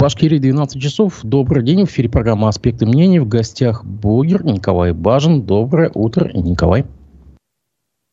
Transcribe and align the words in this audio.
Башкирии 0.00 0.38
12 0.38 0.80
часов. 0.80 1.20
Добрый 1.22 1.62
день. 1.62 1.84
В 1.84 1.90
эфире 1.90 2.08
программа 2.08 2.48
«Аспекты 2.48 2.86
мнений». 2.86 3.18
В 3.18 3.28
гостях 3.28 3.84
блогер 3.84 4.42
Николай 4.46 4.94
Бажин. 4.94 5.42
Доброе 5.42 5.90
утро, 5.92 6.30
Николай. 6.32 6.86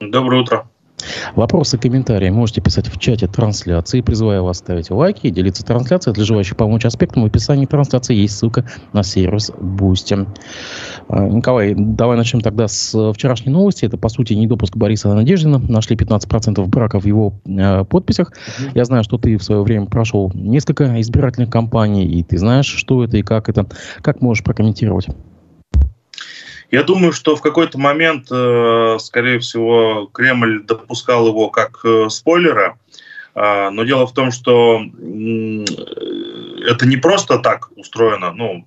Доброе 0.02 0.42
утро. 0.42 0.70
Вопросы, 1.36 1.78
комментарии 1.78 2.30
можете 2.30 2.62
писать 2.62 2.88
в 2.88 3.00
чате 3.00 3.28
трансляции. 3.28 4.02
Призываю 4.02 4.44
вас 4.44 4.58
ставить 4.58 4.90
лайки 4.90 5.28
и 5.28 5.32
делиться 5.32 5.64
трансляцией. 5.64 6.16
Для 6.16 6.26
желающих 6.26 6.58
помочь 6.58 6.86
аспектам 6.86 7.24
в 7.24 7.26
описании 7.28 7.66
трансляции 7.66 8.16
есть 8.16 8.38
ссылка 8.38 8.66
на 8.94 9.04
сервис 9.04 9.52
Boosty. 9.52 10.28
А, 11.10 11.28
Николай, 11.28 11.76
давай 11.78 12.18
начнем 12.18 12.42
тогда 12.42 12.68
с 12.68 13.14
вчерашней 13.14 13.52
новости. 13.52 13.86
Это, 13.86 13.98
по 13.98 14.10
сути, 14.10 14.34
недопуск 14.34 14.76
Бориса 14.76 15.14
Надеждина. 15.14 15.60
Нашли 15.60 15.96
15% 15.96 16.66
браков 16.66 17.04
в 17.04 17.08
его 17.08 17.34
э, 17.46 17.84
подписях. 17.86 18.32
Mm-hmm. 18.32 18.72
Я 18.74 18.86
знаю, 18.86 19.04
что 19.04 19.18
ты 19.18 19.38
в 19.38 19.44
свое 19.44 19.62
время 19.62 19.86
прошел 19.86 20.32
несколько 20.34 21.00
избирательных 21.02 21.50
кампаний, 21.50 22.06
и 22.06 22.24
ты 22.24 22.38
знаешь, 22.38 22.66
что 22.66 23.04
это 23.04 23.18
и 23.18 23.22
как 23.22 23.50
это. 23.50 23.68
Как 24.02 24.22
можешь 24.22 24.44
прокомментировать? 24.44 25.08
Я 26.70 26.84
думаю, 26.84 27.14
что 27.14 27.36
в 27.36 27.42
какой-то 27.42 27.78
момент, 27.78 28.28
э, 28.30 28.98
скорее 29.00 29.40
всего, 29.40 30.10
Кремль 30.14 30.64
допускал 30.64 31.28
его 31.28 31.50
как 31.50 31.80
э, 31.86 32.10
спойлера. 32.10 32.78
А, 33.36 33.70
но 33.70 33.84
дело 33.84 34.08
в 34.08 34.14
том, 34.14 34.32
что 34.32 34.82
это 36.66 36.88
не 36.88 36.98
просто 36.98 37.38
так 37.38 37.70
устроено, 37.76 38.34
ну, 38.34 38.66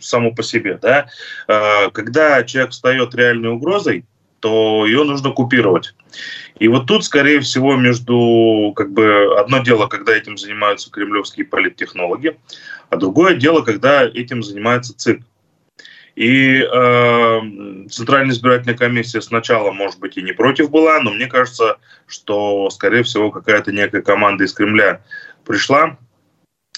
само 0.00 0.32
по 0.32 0.42
себе, 0.42 0.78
да. 0.80 1.06
А, 1.46 1.90
когда 1.90 2.42
человек 2.42 2.72
встает 2.72 3.14
реальной 3.14 3.50
угрозой, 3.50 4.06
то 4.40 4.86
ее 4.86 5.04
нужно 5.04 5.30
купировать. 5.30 5.94
И 6.58 6.68
вот 6.68 6.86
тут, 6.86 7.04
скорее 7.04 7.40
всего, 7.40 7.76
между 7.76 8.72
как 8.74 8.92
бы 8.92 9.38
одно 9.38 9.58
дело, 9.58 9.86
когда 9.86 10.16
этим 10.16 10.38
занимаются 10.38 10.90
кремлевские 10.90 11.46
политтехнологи, 11.46 12.36
а 12.88 12.96
другое 12.96 13.34
дело, 13.34 13.62
когда 13.62 14.04
этим 14.04 14.42
занимается 14.42 14.96
ЦИК. 14.96 15.22
И 16.16 16.62
э, 16.62 17.40
Центральная 17.90 18.34
избирательная 18.34 18.76
комиссия 18.76 19.20
сначала, 19.20 19.70
может 19.70 20.00
быть, 20.00 20.16
и 20.16 20.22
не 20.22 20.32
против 20.32 20.70
была, 20.70 20.98
но 21.00 21.12
мне 21.12 21.26
кажется, 21.26 21.76
что, 22.06 22.70
скорее 22.70 23.02
всего, 23.02 23.30
какая-то 23.30 23.70
некая 23.70 24.00
команда 24.00 24.44
из 24.44 24.54
Кремля 24.54 25.02
пришла 25.44 25.98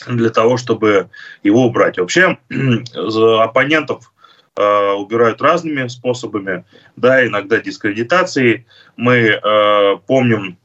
для 0.09 0.31
того, 0.31 0.57
чтобы 0.57 1.11
его 1.45 1.67
убрать. 1.67 1.99
Вообще, 1.99 2.37
оппонентов 2.95 4.13
э, 4.57 4.93
убирают 4.93 5.41
разными 5.41 5.87
способами, 5.87 6.65
да, 6.97 7.25
иногда 7.25 7.61
дискредитацией. 7.61 8.67
Мы 8.97 9.41
э, 9.41 9.97
помним 10.09 10.59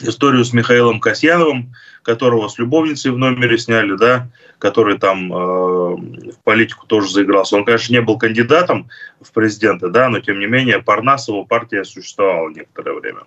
историю 0.00 0.44
с 0.44 0.52
Михаилом 0.52 1.00
Касьяновым, 1.00 1.74
которого 2.02 2.48
с 2.48 2.58
любовницей 2.58 3.10
в 3.10 3.18
номере 3.18 3.58
сняли, 3.58 3.96
да, 3.96 4.28
который 4.58 4.98
там 4.98 5.32
э, 5.32 5.36
в 5.36 6.38
политику 6.44 6.86
тоже 6.86 7.10
заигрался. 7.10 7.56
Он, 7.56 7.64
конечно, 7.64 7.92
не 7.92 8.00
был 8.00 8.18
кандидатом 8.18 8.88
в 9.20 9.32
президенты, 9.32 9.88
да, 9.88 10.08
но 10.08 10.20
тем 10.20 10.38
не 10.38 10.46
менее 10.46 10.82
Парнасова 10.82 11.44
партия 11.44 11.84
существовала 11.84 12.48
некоторое 12.50 12.98
время 12.98 13.20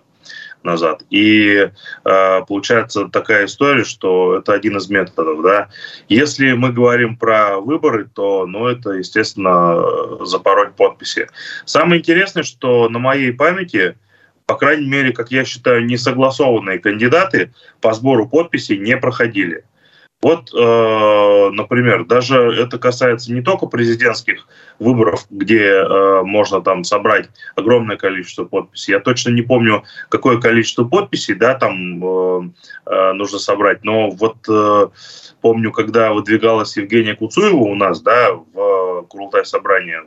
назад. 0.62 1.02
И 1.10 1.70
э, 2.04 2.40
получается 2.46 3.08
такая 3.08 3.46
история, 3.46 3.84
что 3.84 4.36
это 4.36 4.52
один 4.52 4.76
из 4.76 4.88
методов. 4.88 5.42
Да? 5.42 5.68
Если 6.08 6.52
мы 6.52 6.72
говорим 6.72 7.16
про 7.16 7.58
выборы, 7.58 8.08
то 8.12 8.46
ну, 8.46 8.66
это, 8.66 8.90
естественно, 8.90 10.24
запороть 10.24 10.74
подписи. 10.74 11.28
Самое 11.64 12.00
интересное, 12.00 12.42
что 12.42 12.88
на 12.88 12.98
моей 12.98 13.32
памяти 13.32 13.96
по 14.46 14.56
крайней 14.56 14.88
мере, 14.88 15.12
как 15.12 15.30
я 15.30 15.44
считаю, 15.44 15.84
несогласованные 15.86 16.78
кандидаты 16.78 17.52
по 17.80 17.92
сбору 17.92 18.28
подписей 18.28 18.78
не 18.78 18.96
проходили. 18.96 19.64
Вот, 20.22 20.54
э, 20.54 21.50
например, 21.52 22.04
даже 22.04 22.36
это 22.38 22.78
касается 22.78 23.32
не 23.32 23.42
только 23.42 23.66
президентских 23.66 24.46
выборов, 24.78 25.26
где 25.30 25.64
э, 25.64 26.22
можно 26.22 26.60
там 26.60 26.84
собрать 26.84 27.28
огромное 27.56 27.96
количество 27.96 28.44
подписей. 28.44 28.92
Я 28.92 29.00
точно 29.00 29.30
не 29.30 29.42
помню, 29.42 29.82
какое 30.08 30.40
количество 30.40 30.84
подписей, 30.84 31.34
да, 31.34 31.54
там 31.54 32.04
э, 32.04 32.50
э, 32.86 33.12
нужно 33.14 33.40
собрать. 33.40 33.82
Но 33.82 34.10
вот 34.10 34.36
э, 34.48 34.88
помню, 35.40 35.72
когда 35.72 36.12
выдвигалась 36.12 36.76
Евгения 36.76 37.16
Куцуева 37.16 37.56
у 37.56 37.74
нас, 37.74 38.00
да, 38.00 38.32
в 38.32 38.58
э, 38.58 39.02
Курултай 39.08 39.44
собрание, 39.44 40.02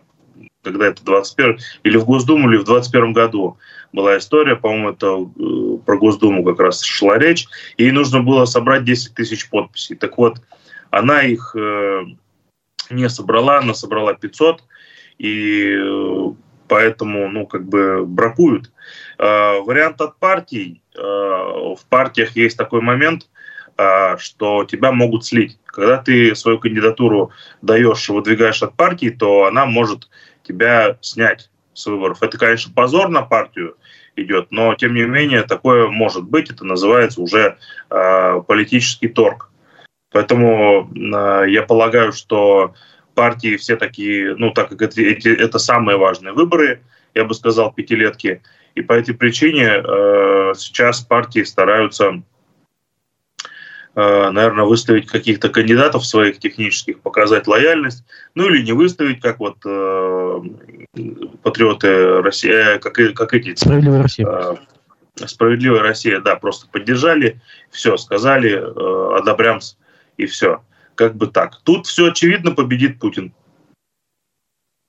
когда 0.65 0.87
это 0.87 1.05
21 1.05 1.59
или 1.83 1.97
в 1.97 2.05
Госдуму, 2.05 2.49
или 2.49 2.57
в 2.57 2.65
21 2.65 3.13
году 3.13 3.57
была 3.93 4.17
история, 4.17 4.55
по-моему, 4.55 4.89
это 4.89 5.07
э, 5.07 5.85
про 5.85 5.97
Госдуму 5.97 6.43
как 6.43 6.59
раз 6.59 6.83
шла 6.83 7.17
речь, 7.17 7.47
и 7.77 7.91
нужно 7.91 8.21
было 8.21 8.45
собрать 8.45 8.83
10 8.83 9.13
тысяч 9.13 9.49
подписей. 9.49 9.95
Так 9.95 10.17
вот, 10.17 10.41
она 10.89 11.21
их 11.21 11.55
э, 11.57 12.03
не 12.89 13.07
собрала, 13.09 13.59
она 13.59 13.73
собрала 13.73 14.13
500, 14.13 14.63
и 15.19 15.77
э, 15.79 16.31
поэтому, 16.67 17.29
ну, 17.29 17.47
как 17.47 17.67
бы 17.67 18.05
бракуют. 18.05 18.71
Вариант 19.17 20.01
от 20.01 20.17
партий. 20.17 20.81
В 20.93 21.79
партиях 21.89 22.35
есть 22.35 22.57
такой 22.57 22.81
момент, 22.81 23.29
что 24.17 24.65
тебя 24.65 24.91
могут 24.91 25.25
слить. 25.25 25.57
Когда 25.65 25.97
ты 25.97 26.35
свою 26.35 26.59
кандидатуру 26.59 27.31
даешь, 27.61 28.09
выдвигаешь 28.09 28.63
от 28.63 28.75
партии, 28.75 29.09
то 29.09 29.45
она 29.45 29.65
может 29.65 30.09
тебя 30.45 30.97
снять 31.01 31.49
с 31.73 31.85
выборов. 31.85 32.23
Это, 32.23 32.37
конечно, 32.37 32.71
позор 32.73 33.09
на 33.09 33.21
партию 33.21 33.75
идет, 34.15 34.47
но 34.51 34.73
тем 34.75 34.93
не 34.93 35.03
менее 35.03 35.43
такое 35.43 35.87
может 35.87 36.23
быть. 36.23 36.49
Это 36.49 36.65
называется 36.65 37.21
уже 37.21 37.57
э, 37.89 38.41
политический 38.47 39.09
торг. 39.09 39.51
Поэтому 40.11 40.89
э, 40.95 41.49
я 41.49 41.63
полагаю, 41.63 42.13
что 42.13 42.73
партии 43.15 43.57
все 43.57 43.75
такие, 43.75 44.35
ну 44.35 44.51
так 44.51 44.69
как 44.69 44.81
это, 44.81 45.01
эти, 45.01 45.29
это 45.29 45.59
самые 45.59 45.97
важные 45.97 46.33
выборы, 46.33 46.81
я 47.13 47.25
бы 47.25 47.33
сказал, 47.33 47.73
пятилетки, 47.73 48.41
и 48.75 48.81
по 48.81 48.93
этой 48.93 49.15
причине 49.15 49.65
э, 49.65 50.53
сейчас 50.57 51.01
партии 51.01 51.43
стараются 51.43 52.21
наверное, 53.95 54.65
выставить 54.65 55.07
каких-то 55.07 55.49
кандидатов 55.49 56.05
своих 56.05 56.39
технических, 56.39 56.99
показать 56.99 57.47
лояльность, 57.47 58.03
ну 58.35 58.47
или 58.49 58.61
не 58.61 58.73
выставить, 58.73 59.21
как 59.21 59.39
вот 59.39 59.57
э, 59.65 60.41
патриоты 61.41 62.21
России, 62.21 62.51
э, 62.51 62.79
как, 62.79 62.93
как 63.15 63.33
эти... 63.33 63.55
Справедливая 63.55 64.03
Россия. 64.03 64.27
Э, 64.27 64.55
Справедливая 65.25 65.81
Россия, 65.81 66.19
да, 66.19 66.35
просто 66.35 66.67
поддержали, 66.67 67.39
все, 67.71 67.95
сказали, 67.95 68.51
э, 68.51 69.17
одобрям, 69.17 69.59
и 70.17 70.25
все. 70.25 70.61
Как 70.95 71.15
бы 71.15 71.27
так. 71.27 71.61
Тут 71.63 71.87
все 71.87 72.07
очевидно, 72.11 72.51
победит 72.51 72.99
Путин. 72.99 73.33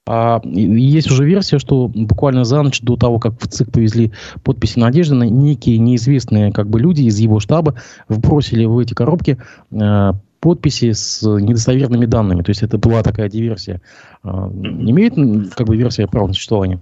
А 0.08 0.40
есть 0.44 1.10
уже 1.10 1.24
версия, 1.24 1.58
что 1.58 1.88
буквально 1.88 2.44
за 2.44 2.62
ночь 2.62 2.80
до 2.80 2.96
того, 2.96 3.18
как 3.18 3.40
в 3.40 3.48
ЦИК 3.48 3.72
повезли 3.72 4.12
подписи 4.44 4.78
Надежды, 4.78 5.16
некие 5.16 5.78
неизвестные 5.78 6.52
как 6.52 6.68
бы 6.68 6.78
люди 6.78 7.02
из 7.02 7.18
его 7.18 7.40
штаба 7.40 7.74
вбросили 8.08 8.64
в 8.66 8.78
эти 8.78 8.94
коробки 8.94 9.38
э, 9.72 10.12
подписи 10.40 10.92
с 10.92 11.22
недостоверными 11.26 12.06
данными. 12.06 12.42
То 12.42 12.50
есть 12.50 12.62
это 12.62 12.78
была 12.78 13.02
такая 13.02 13.28
диверсия. 13.28 13.80
Э, 14.22 14.28
имеет 14.28 15.14
как 15.54 15.66
бы 15.66 15.76
версия 15.76 16.06
права 16.06 16.28
на 16.28 16.34
существование? 16.34 16.80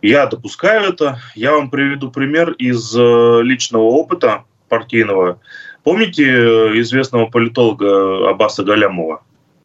Я 0.00 0.26
допускаю 0.26 0.92
это. 0.92 1.18
Я 1.34 1.52
вам 1.52 1.68
приведу 1.68 2.10
пример 2.10 2.52
из 2.52 2.96
э, 2.96 3.42
личного 3.42 3.82
опыта 3.82 4.44
партийного. 4.70 5.40
Помните 5.82 6.24
э, 6.24 6.80
известного 6.80 7.26
политолога 7.26 8.30
Аббаса 8.30 8.64
Галямова? 8.64 9.22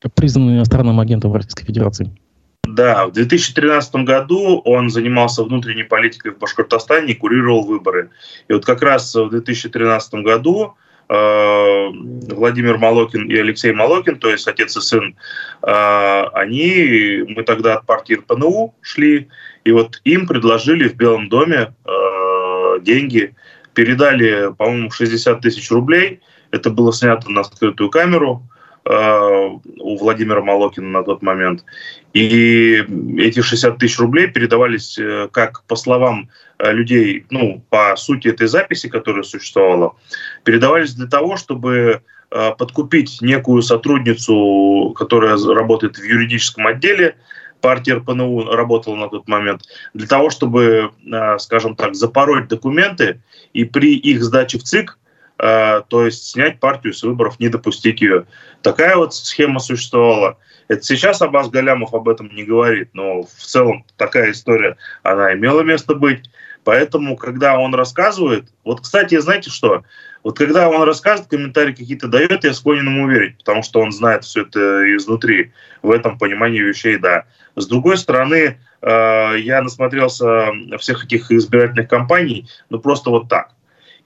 Признанный 0.09 0.55
иностранным 0.55 0.99
агентом 0.99 1.33
Российской 1.33 1.65
Федерации. 1.65 2.11
Да, 2.63 3.07
в 3.07 3.11
2013 3.11 3.95
году 3.95 4.61
он 4.63 4.89
занимался 4.89 5.43
внутренней 5.43 5.83
политикой 5.83 6.31
в 6.31 6.37
Башкортостане 6.37 7.13
и 7.13 7.15
курировал 7.15 7.63
выборы. 7.63 8.09
И 8.47 8.53
вот 8.53 8.65
как 8.65 8.81
раз 8.81 9.13
в 9.13 9.29
2013 9.29 10.13
году 10.15 10.75
э, 11.09 11.87
Владимир 12.33 12.77
Малокин 12.77 13.29
и 13.29 13.35
Алексей 13.35 13.73
Малокин, 13.73 14.19
то 14.19 14.29
есть 14.29 14.47
отец 14.47 14.77
и 14.77 14.81
сын, 14.81 15.15
э, 15.63 16.23
они, 16.33 17.23
мы 17.27 17.43
тогда 17.43 17.75
от 17.75 17.85
партии 17.85 18.13
РПНУ 18.13 18.75
шли, 18.81 19.27
и 19.65 19.71
вот 19.71 19.99
им 20.05 20.25
предложили 20.25 20.87
в 20.87 20.95
Белом 20.95 21.27
доме 21.27 21.73
э, 21.85 22.79
деньги, 22.81 23.35
передали, 23.73 24.53
по-моему, 24.57 24.91
60 24.91 25.41
тысяч 25.41 25.69
рублей, 25.71 26.21
это 26.51 26.69
было 26.69 26.93
снято 26.93 27.29
на 27.29 27.43
скрытую 27.43 27.89
камеру, 27.89 28.43
у 28.83 29.97
Владимира 29.97 30.41
Малокина 30.41 30.89
на 30.89 31.03
тот 31.03 31.21
момент. 31.21 31.63
И 32.13 32.83
эти 33.19 33.41
60 33.41 33.77
тысяч 33.77 33.99
рублей 33.99 34.27
передавались, 34.27 34.97
э, 34.97 35.29
как 35.31 35.63
по 35.65 35.75
словам 35.75 36.29
э, 36.57 36.71
людей, 36.71 37.25
ну, 37.29 37.63
по 37.69 37.95
сути 37.95 38.29
этой 38.29 38.47
записи, 38.47 38.89
которая 38.89 39.23
существовала, 39.23 39.95
передавались 40.43 40.93
для 40.93 41.07
того, 41.07 41.37
чтобы 41.37 42.01
подкупить 42.57 43.17
некую 43.21 43.61
сотрудницу, 43.61 44.95
которая 44.97 45.35
работает 45.35 45.97
в 45.97 46.03
юридическом 46.03 46.65
отделе, 46.65 47.17
партия 47.59 47.95
РПНУ 47.95 48.45
работала 48.45 48.95
на 48.95 49.09
тот 49.09 49.27
момент, 49.27 49.63
для 49.93 50.07
того, 50.07 50.29
чтобы, 50.29 50.91
скажем 51.39 51.75
так, 51.75 51.93
запороть 51.93 52.47
документы 52.47 53.19
и 53.51 53.65
при 53.65 53.97
их 53.97 54.23
сдаче 54.23 54.59
в 54.59 54.63
ЦИК 54.63 54.97
э, 54.97 55.10
то 55.41 56.05
есть 56.05 56.29
снять 56.29 56.59
партию 56.59 56.93
с 56.93 57.01
выборов, 57.01 57.39
не 57.39 57.49
допустить 57.49 57.99
ее. 57.99 58.25
Такая 58.61 58.95
вот 58.95 59.15
схема 59.15 59.59
существовала. 59.59 60.37
Это 60.67 60.83
сейчас 60.83 61.21
Аббас 61.21 61.49
Галямов 61.49 61.93
об 61.93 62.07
этом 62.07 62.33
не 62.33 62.43
говорит, 62.43 62.89
но 62.93 63.23
в 63.23 63.43
целом 63.43 63.83
такая 63.97 64.31
история, 64.31 64.77
она 65.01 65.33
имела 65.33 65.61
место 65.61 65.95
быть. 65.95 66.29
Поэтому, 66.63 67.17
когда 67.17 67.57
он 67.57 67.73
рассказывает, 67.73 68.45
вот, 68.63 68.81
кстати, 68.81 69.17
знаете 69.19 69.49
что, 69.49 69.83
вот 70.23 70.37
когда 70.37 70.69
он 70.69 70.83
рассказывает, 70.83 71.29
комментарии 71.29 71.73
какие-то 71.73 72.07
дает, 72.07 72.43
я 72.43 72.53
склонен 72.53 72.85
ему 72.85 73.09
верить, 73.09 73.39
потому 73.39 73.63
что 73.63 73.81
он 73.81 73.91
знает 73.91 74.23
все 74.23 74.43
это 74.43 74.95
изнутри, 74.95 75.51
в 75.81 75.89
этом 75.89 76.17
понимании 76.17 76.61
вещей, 76.61 76.97
да. 76.97 77.25
С 77.55 77.65
другой 77.65 77.97
стороны, 77.97 78.59
э, 78.81 79.35
я 79.39 79.61
насмотрелся 79.61 80.51
всех 80.79 81.05
этих 81.05 81.31
избирательных 81.31 81.89
кампаний, 81.89 82.47
ну 82.69 82.79
просто 82.79 83.09
вот 83.09 83.27
так. 83.27 83.51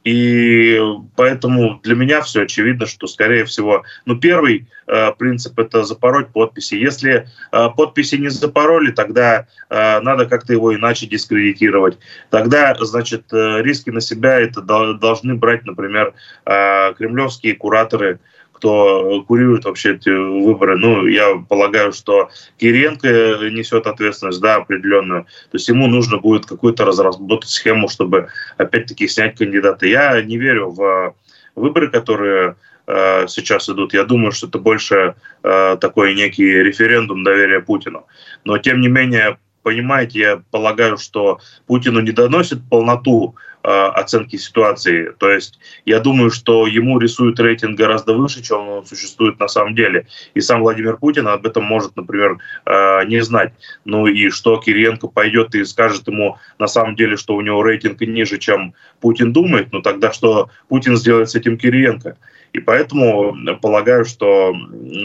И 0.05 0.79
поэтому 1.15 1.79
для 1.81 1.95
меня 1.95 2.21
все 2.21 2.43
очевидно, 2.43 2.85
что, 2.85 3.07
скорее 3.07 3.43
всего, 3.43 3.83
ну, 4.05 4.15
первый 4.15 4.67
э, 4.85 5.11
принцип– 5.17 5.57
это 5.59 5.83
запороть 5.83 6.27
подписи. 6.27 6.75
Если 6.75 7.27
э, 7.51 7.69
подписи 7.75 8.15
не 8.15 8.29
запороли, 8.29 8.91
тогда 8.91 9.47
э, 9.69 9.99
надо 10.01 10.27
как-то 10.27 10.53
его 10.53 10.75
иначе 10.75 11.07
дискредитировать. 11.07 11.97
Тогда, 12.29 12.75
значит, 12.79 13.33
э, 13.33 13.63
риски 13.63 13.89
на 13.89 13.99
себя 13.99 14.39
это 14.39 14.61
должны 14.61 15.33
брать, 15.33 15.65
например, 15.65 16.13
э, 16.45 16.93
кремлевские 16.93 17.55
кураторы– 17.55 18.19
кто 18.55 19.23
курирует 19.27 19.65
вообще 19.65 19.95
эти 19.95 20.09
выборы. 20.09 20.77
Ну, 20.77 21.07
я 21.07 21.35
полагаю, 21.47 21.91
что 21.91 22.29
Кириенко 22.57 23.07
несет 23.51 23.85
ответственность, 23.85 24.41
да, 24.41 24.55
определенную. 24.55 25.23
То 25.23 25.57
есть 25.57 25.67
ему 25.67 25.87
нужно 25.87 26.17
будет 26.17 26.45
какую-то 26.45 26.85
разработать 26.85 27.49
схему, 27.49 27.89
чтобы 27.89 28.29
опять-таки 28.57 29.07
снять 29.07 29.37
кандидата. 29.37 29.85
Я 29.85 30.21
не 30.21 30.37
верю 30.37 30.69
в 30.69 31.15
выборы, 31.55 31.89
которые 31.89 32.55
э, 32.87 33.27
сейчас 33.27 33.69
идут. 33.69 33.93
Я 33.93 34.03
думаю, 34.05 34.31
что 34.31 34.47
это 34.47 34.57
больше 34.57 35.15
э, 35.43 35.77
такой 35.79 36.15
некий 36.15 36.49
референдум 36.63 37.23
доверия 37.23 37.59
Путину. 37.59 38.05
Но, 38.45 38.57
тем 38.57 38.79
не 38.79 38.87
менее, 38.87 39.37
понимаете, 39.63 40.19
я 40.19 40.41
полагаю, 40.51 40.97
что 40.97 41.39
Путину 41.67 41.99
не 41.99 42.11
доносит 42.11 42.59
полноту 42.69 43.35
э, 43.35 43.54
оценки 43.65 44.35
ситуации. 44.35 45.11
То 45.17 45.29
есть 45.29 45.59
я 45.85 45.99
думаю, 45.99 46.29
что 46.29 46.67
ему 46.67 46.99
рисуют 46.99 47.39
рейтинг 47.39 47.77
гораздо 47.77 48.13
выше, 48.13 48.43
чем 48.43 48.67
он 48.69 48.85
существует 48.85 49.39
на 49.39 49.47
самом 49.47 49.75
деле. 49.75 50.07
И 50.33 50.41
сам 50.41 50.61
Владимир 50.61 50.97
Путин 50.97 51.27
об 51.27 51.45
этом 51.45 51.63
может, 51.63 51.95
например, 51.95 52.37
э, 52.65 53.05
не 53.05 53.21
знать. 53.21 53.53
Ну 53.83 54.07
и 54.07 54.29
что 54.29 54.57
Кириенко 54.57 55.07
пойдет 55.07 55.55
и 55.55 55.65
скажет 55.65 56.07
ему 56.07 56.37
на 56.59 56.67
самом 56.67 56.95
деле, 56.95 57.17
что 57.17 57.35
у 57.35 57.41
него 57.41 57.63
рейтинг 57.63 58.01
ниже, 58.01 58.37
чем 58.37 58.73
Путин 59.01 59.33
думает, 59.33 59.69
ну 59.71 59.81
тогда 59.81 60.11
что 60.11 60.49
Путин 60.67 60.95
сделает 60.95 61.29
с 61.29 61.35
этим 61.35 61.57
Кириенко? 61.57 62.17
И 62.53 62.59
поэтому 62.59 63.35
полагаю, 63.61 64.05
что 64.05 64.55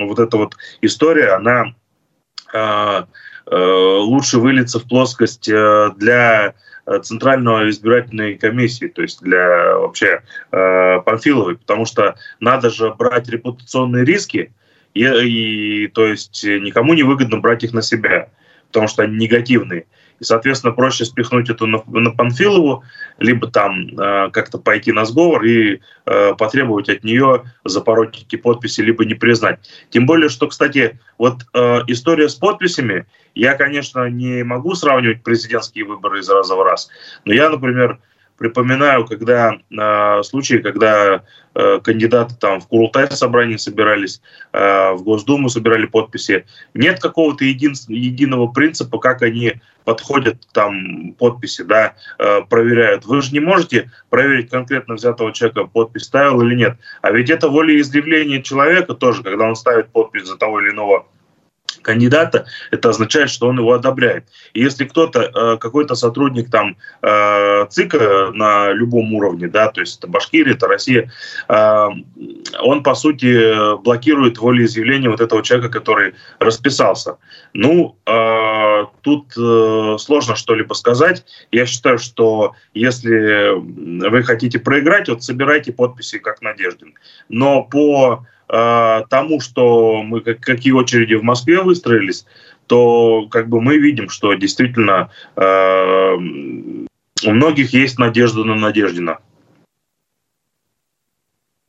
вот 0.03 0.19
эта 0.19 0.37
вот 0.37 0.57
история, 0.83 1.31
она 1.31 1.75
э, 2.53 3.05
Э, 3.51 3.57
лучше 3.57 4.39
вылиться 4.39 4.79
в 4.79 4.87
плоскость 4.87 5.49
э, 5.49 5.91
для 5.97 6.47
э, 6.47 6.53
Центральной 6.99 7.71
избирательной 7.71 8.37
комиссии, 8.37 8.87
то 8.87 9.03
есть 9.03 9.23
для 9.23 9.77
вообще 9.79 10.23
э, 10.51 11.01
Панфиловой, 11.01 11.57
потому 11.57 11.87
что 11.87 12.17
надо 12.41 12.71
же 12.71 12.93
брать 12.95 13.29
репутационные 13.29 14.05
риски, 14.05 14.53
и, 14.95 15.05
и 15.05 15.87
то 15.89 16.07
есть 16.07 16.43
никому 16.43 16.95
не 16.95 17.05
выгодно 17.05 17.39
брать 17.39 17.63
их 17.63 17.73
на 17.73 17.83
себя, 17.83 18.29
потому 18.69 18.89
что 18.89 19.03
они 19.03 19.17
негативные. 19.17 19.87
И, 20.21 20.25
соответственно, 20.25 20.73
проще 20.73 21.05
спихнуть 21.05 21.51
это 21.51 21.67
на, 21.67 21.83
на 21.87 22.11
Панфилову, 22.11 22.85
либо 23.19 23.51
там 23.51 23.89
э, 23.99 24.31
как-то 24.31 24.59
пойти 24.59 24.93
на 24.93 25.05
сговор 25.05 25.43
и 25.45 25.81
э, 26.07 26.35
потребовать 26.35 26.89
от 26.89 27.03
нее 27.03 27.45
запороть 27.65 28.23
эти 28.23 28.37
подписи, 28.37 28.83
либо 28.83 29.05
не 29.05 29.15
признать. 29.15 29.59
Тем 29.89 30.07
более, 30.07 30.29
что, 30.29 30.47
кстати, 30.47 31.01
вот 31.19 31.47
э, 31.55 31.79
история 31.87 32.29
с 32.29 32.35
подписями, 32.35 33.07
я, 33.35 33.55
конечно, 33.55 34.09
не 34.11 34.45
могу 34.45 34.75
сравнивать 34.75 35.23
президентские 35.23 35.85
выборы 35.85 36.21
из 36.21 36.29
раза 36.29 36.55
в 36.55 36.63
раз, 36.63 36.91
но 37.25 37.33
я, 37.33 37.49
например, 37.49 37.99
припоминаю, 38.41 39.07
когда 39.07 39.59
э, 39.71 40.23
случаи, 40.23 40.57
когда 40.57 41.23
э, 41.55 41.81
кандидаты 41.85 42.35
там 42.41 42.63
в 42.63 42.69
Курултай 42.69 43.11
собрании 43.11 43.59
собирались, 43.59 44.23
э, 44.55 44.93
в 44.93 45.03
Госдуму 45.03 45.51
собирали 45.51 45.85
подписи, 45.85 46.47
нет 46.73 47.01
какого-то 47.01 47.45
един, 47.45 47.75
единого 47.89 48.47
принципа, 48.51 48.99
как 48.99 49.21
они 49.21 49.61
подходят 49.85 50.39
там 50.55 51.13
подписи, 51.19 51.65
да, 51.65 51.93
э, 52.19 52.41
проверяют. 52.49 53.05
Вы 53.05 53.21
же 53.21 53.31
не 53.33 53.41
можете 53.41 53.91
проверить 54.09 54.49
конкретно 54.49 54.95
взятого 54.95 55.35
человека, 55.35 55.67
подпись 55.67 56.05
ставил 56.05 56.41
или 56.41 56.55
нет. 56.55 56.79
А 57.03 57.11
ведь 57.11 57.29
это 57.29 57.51
волеизъявление 57.51 58.43
человека 58.43 58.95
тоже, 58.95 59.23
когда 59.23 59.45
он 59.45 59.55
ставит 59.55 59.89
подпись 59.89 60.27
за 60.27 60.39
того 60.39 60.63
или 60.63 60.71
иного 60.71 61.05
кандидата, 61.83 62.47
это 62.71 62.91
означает, 62.91 63.31
что 63.31 63.49
он 63.49 63.59
его 63.59 63.73
одобряет. 63.73 64.25
И 64.53 64.61
если 64.61 64.85
кто-то, 64.85 65.21
э, 65.21 65.57
какой-то 65.59 65.95
сотрудник 65.95 66.51
там 66.51 66.77
э, 67.03 67.67
ЦИКа 67.71 68.31
на 68.33 68.73
любом 68.73 69.13
уровне, 69.15 69.49
да, 69.49 69.69
то 69.69 69.81
есть 69.81 69.99
это 69.99 70.07
Башкирия, 70.07 70.55
это 70.55 70.69
Россия, 70.69 71.11
э, 71.49 71.89
он, 72.61 72.83
по 72.83 72.95
сути, 72.95 73.81
блокирует 73.83 74.39
волеизъявление 74.39 75.11
вот 75.11 75.21
этого 75.21 75.43
человека, 75.43 75.73
который 75.73 76.15
расписался. 76.39 77.17
Ну, 77.53 77.97
тут 79.03 79.33
сложно 79.33 80.37
что-либо 80.37 80.75
сказать. 80.75 81.25
Я 81.51 81.67
считаю, 81.67 81.99
что 81.99 82.55
если 82.75 83.55
вы 83.55 84.23
хотите 84.23 84.59
проиграть, 84.59 85.09
вот 85.09 85.23
собирайте 85.23 85.73
подписи 85.73 86.19
как 86.19 86.43
Надеждин. 86.43 86.95
Но 87.29 87.63
по 87.63 88.27
э, 88.53 89.03
тому, 89.09 89.41
что 89.41 90.03
мы 90.03 90.21
как, 90.21 90.41
какие 90.41 90.73
очереди 90.73 91.15
в 91.15 91.23
Москве 91.23 91.63
выстроились, 91.63 92.27
то 92.67 93.27
как 93.31 93.49
бы 93.49 93.61
мы 93.61 93.79
видим, 93.79 94.09
что 94.09 94.33
действительно 94.35 95.11
э, 95.37 96.15
у 96.15 97.31
многих 97.31 97.73
есть 97.73 97.99
надежда 97.99 98.45
на 98.45 98.55
Надеждина. 98.55 99.19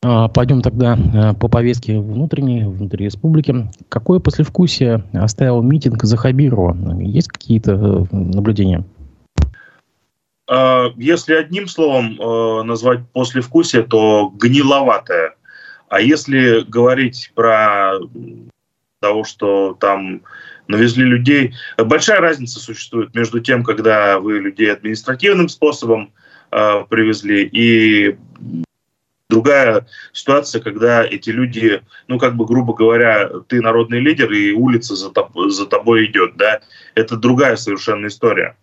А, 0.03 0.27
пойдем 0.27 0.61
тогда 0.61 0.95
э, 0.97 1.33
по 1.33 1.47
повестке 1.47 1.99
внутренней, 1.99 2.65
внутри 2.65 3.05
республики. 3.05 3.67
Какое 3.89 4.19
послевкусие 4.19 5.03
оставил 5.13 5.61
митинг 5.61 6.03
за 6.03 6.17
Хабирова? 6.17 7.01
Есть 7.01 7.29
какие-то 7.29 7.71
э, 7.73 8.15
наблюдения? 8.15 8.83
Если 10.97 11.33
одним 11.33 11.65
словом 11.69 12.17
назвать 12.67 13.07
послевкусие, 13.13 13.83
то 13.83 14.33
гниловатое. 14.35 15.35
А 15.91 15.99
если 15.99 16.61
говорить 16.61 17.33
про 17.35 17.99
того, 19.01 19.25
что 19.25 19.73
там 19.77 20.21
навезли 20.69 21.03
людей, 21.03 21.53
большая 21.77 22.21
разница 22.21 22.61
существует 22.61 23.13
между 23.13 23.41
тем, 23.41 23.61
когда 23.61 24.17
вы 24.17 24.39
людей 24.39 24.71
административным 24.71 25.49
способом 25.49 26.13
э, 26.49 26.85
привезли, 26.89 27.43
и 27.43 28.17
другая 29.29 29.85
ситуация, 30.13 30.61
когда 30.61 31.03
эти 31.03 31.29
люди, 31.29 31.81
ну, 32.07 32.19
как 32.19 32.37
бы, 32.37 32.45
грубо 32.45 32.73
говоря, 32.73 33.29
ты 33.49 33.59
народный 33.59 33.99
лидер, 33.99 34.31
и 34.31 34.53
улица 34.53 34.95
за, 34.95 35.09
тоб- 35.09 35.49
за 35.49 35.65
тобой 35.65 36.05
идет, 36.05 36.37
да, 36.37 36.61
это 36.95 37.17
другая 37.17 37.57
совершенно 37.57 38.07
история. 38.07 38.55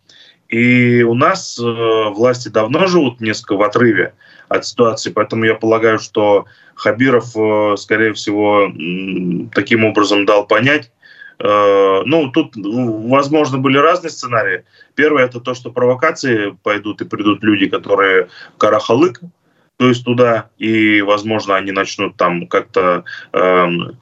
И 0.48 1.02
у 1.02 1.12
нас 1.12 1.58
э, 1.58 1.62
власти 1.62 2.48
давно 2.48 2.86
живут 2.86 3.20
несколько 3.20 3.56
в 3.56 3.62
отрыве 3.62 4.14
от 4.48 4.66
ситуации, 4.66 5.10
поэтому 5.10 5.44
я 5.44 5.54
полагаю, 5.54 5.98
что 5.98 6.46
Хабиров, 6.74 7.36
э, 7.36 7.76
скорее 7.76 8.12
всего, 8.12 8.70
таким 9.52 9.84
образом 9.84 10.26
дал 10.26 10.46
понять, 10.46 10.90
э, 11.38 12.02
ну, 12.04 12.30
тут, 12.30 12.54
возможно, 12.56 13.58
были 13.58 13.78
разные 13.78 14.10
сценарии. 14.10 14.64
Первое– 14.94 15.24
это 15.26 15.40
то, 15.40 15.54
что 15.54 15.70
провокации 15.70 16.56
пойдут 16.62 17.00
и 17.00 17.04
придут 17.04 17.42
люди, 17.42 17.68
которые 17.68 18.28
карахалык, 18.58 19.20
то 19.76 19.88
есть 19.88 20.04
туда, 20.04 20.50
и, 20.58 21.02
возможно, 21.02 21.54
они 21.56 21.70
начнут 21.70 22.16
там 22.16 22.48
как-то 22.48 23.04
эм, 23.32 23.96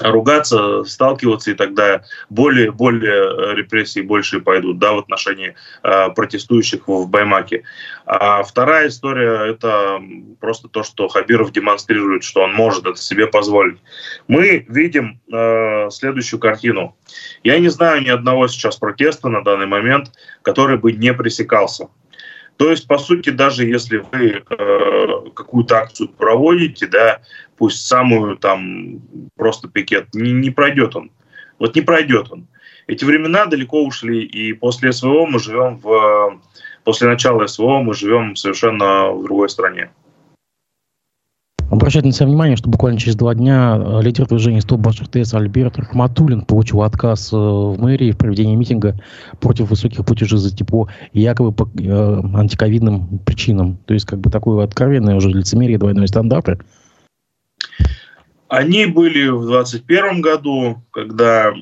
ругаться, 0.00 0.84
сталкиваться, 0.84 1.50
и 1.50 1.54
тогда 1.54 2.02
более, 2.30 2.70
более 2.70 3.52
э, 3.52 3.54
репрессии 3.54 4.00
большие 4.00 4.40
пойдут 4.40 4.78
да, 4.78 4.92
в 4.92 4.98
отношении 4.98 5.54
э, 5.82 6.10
протестующих 6.10 6.88
в 6.88 7.08
Баймаке. 7.08 7.64
А 8.06 8.42
вторая 8.42 8.88
история– 8.88 9.50
это 9.50 10.00
просто 10.40 10.68
то, 10.68 10.82
что 10.82 11.08
Хабиров 11.08 11.52
демонстрирует, 11.52 12.24
что 12.24 12.42
он 12.42 12.54
может 12.54 12.86
это 12.86 13.00
себе 13.00 13.26
позволить. 13.26 13.78
Мы 14.28 14.64
видим 14.68 15.20
э, 15.32 15.90
следующую 15.90 16.40
картину. 16.40 16.96
Я 17.44 17.58
не 17.58 17.68
знаю 17.68 18.02
ни 18.02 18.08
одного 18.08 18.48
сейчас 18.48 18.76
протеста 18.76 19.28
на 19.28 19.44
данный 19.44 19.66
момент, 19.66 20.10
который 20.42 20.78
бы 20.78 20.92
не 20.92 21.12
пресекался. 21.12 21.88
То 22.62 22.70
есть, 22.70 22.86
по 22.86 22.96
сути, 22.96 23.30
даже 23.30 23.64
если 23.64 24.04
вы 24.12 24.40
э, 24.48 25.30
какую-то 25.34 25.78
акцию 25.78 26.10
проводите, 26.10 26.86
да, 26.86 27.20
пусть 27.56 27.88
самую 27.88 28.36
там 28.36 29.00
просто 29.34 29.66
пикет, 29.66 30.14
не, 30.14 30.30
не 30.30 30.50
пройдет 30.50 30.94
он. 30.94 31.10
Вот 31.58 31.74
не 31.74 31.82
пройдет 31.82 32.30
он. 32.30 32.46
Эти 32.86 33.04
времена 33.04 33.46
далеко 33.46 33.82
ушли, 33.84 34.22
и 34.22 34.52
после 34.52 34.92
СВО 34.92 35.26
мы 35.26 35.40
живем 35.40 35.78
в... 35.78 36.40
После 36.84 37.08
начала 37.08 37.48
СВО 37.48 37.80
мы 37.80 37.94
живем 37.94 38.36
совершенно 38.36 39.10
в 39.10 39.24
другой 39.24 39.48
стране. 39.48 39.90
Обращать 41.72 42.04
на 42.04 42.12
себя 42.12 42.26
внимание, 42.26 42.54
что 42.54 42.68
буквально 42.68 43.00
через 43.00 43.16
два 43.16 43.34
дня 43.34 43.78
э, 43.78 44.02
лидер 44.02 44.26
движения 44.26 44.60
«Стоп 44.60 44.80
БашРТС» 44.80 45.32
Альберт 45.32 45.78
Рахматуллин 45.78 46.42
получил 46.42 46.82
отказ 46.82 47.32
э, 47.32 47.36
в 47.36 47.80
мэрии 47.80 48.10
в 48.10 48.18
проведении 48.18 48.54
митинга 48.54 49.00
против 49.40 49.70
высоких 49.70 50.04
платежей 50.04 50.38
за 50.38 50.54
тепло, 50.54 50.90
якобы 51.14 51.50
по 51.50 51.66
э, 51.80 52.20
антиковидным 52.34 53.20
причинам. 53.20 53.78
То 53.86 53.94
есть, 53.94 54.04
как 54.04 54.20
бы 54.20 54.30
такое 54.30 54.66
откровенное 54.66 55.14
уже 55.14 55.30
лицемерие 55.30 55.78
двойной 55.78 56.08
стандарты. 56.08 56.58
Они 58.48 58.84
были 58.84 59.28
в 59.30 59.46
2021 59.46 60.20
году, 60.20 60.82
когда 60.90 61.52
э, 61.52 61.54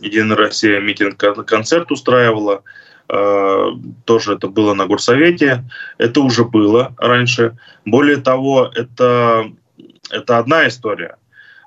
Единая 0.00 0.36
Россия 0.36 0.80
митинг-концерт 0.80 1.90
устраивала. 1.90 2.62
Э, 3.08 3.68
тоже 4.04 4.34
это 4.34 4.48
было 4.48 4.74
на 4.74 4.86
горсовете. 4.86 5.64
Это 5.98 6.20
уже 6.20 6.44
было 6.44 6.94
раньше. 6.98 7.56
Более 7.84 8.16
того, 8.16 8.70
это, 8.74 9.50
это 10.10 10.38
одна 10.38 10.66
история. 10.68 11.16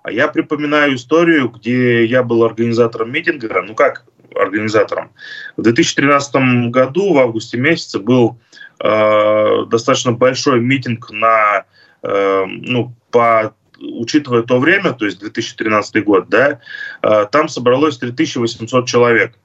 А 0.03 0.11
я 0.11 0.27
припоминаю 0.27 0.95
историю, 0.95 1.49
где 1.49 2.05
я 2.05 2.23
был 2.23 2.43
организатором 2.43 3.11
митинга. 3.11 3.61
Ну 3.61 3.75
как 3.75 4.05
организатором? 4.35 5.11
В 5.57 5.61
2013 5.61 6.69
году, 6.71 7.13
в 7.13 7.17
августе 7.17 7.57
месяце, 7.57 7.99
был 7.99 8.37
э, 8.79 9.65
достаточно 9.67 10.11
большой 10.11 10.61
митинг 10.61 11.09
на, 11.11 11.65
э, 12.03 12.45
ну, 12.45 12.93
по 13.11 13.53
учитывая 13.81 14.43
то 14.43 14.59
время, 14.59 14.91
то 14.91 15.05
есть 15.05 15.19
2013 15.19 16.03
год, 16.03 16.27
да, 16.27 16.59
э, 17.01 17.25
там 17.31 17.47
собралось 17.47 17.97
3800 17.97 18.85
человек. 18.87 19.35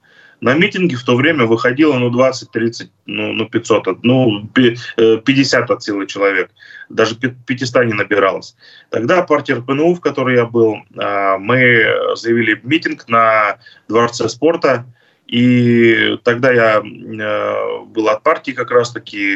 На 0.41 0.53
митинге 0.53 0.95
в 0.95 1.03
то 1.03 1.15
время 1.15 1.45
выходило 1.45 1.97
ну 1.97 2.09
20-30, 2.09 2.89
ну, 3.05 3.33
ну 3.33 3.47
500, 3.47 4.03
ну 4.03 4.47
50 4.53 5.71
от 5.71 5.83
силы 5.83 6.07
человек. 6.07 6.51
Даже 6.89 7.15
500 7.15 7.85
не 7.85 7.93
набиралось. 7.93 8.55
Тогда 8.89 9.23
партия 9.23 9.55
РПНУ, 9.55 9.95
в 9.95 10.01
которой 10.01 10.35
я 10.35 10.45
был, 10.45 10.77
э, 10.95 11.37
мы 11.37 11.85
заявили 12.15 12.59
митинг 12.63 13.07
на 13.07 13.57
Дворце 13.87 14.29
спорта. 14.29 14.85
И 15.27 16.17
тогда 16.23 16.51
я 16.51 16.77
э, 16.77 17.85
был 17.87 18.09
от 18.09 18.21
партии 18.21 18.51
как 18.51 18.69
раз-таки 18.71 19.35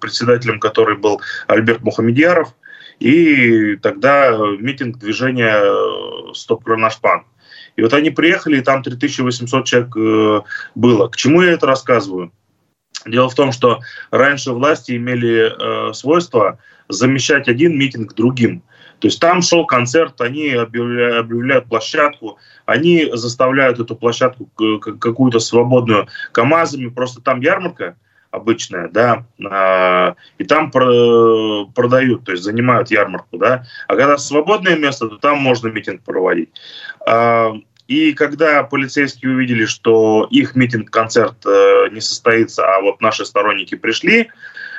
председателем, 0.00 0.58
который 0.58 0.96
был 0.96 1.20
Альберт 1.46 1.82
Мухамедьяров. 1.82 2.54
И 2.98 3.76
тогда 3.76 4.36
митинг 4.58 4.98
движения 4.98 5.62
«Стоп 6.34 6.64
Кронашпан». 6.64 7.24
И 7.78 7.82
вот 7.82 7.94
они 7.94 8.10
приехали, 8.10 8.58
и 8.58 8.60
там 8.60 8.82
3800 8.82 9.64
человек 9.64 9.96
э, 9.96 10.40
было. 10.74 11.06
К 11.06 11.16
чему 11.16 11.42
я 11.42 11.52
это 11.52 11.66
рассказываю? 11.66 12.32
Дело 13.06 13.30
в 13.30 13.36
том, 13.36 13.52
что 13.52 13.78
раньше 14.10 14.50
власти 14.50 14.96
имели 14.96 15.46
э, 15.48 15.92
свойство 15.92 16.58
замещать 16.88 17.46
один 17.46 17.78
митинг 17.78 18.14
другим. 18.14 18.64
То 18.98 19.06
есть 19.06 19.20
там 19.20 19.42
шел 19.42 19.64
концерт, 19.64 20.20
они 20.20 20.50
объявляют, 20.50 21.68
площадку, 21.68 22.38
они 22.66 23.10
заставляют 23.12 23.78
эту 23.78 23.94
площадку 23.94 24.46
какую-то 24.56 25.38
свободную 25.38 26.08
КАМАЗами, 26.32 26.88
просто 26.88 27.20
там 27.20 27.40
ярмарка 27.40 27.96
обычная, 28.30 28.88
да, 28.88 29.24
э, 29.38 30.14
и 30.38 30.44
там 30.44 30.70
про, 30.70 31.66
продают, 31.74 32.24
то 32.24 32.32
есть 32.32 32.44
занимают 32.44 32.90
ярмарку, 32.90 33.38
да, 33.38 33.64
а 33.86 33.96
когда 33.96 34.18
свободное 34.18 34.76
место, 34.76 35.08
то 35.08 35.16
там 35.16 35.38
можно 35.38 35.68
митинг 35.68 36.02
проводить. 36.02 36.50
Э, 37.88 37.92
и 37.92 38.12
когда 38.12 38.62
полицейские 38.64 39.32
увидели, 39.32 39.64
что 39.64 40.28
их 40.30 40.54
митинг-концерт 40.54 41.44
э, 41.46 41.88
не 41.90 42.00
состоится, 42.00 42.64
а 42.64 42.80
вот 42.80 43.00
наши 43.00 43.24
сторонники 43.24 43.74
пришли, 43.74 44.30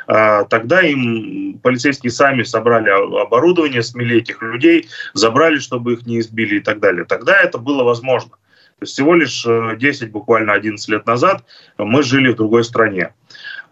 э, 0.07 0.45
тогда 0.49 0.81
им 0.81 1.59
полицейские 1.61 2.11
сами 2.11 2.43
собрали 2.43 2.89
оборудование, 2.89 3.81
смели 3.81 4.17
этих 4.17 4.41
людей, 4.41 4.87
забрали, 5.13 5.57
чтобы 5.57 5.93
их 5.93 6.05
не 6.05 6.19
избили 6.19 6.57
и 6.57 6.59
так 6.59 6.79
далее. 6.79 7.03
Тогда 7.03 7.35
это 7.41 7.57
было 7.57 7.83
возможно. 7.83 8.29
То 8.29 8.83
есть 8.83 8.93
всего 8.93 9.15
лишь 9.15 9.43
10, 9.43 10.03
э, 10.03 10.11
буквально 10.11 10.53
11 10.53 10.87
лет 10.89 11.05
назад 11.07 11.43
мы 11.77 12.03
жили 12.03 12.31
в 12.31 12.35
другой 12.35 12.63
стране. 12.63 13.13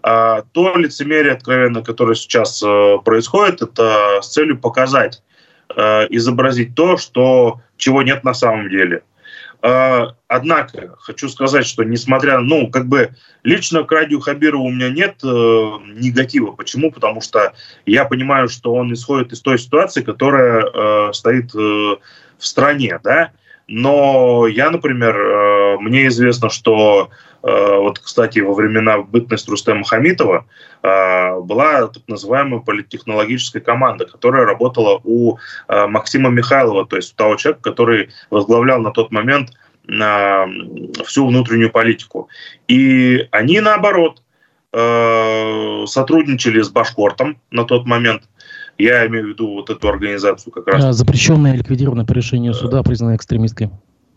А 0.02 0.44
то 0.52 0.76
лицемерие, 0.76 1.34
откровенно, 1.34 1.84
которое 1.84 2.16
сейчас 2.16 2.62
происходит, 3.04 3.62
это 3.62 4.20
с 4.22 4.30
целью 4.30 4.58
показать, 4.58 5.22
изобразить 5.76 6.76
то, 6.76 6.98
что, 6.98 7.62
чего 7.78 8.04
нет 8.04 8.24
на 8.24 8.34
самом 8.34 8.70
деле– 8.70 9.04
однако, 9.62 10.96
хочу 11.00 11.30
сказать, 11.30 11.66
что 11.66 11.84
несмотря, 11.84 12.40
ну, 12.40 12.70
как 12.70 12.88
бы 12.88 13.16
лично 13.44 13.84
к 13.84 13.92
Радио 13.92 14.20
Хабирову 14.20 14.66
у 14.66 14.72
меня 14.72 14.90
нет 14.90 15.24
э, 15.24 15.28
негатива. 15.28 16.52
Почему? 16.52 16.92
Потому 16.92 17.22
что 17.22 17.54
я 17.86 18.06
понимаю, 18.06 18.50
что 18.50 18.74
он 18.74 18.94
исходит 18.94 19.32
из 19.32 19.42
той 19.42 19.58
ситуации, 19.58 20.02
которая 20.02 20.66
э, 20.66 21.14
стоит 21.14 21.56
э, 21.56 21.58
в 21.58 22.46
стране, 22.46 23.00
да. 23.04 23.32
Но 23.68 24.48
я, 24.48 24.72
например, 24.72 25.16
э, 25.16 25.78
мне 25.80 26.08
известно, 26.08 26.50
что 26.50 27.10
э, 27.44 27.76
вот, 27.78 28.00
кстати, 28.00 28.40
во 28.40 28.54
времена 28.54 29.00
бытности 29.00 29.50
Рустема 29.50 29.84
Хамитова 29.84 30.46
э, 30.84 31.40
была 31.42 31.88
так 31.88 32.04
называемая 32.08 32.62
политтехнологическая 32.62 33.62
команда, 33.62 34.06
которая 34.06 34.46
работала 34.46 35.02
у 35.04 35.38
Максима 35.68 36.30
Михайлова, 36.30 36.86
то 36.86 36.96
есть 36.96 37.14
у 37.14 37.18
того 37.18 37.36
человека, 37.36 37.62
который 37.62 38.10
возглавлял 38.30 38.80
на 38.80 38.92
тот 38.92 39.12
момент 39.12 39.52
всю 41.06 41.28
внутреннюю 41.28 41.72
политику. 41.72 42.28
И 42.68 43.28
они, 43.32 43.62
наоборот, 43.62 44.22
сотрудничали 44.74 46.62
с 46.62 46.70
Башкортом 46.70 47.40
на 47.52 47.64
тот 47.64 47.86
момент– 47.86 48.24
я 48.78 49.08
имею 49.08 49.26
в 49.26 49.28
виду 49.30 49.54
вот 49.54 49.70
эту 49.70 49.90
организацию 49.90 50.52
как 50.54 50.68
раз. 50.68 50.96
Запрещенная 50.96 51.54
и 51.54 51.58
ликвидированная 51.58 52.06
по 52.06 52.14
решению 52.14 52.54
суда, 52.54 52.84
признанная 52.84 53.16
экстремистской. 53.16 53.70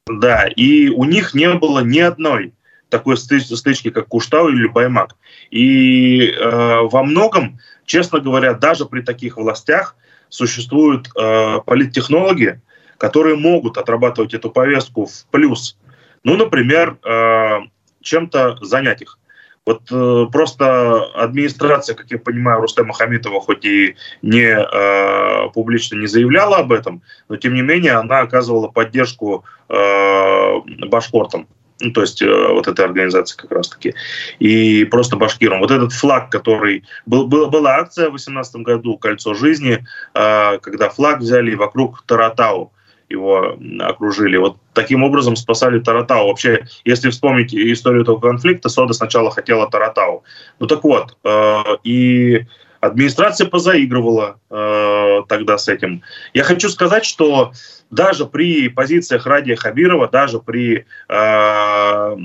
Да, 0.07 0.47
и 0.47 0.88
у 0.88 1.05
них 1.05 1.35
не 1.35 1.52
было 1.55 1.81
ни 1.81 2.00
одной 2.00 2.52
такой 2.88 3.17
стычки, 3.17 3.90
как 3.90 4.09
Куштау 4.09 4.49
или 4.49 4.67
Баймак. 4.67 5.17
И 5.50 6.31
э, 6.31 6.81
во 6.83 7.02
многом, 7.05 7.59
честно 7.87 8.21
говоря, 8.21 8.55
даже 8.55 8.85
при 8.85 9.00
таких 9.00 9.37
властях 9.37 9.97
существуют 10.29 11.09
э, 11.17 11.61
политтехнологи, 11.64 12.61
которые 12.99 13.37
могут 13.37 13.79
отрабатывать 13.79 14.35
эту 14.35 14.50
повестку 14.50 15.07
в 15.07 15.26
плюс. 15.31 15.79
Ну, 16.25 16.37
например, 16.37 16.99
э, 17.05 17.61
чем-то 18.02 18.59
занять 18.62 19.02
их. 19.02 19.19
Вот 19.67 19.83
э, 19.90 20.26
просто 20.33 21.05
администрация, 21.14 21.95
как 21.95 22.11
я 22.11 22.19
понимаю, 22.19 22.61
Рустема 22.61 22.95
Хамитова 22.95 23.40
хоть 23.40 23.64
и 23.64 23.97
не 24.23 24.49
э, 24.49 25.50
публично 25.52 25.97
не 25.97 26.07
заявляла 26.07 26.59
об 26.59 26.73
этом, 26.73 27.02
но 27.29 27.37
тем 27.37 27.55
не 27.55 27.62
менее 27.62 27.93
она 27.93 28.21
оказывала 28.21 28.69
поддержку 28.69 29.45
э, 29.69 30.61
башкортам. 30.88 31.47
Ну, 31.81 31.93
то 31.93 32.02
есть 32.02 32.23
э, 32.23 32.49
вот 32.52 32.69
этой 32.69 32.85
организации 32.85 33.37
как 33.37 33.52
раз-таки. 33.52 33.95
И 34.38 34.85
просто 34.85 35.17
башкирам. 35.17 35.61
Вот 35.61 35.71
этот 35.71 35.93
флаг, 35.93 36.31
который... 36.31 36.85
Был, 37.07 37.26
был, 37.26 37.49
была 37.49 37.76
акция 37.76 38.07
в 38.07 38.17
2018 38.17 38.57
году 38.57 38.99
«Кольцо 38.99 39.35
жизни», 39.35 39.85
э, 40.14 40.59
когда 40.59 40.90
флаг 40.90 41.21
взяли 41.21 41.55
вокруг 41.55 42.02
Таратау 42.07 42.73
его 43.11 43.59
окружили. 43.81 44.37
Вот 44.37 44.57
таким 44.73 45.02
образом 45.02 45.37
спасали 45.37 45.81
Таратау. 45.81 46.29
Вообще, 46.29 46.64
если 46.85 47.11
вспомнить 47.11 47.55
историю 47.55 48.02
этого 48.02 48.19
конфликта, 48.19 48.69
Сода 48.69 48.93
сначала 48.93 49.31
хотела 49.31 49.69
Таратау. 49.69 50.23
Ну 50.61 50.67
так 50.67 50.85
вот, 50.85 51.17
э, 51.25 51.62
и 51.85 52.47
администрация 52.81 53.49
позаигрывала 53.49 54.38
э, 54.50 55.23
тогда 55.29 55.59
с 55.59 55.69
этим. 55.69 56.02
Я 56.33 56.45
хочу 56.45 56.69
сказать, 56.69 57.05
что 57.05 57.52
даже 57.90 58.26
при 58.26 58.69
позициях 58.69 59.26
Радия 59.26 59.57
Хабирова, 59.57 60.09
даже 60.09 60.38
при 60.38 60.87
э, 61.09 62.17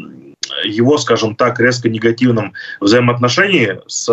его, 0.63 0.97
скажем 0.97 1.35
так, 1.35 1.59
резко 1.59 1.89
негативном 1.89 2.53
взаимоотношении 2.79 3.79
с, 3.87 4.11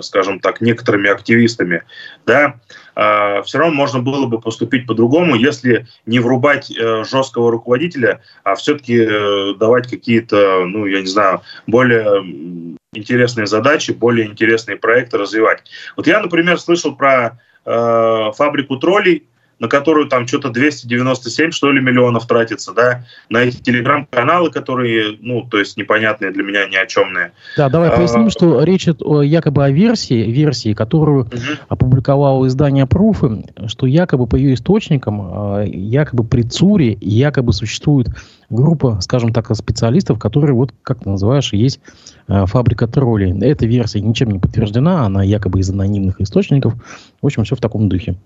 скажем 0.00 0.40
так, 0.40 0.60
некоторыми 0.60 1.10
активистами, 1.10 1.82
да, 2.26 2.56
э, 2.96 3.42
все 3.42 3.58
равно 3.58 3.74
можно 3.74 4.00
было 4.00 4.26
бы 4.26 4.40
поступить 4.40 4.86
по-другому, 4.86 5.34
если 5.34 5.86
не 6.06 6.18
врубать 6.18 6.70
э, 6.70 7.04
жесткого 7.04 7.50
руководителя, 7.50 8.20
а 8.42 8.54
все-таки 8.54 8.98
э, 8.98 9.54
давать 9.58 9.88
какие-то, 9.88 10.64
ну, 10.66 10.86
я 10.86 11.00
не 11.00 11.06
знаю, 11.06 11.42
более 11.66 12.74
интересные 12.92 13.46
задачи, 13.46 13.92
более 13.92 14.26
интересные 14.26 14.76
проекты 14.76 15.18
развивать. 15.18 15.64
Вот 15.96 16.06
я, 16.06 16.20
например, 16.20 16.58
слышал 16.58 16.94
про 16.94 17.38
э, 17.64 18.30
фабрику 18.36 18.76
троллей, 18.76 19.24
на 19.58 19.68
которую 19.68 20.08
там 20.08 20.26
что-то 20.26 20.50
297, 20.50 21.50
что 21.50 21.70
ли, 21.70 21.80
миллионов 21.80 22.26
тратится, 22.26 22.72
да, 22.72 23.04
на 23.28 23.38
эти 23.38 23.56
телеграм-каналы, 23.56 24.50
которые, 24.50 25.16
ну, 25.20 25.42
то 25.42 25.58
есть 25.58 25.76
непонятные 25.76 26.32
для 26.32 26.42
меня, 26.42 26.66
ни 26.66 26.76
о 26.76 26.86
чемные. 26.86 27.32
Да, 27.56 27.68
давай 27.68 27.90
а, 27.90 27.96
поясним, 27.96 28.30
что 28.30 28.62
речь 28.62 28.86
якобы 28.86 29.64
о 29.64 29.70
версии, 29.70 30.30
версии, 30.30 30.74
которую 30.74 31.26
угу. 31.26 31.34
опубликовало 31.68 32.46
издание 32.46 32.86
Пруфы, 32.86 33.44
что 33.66 33.86
якобы 33.86 34.26
по 34.26 34.36
ее 34.36 34.54
источникам, 34.54 35.20
а, 35.22 35.62
якобы 35.64 36.24
при 36.24 36.42
ЦУРе, 36.42 36.98
якобы 37.00 37.52
существует 37.52 38.08
группа, 38.50 39.00
скажем 39.00 39.32
так, 39.32 39.54
специалистов, 39.54 40.18
которые, 40.18 40.54
вот, 40.54 40.72
как 40.82 41.02
ты 41.02 41.08
называешь, 41.08 41.52
есть 41.52 41.80
а, 42.26 42.46
фабрика 42.46 42.86
троллей. 42.86 43.38
Эта 43.40 43.66
версия 43.66 44.00
ничем 44.00 44.30
не 44.30 44.38
подтверждена, 44.38 45.04
она 45.06 45.22
якобы 45.22 45.60
из 45.60 45.70
анонимных 45.70 46.20
источников. 46.20 46.74
В 47.20 47.26
общем, 47.26 47.44
все 47.44 47.56
в 47.56 47.60
таком 47.60 47.88
духе. 47.88 48.16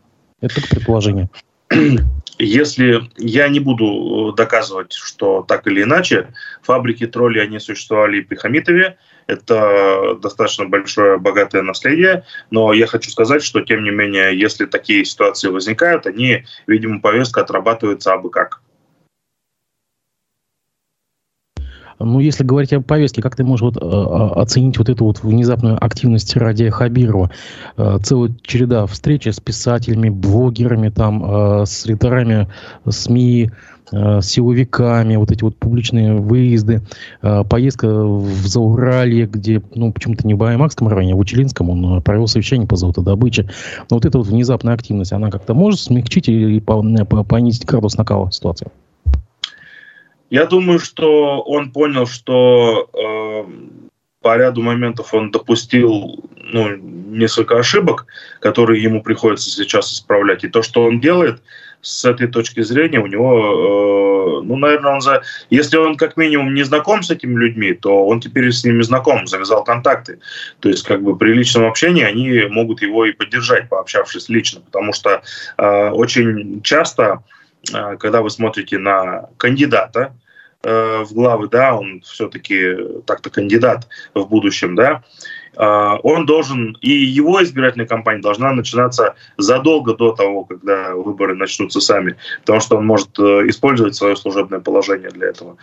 Это 0.41 0.55
только 0.55 0.69
предположение. 0.69 1.29
Если 2.39 3.03
я 3.17 3.49
не 3.49 3.59
буду 3.59 4.31
э, 4.31 4.37
доказывать, 4.37 4.93
что 4.93 5.43
так 5.43 5.67
или 5.67 5.83
иначе, 5.83 6.29
фабрики 6.63 7.07
троллей, 7.07 7.43
они 7.43 7.59
существовали 7.59 8.19
и 8.19 8.23
при 8.23 8.37
Хамитове, 8.37 8.97
это 9.27 10.15
достаточно 10.23 10.67
большое, 10.67 11.19
богатое 11.19 11.63
наследие, 11.63 12.25
но 12.51 12.73
я 12.73 12.87
хочу 12.87 13.11
сказать, 13.11 13.43
что, 13.43 13.61
тем 13.61 13.83
не 13.83 13.91
менее, 13.91 14.39
если 14.39 14.67
такие 14.67 15.05
ситуации 15.05 15.49
возникают, 15.49 16.07
они, 16.07 16.45
видимо, 16.69 17.01
повестка 17.01 17.41
отрабатывается 17.41 18.13
абы 18.13 18.31
как. 18.31 18.63
Ну, 22.01 22.21
если 22.21 22.45
говорить 22.45 22.73
о 22.73 22.81
повестке, 22.81 23.23
как 23.23 23.35
ты 23.35 23.45
можешь 23.45 23.63
вот, 23.63 23.77
э, 23.77 24.41
оценить 24.41 24.79
вот 24.79 24.89
эту 24.89 25.05
вот 25.05 25.23
внезапную 25.23 25.83
активность 25.85 26.37
ради 26.37 26.69
Хабирова? 26.69 27.31
Э, 27.77 27.99
целая 28.03 28.33
череда 28.43 28.87
встреч 28.87 29.27
с 29.27 29.41
писателями, 29.41 30.09
блогерами, 30.09 30.91
там, 30.91 31.25
э, 31.25 31.67
с 31.67 31.87
редакторами 31.87 32.49
СМИ, 32.89 33.51
с 33.91 34.27
силовиками, 34.27 35.17
вот 35.17 35.33
эти 35.33 35.43
вот 35.43 35.57
публичные 35.57 36.15
выезды, 36.15 36.83
поездка 37.23 37.89
в 37.89 38.47
Зауралье, 38.47 39.25
где, 39.25 39.63
ну, 39.75 39.95
почему-то 39.95 40.27
не 40.27 40.35
в 40.35 40.37
Баймакском 40.37 40.89
районе, 40.89 41.15
а 41.15 41.17
в 41.17 41.21
Учелинском, 41.21 41.71
он 41.71 42.03
провел 42.03 42.27
совещание 42.29 42.69
по 42.69 42.77
золотодобыче. 42.77 43.49
Но 43.89 43.97
вот 43.97 44.05
эта 44.05 44.19
вот 44.19 44.27
внезапная 44.27 44.75
активность, 44.75 45.15
она 45.15 45.31
как-то 45.31 45.55
может 45.55 45.81
смягчить 45.81 46.29
или 46.29 46.61
понизить 46.61 47.65
градус 47.65 47.97
накала 47.97 48.31
ситуации? 48.31 48.69
Я 50.31 50.47
думаю, 50.47 50.79
что 50.79 51.41
он 51.41 51.73
понял, 51.73 52.07
что 52.07 52.91
э, 52.93 53.51
по 54.21 54.37
ряду 54.37 54.63
моментов 54.63 55.15
он 55.15 55.31
допустил 55.31 56.23
ну, 56.37 56.77
несколько 56.77 57.59
ошибок, 57.59 58.07
которые 58.41 58.83
ему 58.83 59.03
приходится 59.03 59.51
сейчас 59.51 59.93
исправлять. 59.93 60.45
И 60.45 60.49
то, 60.49 60.63
что 60.63 60.85
он 60.85 61.01
делает, 61.01 61.43
с 61.81 62.05
этой 62.05 62.27
точки 62.27 62.61
зрения 62.61 62.99
у 62.99 63.07
него, 63.07 64.41
э, 64.41 64.45
ну, 64.45 64.57
наверное, 64.57 64.95
он 64.95 65.01
за... 65.01 65.23
Если 65.49 65.77
он 65.77 65.97
как 65.97 66.17
минимум 66.17 66.55
не 66.55 66.65
знаком 66.65 67.03
с 67.03 67.11
этими 67.11 67.39
людьми, 67.39 67.73
то 67.73 68.07
он 68.07 68.21
теперь 68.21 68.51
с 68.53 68.65
ними 68.65 68.83
знаком, 68.83 69.27
завязал 69.27 69.65
контакты. 69.65 70.19
То 70.61 70.69
есть, 70.69 70.85
как 70.85 71.03
бы 71.03 71.17
при 71.17 71.33
личном 71.33 71.67
общении 71.67 72.03
они 72.03 72.47
могут 72.51 72.83
его 72.83 73.07
и 73.07 73.13
поддержать, 73.13 73.69
пообщавшись 73.69 74.29
лично, 74.29 74.61
потому 74.61 74.93
что 74.93 75.23
э, 75.57 75.91
очень 75.91 76.63
часто 76.63 77.23
когда 77.73 78.23
вы 78.23 78.31
смотрите 78.31 78.79
на 78.79 79.29
кандидата 79.37 80.15
э, 80.63 81.03
в 81.03 81.13
главы, 81.13 81.49
да, 81.49 81.75
он 81.75 82.01
все-таки 82.03 82.75
так-то 83.07 83.31
кандидат 83.31 83.89
в 84.15 84.27
будущем, 84.27 84.75
да, 84.75 85.03
э, 85.57 85.99
он 86.03 86.27
должен, 86.27 86.77
и 86.81 86.91
его 86.91 87.43
избирательная 87.43 87.87
кампания 87.87 88.23
должна 88.23 88.53
начинаться 88.53 89.15
задолго 89.37 89.95
до 89.95 90.13
того, 90.13 90.45
когда 90.45 90.95
выборы 90.95 91.35
начнутся 91.35 91.81
сами, 91.81 92.17
потому 92.41 92.61
что 92.61 92.77
он 92.77 92.87
может 92.87 93.19
использовать 93.19 93.95
свое 93.95 94.17
служебное 94.17 94.61
положение 94.61 95.11
для 95.11 95.29
этого. 95.29 95.57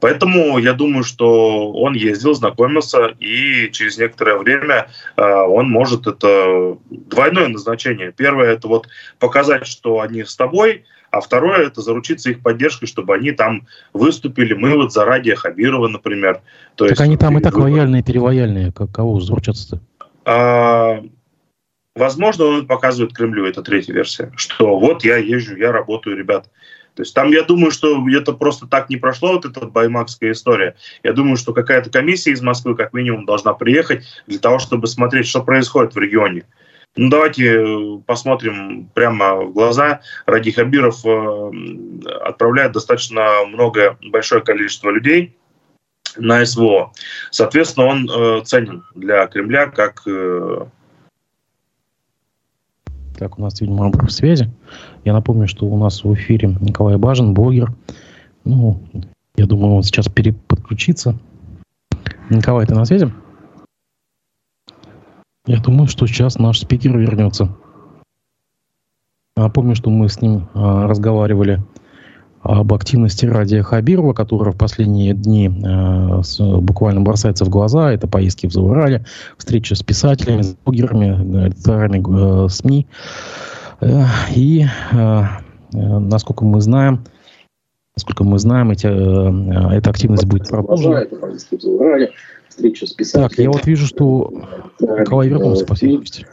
Поэтому 0.00 0.58
я 0.58 0.72
думаю, 0.72 1.04
что 1.04 1.72
он 1.72 1.94
ездил, 1.94 2.34
знакомился, 2.34 3.14
и 3.18 3.70
через 3.72 3.98
некоторое 3.98 4.38
время 4.38 4.88
он 5.16 5.68
может 5.68 6.06
это 6.06 6.76
двойное 6.90 7.48
назначение. 7.48 8.12
Первое 8.12 8.52
это 8.52 8.68
вот 8.68 8.88
показать, 9.18 9.66
что 9.66 10.00
они 10.00 10.24
с 10.24 10.36
тобой, 10.36 10.84
а 11.10 11.20
второе– 11.20 11.66
это 11.66 11.80
заручиться 11.80 12.30
их 12.30 12.40
поддержкой, 12.40 12.86
чтобы 12.86 13.14
они 13.14 13.32
там 13.32 13.66
выступили. 13.92 14.54
Мы 14.54 14.74
вот 14.76 14.92
за 14.92 15.04
Радия 15.04 15.34
Хабирова, 15.34 15.88
например. 15.88 16.40
То 16.76 16.84
так 16.84 16.90
есть, 16.90 17.00
они 17.00 17.16
там 17.16 17.38
и 17.38 17.42
так 17.42 17.54
выбор... 17.54 17.70
лояльные, 17.70 18.02
перевояльные. 18.02 18.72
Кого 18.72 19.20
заручаться-то? 19.20 19.80
А, 20.24 21.02
возможно, 21.96 22.44
он 22.44 22.66
показывает 22.66 23.14
Кремлю, 23.14 23.46
это 23.46 23.62
третья 23.62 23.92
версия, 23.92 24.32
что 24.36 24.78
вот 24.78 25.04
я 25.04 25.16
езжу, 25.16 25.56
я 25.56 25.72
работаю, 25.72 26.16
ребят. 26.16 26.48
То 26.94 27.02
есть 27.02 27.14
там, 27.14 27.30
я 27.30 27.42
думаю, 27.42 27.70
что 27.70 28.06
это 28.08 28.32
просто 28.32 28.66
так 28.66 28.90
не 28.90 28.96
прошло, 28.96 29.32
вот 29.32 29.44
эта 29.44 29.66
баймакская 29.66 30.32
история. 30.32 30.76
Я 31.02 31.12
думаю, 31.12 31.36
что 31.36 31.52
какая-то 31.52 31.88
комиссия 31.88 32.32
из 32.32 32.42
Москвы 32.42 32.76
как 32.76 32.92
минимум 32.92 33.26
должна 33.26 33.54
приехать 33.54 34.04
для 34.26 34.38
того, 34.38 34.58
чтобы 34.58 34.86
смотреть, 34.86 35.26
что 35.26 35.42
происходит 35.42 35.94
в 35.94 35.98
регионе. 35.98 36.44
Ну, 36.96 37.08
давайте 37.08 37.44
э, 37.46 37.98
посмотрим 38.04 38.90
прямо 38.94 39.36
в 39.36 39.52
глаза. 39.52 40.00
Ради 40.26 40.50
Хабиров 40.50 41.04
э, 41.06 41.50
отправляет 42.24 42.72
достаточно 42.72 43.44
много, 43.46 43.96
большое 44.10 44.42
количество 44.42 44.90
людей 44.90 45.36
на 46.16 46.44
СВО. 46.44 46.92
Соответственно, 47.30 47.86
он 47.86 48.10
э, 48.10 48.42
ценен 48.44 48.84
для 48.94 49.26
Кремля 49.28 49.66
как... 49.66 50.04
Так, 53.18 53.38
у 53.38 53.42
нас, 53.42 53.60
видимо, 53.60 53.86
обрыв 53.86 54.10
связи. 54.10 54.50
Я 55.04 55.12
напомню, 55.12 55.46
что 55.46 55.66
у 55.66 55.78
нас 55.78 56.02
в 56.02 56.14
эфире 56.14 56.56
Николай 56.60 56.96
Бажин, 56.96 57.34
блогер. 57.34 57.70
Ну, 58.44 58.80
я 59.36 59.46
думаю, 59.46 59.74
он 59.74 59.82
сейчас 59.82 60.08
переподключится. 60.08 61.18
Николай, 62.30 62.66
ты 62.66 62.74
на 62.74 62.84
связи? 62.86 63.12
Я 65.46 65.60
думаю, 65.60 65.88
что 65.88 66.06
сейчас 66.06 66.38
наш 66.38 66.60
спикер 66.60 66.96
вернется. 66.96 67.56
Помню, 69.54 69.74
что 69.74 69.88
мы 69.90 70.08
с 70.08 70.20
ним 70.20 70.48
а, 70.52 70.86
разговаривали 70.86 71.62
об 72.42 72.72
активности 72.72 73.26
Радия 73.26 73.62
Хабирова, 73.62 74.12
которая 74.12 74.52
в 74.54 74.58
последние 74.58 75.12
дни 75.12 75.48
э, 75.48 76.22
с, 76.22 76.40
буквально 76.40 77.02
бросается 77.02 77.44
в 77.44 77.50
глаза. 77.50 77.92
Это 77.92 78.08
поездки 78.08 78.46
в 78.46 78.52
Заурале, 78.52 79.04
встречи 79.36 79.74
с 79.74 79.82
писателями, 79.82 80.42
с 80.42 80.56
блогерами, 80.64 81.44
редакторами 81.44 82.44
э, 82.44 82.48
СМИ. 82.48 82.86
Э, 83.80 84.04
и, 84.34 84.66
э, 84.92 85.22
э, 85.74 85.98
насколько 85.98 86.44
мы 86.44 86.60
знаем, 86.62 87.04
насколько 88.00 88.24
мы 88.24 88.38
знаем, 88.38 88.70
эти, 88.70 88.86
э, 88.86 89.76
эта 89.76 89.90
активность 89.90 90.24
будет 90.24 90.48
продолжена. 90.48 91.04
Так, 93.12 93.38
я 93.38 93.50
вот 93.50 93.66
вижу, 93.66 93.86
что 93.86 94.32
Николай 94.80 95.28
вернулся, 95.28 95.66
по 95.66 95.74
всей 95.74 95.88
видимости. 95.88 96.26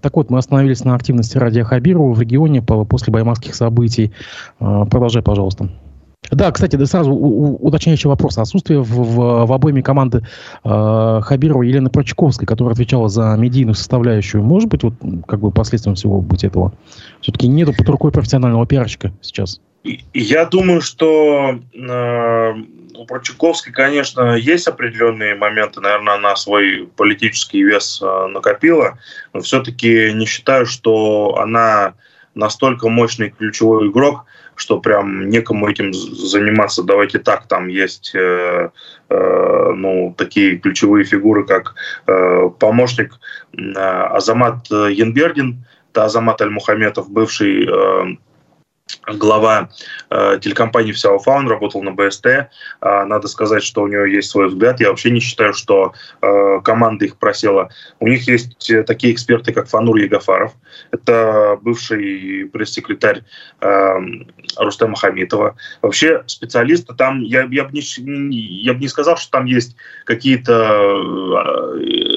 Так 0.00 0.16
вот, 0.16 0.30
мы 0.30 0.38
остановились 0.38 0.82
на 0.84 0.94
активности 0.94 1.36
Радия 1.36 1.62
Хабирова 1.62 2.14
в 2.14 2.20
регионе 2.20 2.62
после 2.62 3.12
баймакских 3.12 3.54
событий. 3.54 4.12
А, 4.58 4.86
продолжай, 4.86 5.22
пожалуйста. 5.22 5.70
Да, 6.30 6.50
кстати, 6.52 6.76
да 6.76 6.86
сразу 6.86 7.12
уточняющий 7.12 8.08
вопрос. 8.08 8.38
Отсутствие 8.38 8.80
в, 8.80 8.88
в, 8.88 9.46
в 9.46 9.52
обойме 9.52 9.82
команды 9.82 10.22
э, 10.64 11.20
Хабирова 11.22 11.62
Елены 11.62 11.90
Прочковской, 11.90 12.46
которая 12.46 12.72
отвечала 12.72 13.08
за 13.08 13.34
медийную 13.36 13.74
составляющую, 13.74 14.42
может 14.42 14.68
быть, 14.68 14.82
вот 14.82 14.94
как 15.26 15.40
бы 15.40 15.50
последствием 15.50 15.96
всего 15.96 16.20
быть 16.20 16.44
этого? 16.44 16.72
Все-таки 17.20 17.48
нету 17.48 17.74
под 17.76 17.88
рукой 17.88 18.12
профессионального 18.12 18.66
пиарщика 18.66 19.12
сейчас. 19.20 19.60
Я 19.82 20.44
думаю, 20.44 20.82
что 20.82 21.58
э, 21.72 22.54
у 22.94 23.06
Прочаковской, 23.06 23.72
конечно, 23.72 24.36
есть 24.36 24.68
определенные 24.68 25.34
моменты, 25.34 25.80
наверное, 25.80 26.14
она 26.14 26.36
свой 26.36 26.88
политический 26.96 27.62
вес 27.62 28.00
э, 28.02 28.26
накопила, 28.26 28.98
но 29.32 29.40
все-таки 29.40 30.12
не 30.12 30.26
считаю, 30.26 30.66
что 30.66 31.36
она 31.38 31.94
настолько 32.34 32.90
мощный 32.90 33.30
ключевой 33.30 33.88
игрок, 33.88 34.26
что 34.54 34.78
прям 34.80 35.30
некому 35.30 35.68
этим 35.68 35.94
заниматься. 35.94 36.82
Давайте 36.82 37.18
так, 37.18 37.48
там 37.48 37.68
есть 37.68 38.14
э, 38.14 38.68
э, 39.08 39.72
ну, 39.74 40.14
такие 40.16 40.58
ключевые 40.58 41.06
фигуры, 41.06 41.46
как 41.46 41.74
э, 42.06 42.50
помощник 42.58 43.18
э, 43.56 43.72
Азамат 43.78 44.68
Янбердин, 44.70 45.64
это 45.90 46.04
Азамат 46.04 46.42
Аль-Мухаметов, 46.42 47.10
бывший 47.10 47.66
э, 47.66 48.16
глава 49.06 49.70
э, 50.10 50.38
телекомпании 50.40 50.92
«Всяофа», 50.92 51.30
он 51.30 51.48
работал 51.48 51.82
на 51.82 51.92
БСТ. 51.92 52.26
Э, 52.26 52.48
надо 52.80 53.28
сказать, 53.28 53.62
что 53.62 53.82
у 53.82 53.88
него 53.88 54.04
есть 54.04 54.30
свой 54.30 54.48
взгляд. 54.48 54.80
Я 54.80 54.90
вообще 54.90 55.10
не 55.10 55.20
считаю, 55.20 55.54
что 55.54 55.92
э, 56.22 56.60
команда 56.64 57.04
их 57.04 57.16
просела. 57.16 57.70
У 57.98 58.08
них 58.08 58.26
есть 58.28 58.70
э, 58.70 58.82
такие 58.82 59.12
эксперты, 59.12 59.52
как 59.52 59.68
Фанур 59.68 59.96
Егафаров. 59.96 60.52
Это 60.90 61.58
бывший 61.62 62.48
пресс-секретарь 62.52 63.22
э, 63.60 63.94
Рустема 64.56 64.96
Хамитова. 64.96 65.56
Вообще 65.82 66.22
специалисты 66.26 66.94
там, 66.94 67.22
я, 67.22 67.48
я 67.50 67.64
бы 67.64 67.72
не, 67.72 68.62
я 68.62 68.74
бы 68.74 68.80
не 68.80 68.88
сказал, 68.88 69.16
что 69.16 69.30
там 69.30 69.46
есть 69.46 69.76
какие-то 70.04 70.52
э, 70.52 72.10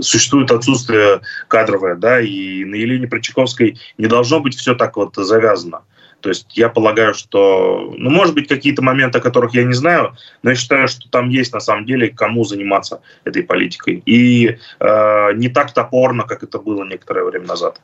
существует 0.00 0.50
отсутствие 0.50 1.20
кадровое, 1.48 1.94
да, 1.94 2.20
и 2.20 2.64
на 2.64 2.74
Елене 2.74 3.06
Прочаковской 3.06 3.78
не 3.98 4.06
должно 4.06 4.40
быть 4.40 4.56
все 4.56 4.74
так 4.74 4.96
вот 4.96 5.16
завязано. 5.16 5.82
То 6.20 6.28
есть 6.28 6.56
я 6.56 6.68
полагаю, 6.68 7.14
что, 7.14 7.92
ну, 7.96 8.10
может 8.10 8.34
быть, 8.34 8.48
какие-то 8.48 8.82
моменты, 8.82 9.18
о 9.18 9.22
которых 9.22 9.54
я 9.54 9.64
не 9.64 9.74
знаю, 9.74 10.14
но 10.42 10.50
я 10.50 10.56
считаю, 10.56 10.88
что 10.88 11.08
там 11.10 11.28
есть 11.28 11.52
на 11.52 11.60
самом 11.60 11.86
деле 11.86 12.08
кому 12.08 12.44
заниматься 12.44 13.00
этой 13.24 13.42
политикой. 13.42 14.02
И 14.06 14.58
э, 14.78 15.32
не 15.34 15.48
так 15.48 15.72
топорно, 15.72 16.24
как 16.24 16.42
это 16.42 16.58
было 16.58 16.84
некоторое 16.84 17.24
время 17.24 17.46
назад. 17.46 17.80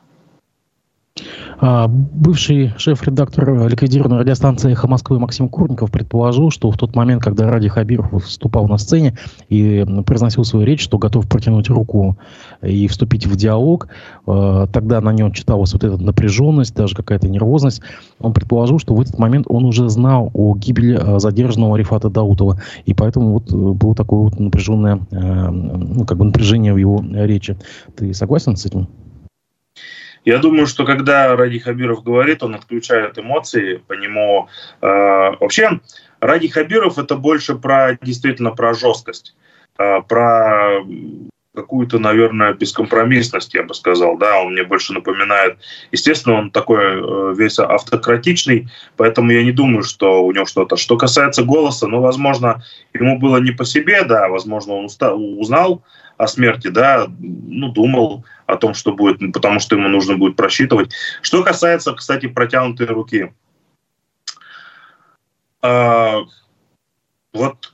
А, 1.59 1.87
бывший 1.87 2.73
шеф-редактор 2.77 3.67
ликвидированной 3.67 4.19
радиостанции 4.19 4.71
«Эхо 4.71 4.87
Москвы» 4.87 5.19
Максим 5.19 5.49
Курников 5.49 5.91
предположил, 5.91 6.51
что 6.51 6.69
в 6.69 6.77
тот 6.77 6.95
момент, 6.95 7.23
когда 7.23 7.49
Ради 7.49 7.67
Хабиров 7.67 8.11
выступал 8.11 8.67
на 8.67 8.77
сцене 8.77 9.17
и 9.49 9.85
произносил 10.05 10.43
свою 10.43 10.65
речь, 10.65 10.83
что 10.83 10.97
готов 10.97 11.27
протянуть 11.27 11.69
руку 11.69 12.17
и 12.61 12.87
вступить 12.87 13.25
в 13.25 13.35
диалог, 13.35 13.87
а, 14.27 14.67
тогда 14.67 15.01
на 15.01 15.11
нем 15.11 15.31
читалась 15.31 15.73
вот 15.73 15.83
эта 15.83 15.97
напряженность, 15.97 16.75
даже 16.75 16.95
какая-то 16.95 17.27
нервозность. 17.27 17.81
Он 18.19 18.33
предположил, 18.33 18.77
что 18.77 18.93
в 18.93 19.01
этот 19.01 19.17
момент 19.17 19.47
он 19.49 19.65
уже 19.65 19.89
знал 19.89 20.29
о 20.33 20.55
гибели 20.55 20.93
а, 20.95 21.19
задержанного 21.19 21.75
Рифата 21.75 22.09
Даутова, 22.09 22.61
и 22.85 22.93
поэтому 22.93 23.33
вот 23.33 23.51
было 23.51 23.95
такое 23.95 24.19
вот 24.19 24.39
напряженное, 24.39 24.99
ну, 25.11 26.05
как 26.05 26.17
бы 26.17 26.25
напряжение 26.25 26.73
в 26.73 26.77
его 26.77 27.03
речи. 27.11 27.57
Ты 27.95 28.13
согласен 28.13 28.55
с 28.55 28.65
этим? 28.65 28.87
Я 30.27 30.39
думаю, 30.39 30.67
что 30.67 30.83
когда 30.83 31.37
Ради 31.37 31.57
Хабиров 31.57 32.03
говорит, 32.03 32.43
он 32.43 32.53
отключает 32.53 33.17
эмоции, 33.17 33.77
по 33.87 33.93
нему... 33.93 34.49
Э, 34.81 35.37
вообще, 35.39 35.79
Ради 36.19 36.49
Хабиров 36.49 36.97
это 36.97 37.15
больше 37.15 37.55
про 37.55 37.97
действительно 38.01 38.51
про 38.51 38.73
жесткость, 38.73 39.37
э, 39.79 40.01
про 40.01 40.81
какую-то, 41.55 41.99
наверное, 41.99 42.53
бескомпромиссность, 42.53 43.53
я 43.53 43.63
бы 43.63 43.73
сказал, 43.73 44.17
да, 44.17 44.41
он 44.41 44.51
мне 44.51 44.63
больше 44.63 44.91
напоминает. 44.91 45.59
Естественно, 45.93 46.35
он 46.35 46.51
такой 46.51 46.83
э, 46.83 47.33
весь 47.37 47.57
автократичный, 47.57 48.67
поэтому 48.97 49.31
я 49.31 49.45
не 49.45 49.53
думаю, 49.53 49.83
что 49.83 50.25
у 50.25 50.33
него 50.33 50.45
что-то. 50.45 50.75
Что 50.75 50.97
касается 50.97 51.43
голоса, 51.43 51.87
ну, 51.87 52.01
возможно, 52.01 52.65
ему 52.93 53.17
было 53.17 53.37
не 53.37 53.51
по 53.51 53.63
себе, 53.63 54.03
да, 54.03 54.27
возможно, 54.27 54.73
он 54.73 54.89
узнал 55.39 55.83
о 56.17 56.27
смерти, 56.27 56.67
да, 56.67 57.07
ну, 57.19 57.71
думал 57.71 58.25
о 58.45 58.57
том, 58.57 58.73
что 58.73 58.91
будет, 58.91 59.19
потому 59.33 59.59
что 59.59 59.75
ему 59.75 59.87
нужно 59.87 60.17
будет 60.17 60.35
просчитывать. 60.35 60.93
Что 61.21 61.43
касается, 61.43 61.93
кстати, 61.93 62.27
протянутой 62.27 62.87
руки. 62.87 63.33
А, 65.61 66.21
вот 67.33 67.73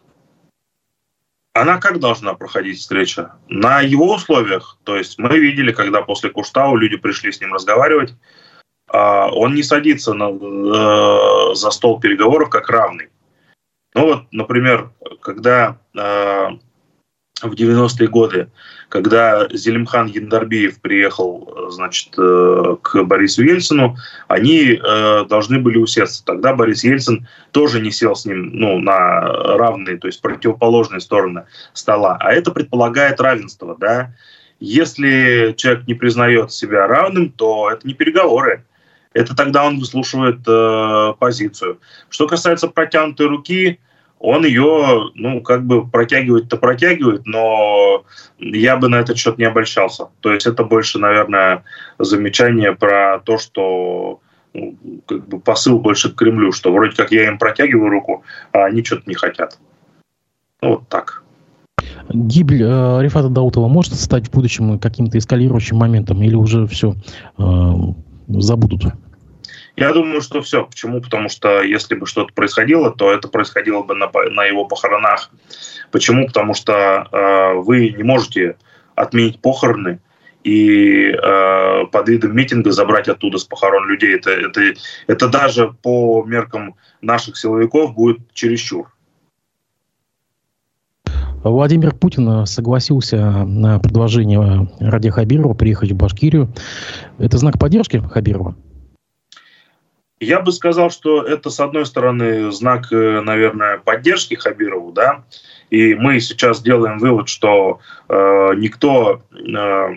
она 1.54 1.78
как 1.78 2.00
должна 2.00 2.34
проходить 2.34 2.80
встреча? 2.80 3.36
На 3.48 3.82
его 3.82 4.16
условиях. 4.16 4.78
То 4.84 4.98
есть 4.98 5.20
мы 5.20 5.38
видели, 5.38 5.72
когда 5.72 6.02
после 6.02 6.32
Куштау 6.32 6.76
люди 6.76 6.98
пришли 6.98 7.32
с 7.32 7.40
ним 7.40 7.54
разговаривать, 7.54 8.16
а, 8.88 9.28
он 9.32 9.54
не 9.54 9.64
садится 9.64 10.14
на, 10.14 10.30
э, 10.32 11.56
за 11.56 11.70
стол 11.72 12.00
переговоров 12.00 12.50
как 12.50 12.70
равный. 12.70 13.10
Ну 13.94 14.06
вот, 14.06 14.24
например, 14.32 14.92
когда 15.22 15.78
э, 15.96 16.48
в 17.44 17.54
90-е 17.54 18.08
годы, 18.08 18.50
когда 18.90 19.48
Зелимхан 19.52 20.08
Яндарбиев 20.08 20.80
приехал 20.80 21.70
значит, 21.70 22.14
э, 22.18 22.76
к 22.82 23.04
Борису 23.04 23.44
Ельцину, 23.44 23.98
они 24.28 24.74
э, 24.74 25.26
должны 25.28 25.60
были 25.60 25.78
усесться. 25.78 26.24
Тогда 26.26 26.54
Борис 26.54 26.84
Ельцин 26.84 27.28
тоже 27.52 27.82
не 27.82 27.92
сел 27.92 28.16
с 28.16 28.26
ним 28.26 28.52
ну, 28.54 28.80
на 28.80 29.22
равные, 29.22 29.98
то 29.98 30.08
есть 30.08 30.22
противоположные 30.22 31.02
стороны 31.02 31.46
стола. 31.74 32.18
А 32.20 32.32
это 32.32 32.52
предполагает 32.52 33.20
равенство. 33.20 33.76
Да? 33.80 34.14
Если 34.60 35.54
человек 35.58 35.88
не 35.88 35.94
признает 35.94 36.52
себя 36.52 36.88
равным, 36.88 37.32
то 37.32 37.72
это 37.72 37.88
не 37.88 37.94
переговоры. 37.94 38.66
Это 39.14 39.36
тогда 39.36 39.66
он 39.66 39.80
выслушивает 39.80 40.40
э, 40.48 41.14
позицию. 41.20 41.80
Что 42.10 42.28
касается 42.28 42.68
протянутой 42.68 43.28
руки, 43.28 43.80
он 44.24 44.46
ее, 44.46 45.12
ну, 45.16 45.42
как 45.42 45.66
бы 45.66 45.86
протягивает-то 45.86 46.56
протягивает, 46.56 47.26
но 47.26 48.06
я 48.40 48.78
бы 48.78 48.88
на 48.88 49.02
этот 49.02 49.18
счет 49.18 49.38
не 49.38 49.44
обольщался. 49.44 50.08
То 50.22 50.32
есть 50.32 50.48
это 50.48 50.64
больше, 50.64 50.98
наверное, 50.98 51.66
замечание 52.00 52.74
про 52.74 53.20
то, 53.20 53.38
что 53.38 54.22
ну, 54.54 54.78
как 55.06 55.28
бы 55.28 55.42
посыл 55.42 55.78
больше 55.78 56.10
к 56.10 56.16
Кремлю, 56.16 56.54
что 56.54 56.72
вроде 56.72 56.96
как 56.96 57.12
я 57.12 57.28
им 57.28 57.38
протягиваю 57.38 57.90
руку, 57.90 58.24
а 58.54 58.64
они 58.64 58.82
что-то 58.82 59.04
не 59.08 59.16
хотят. 59.16 59.60
Ну, 60.62 60.70
вот 60.70 60.88
так. 60.88 61.22
Гибель 62.08 62.64
э, 62.64 63.02
Рифата 63.02 63.28
Даутова 63.28 63.68
может 63.68 63.94
стать 63.96 64.30
в 64.30 64.32
будущем 64.32 64.80
каким-то 64.80 65.18
эскалирующим 65.18 65.76
моментом 65.76 66.22
или 66.22 66.36
уже 66.36 66.66
все 66.68 66.96
э, 67.38 67.72
забудут? 68.30 68.86
Я 69.76 69.92
думаю, 69.92 70.22
что 70.22 70.42
все. 70.42 70.66
Почему? 70.66 71.02
Потому 71.02 71.30
что 71.30 71.62
если 71.62 71.96
бы 71.96 72.06
что-то 72.06 72.34
происходило, 72.34 72.92
то 72.92 73.12
это 73.12 73.28
происходило 73.28 73.82
бы 73.82 73.96
на, 73.96 74.10
на 74.30 74.46
его 74.46 74.66
похоронах. 74.66 75.32
Почему? 75.92 76.28
Потому 76.28 76.54
что 76.54 77.08
э, 77.12 77.54
вы 77.56 77.90
не 77.90 78.04
можете 78.04 78.58
отменить 78.96 79.40
похороны 79.40 80.00
и 80.44 81.12
э, 81.12 81.86
под 81.92 82.10
видом 82.10 82.36
митинга 82.36 82.72
забрать 82.72 83.08
оттуда 83.08 83.38
с 83.38 83.46
похорон 83.46 83.88
людей. 83.88 84.16
Это, 84.16 84.30
это, 84.30 84.62
это 85.08 85.28
даже 85.28 85.74
по 85.82 86.24
меркам 86.24 86.76
наших 87.02 87.38
силовиков 87.38 87.96
будет 87.96 88.20
чересчур. 88.34 88.94
Владимир 91.44 91.94
Путин 91.94 92.46
согласился 92.46 93.18
на 93.44 93.80
предложение 93.80 94.70
Ради 94.80 95.10
Хабирова 95.10 95.54
приехать 95.56 95.92
в 95.92 95.96
Башкирию. 95.96 96.54
Это 97.18 97.38
знак 97.38 97.60
поддержки 97.60 97.98
Хабирова? 97.98 98.56
Я 100.20 100.40
бы 100.40 100.52
сказал, 100.52 100.90
что 100.90 101.22
это, 101.24 101.50
с 101.50 101.60
одной 101.60 101.86
стороны, 101.86 102.52
знак, 102.52 102.92
э, 102.92 103.22
наверное, 103.22 103.78
поддержки 103.78 104.36
Хабирову, 104.36 104.92
да, 104.92 105.24
и 105.70 105.96
мы 105.96 106.20
сейчас 106.20 106.62
делаем 106.62 107.00
вывод, 107.00 107.28
что 107.28 107.80
э, 108.08 108.50
никто, 108.56 109.22
э, 109.32 109.88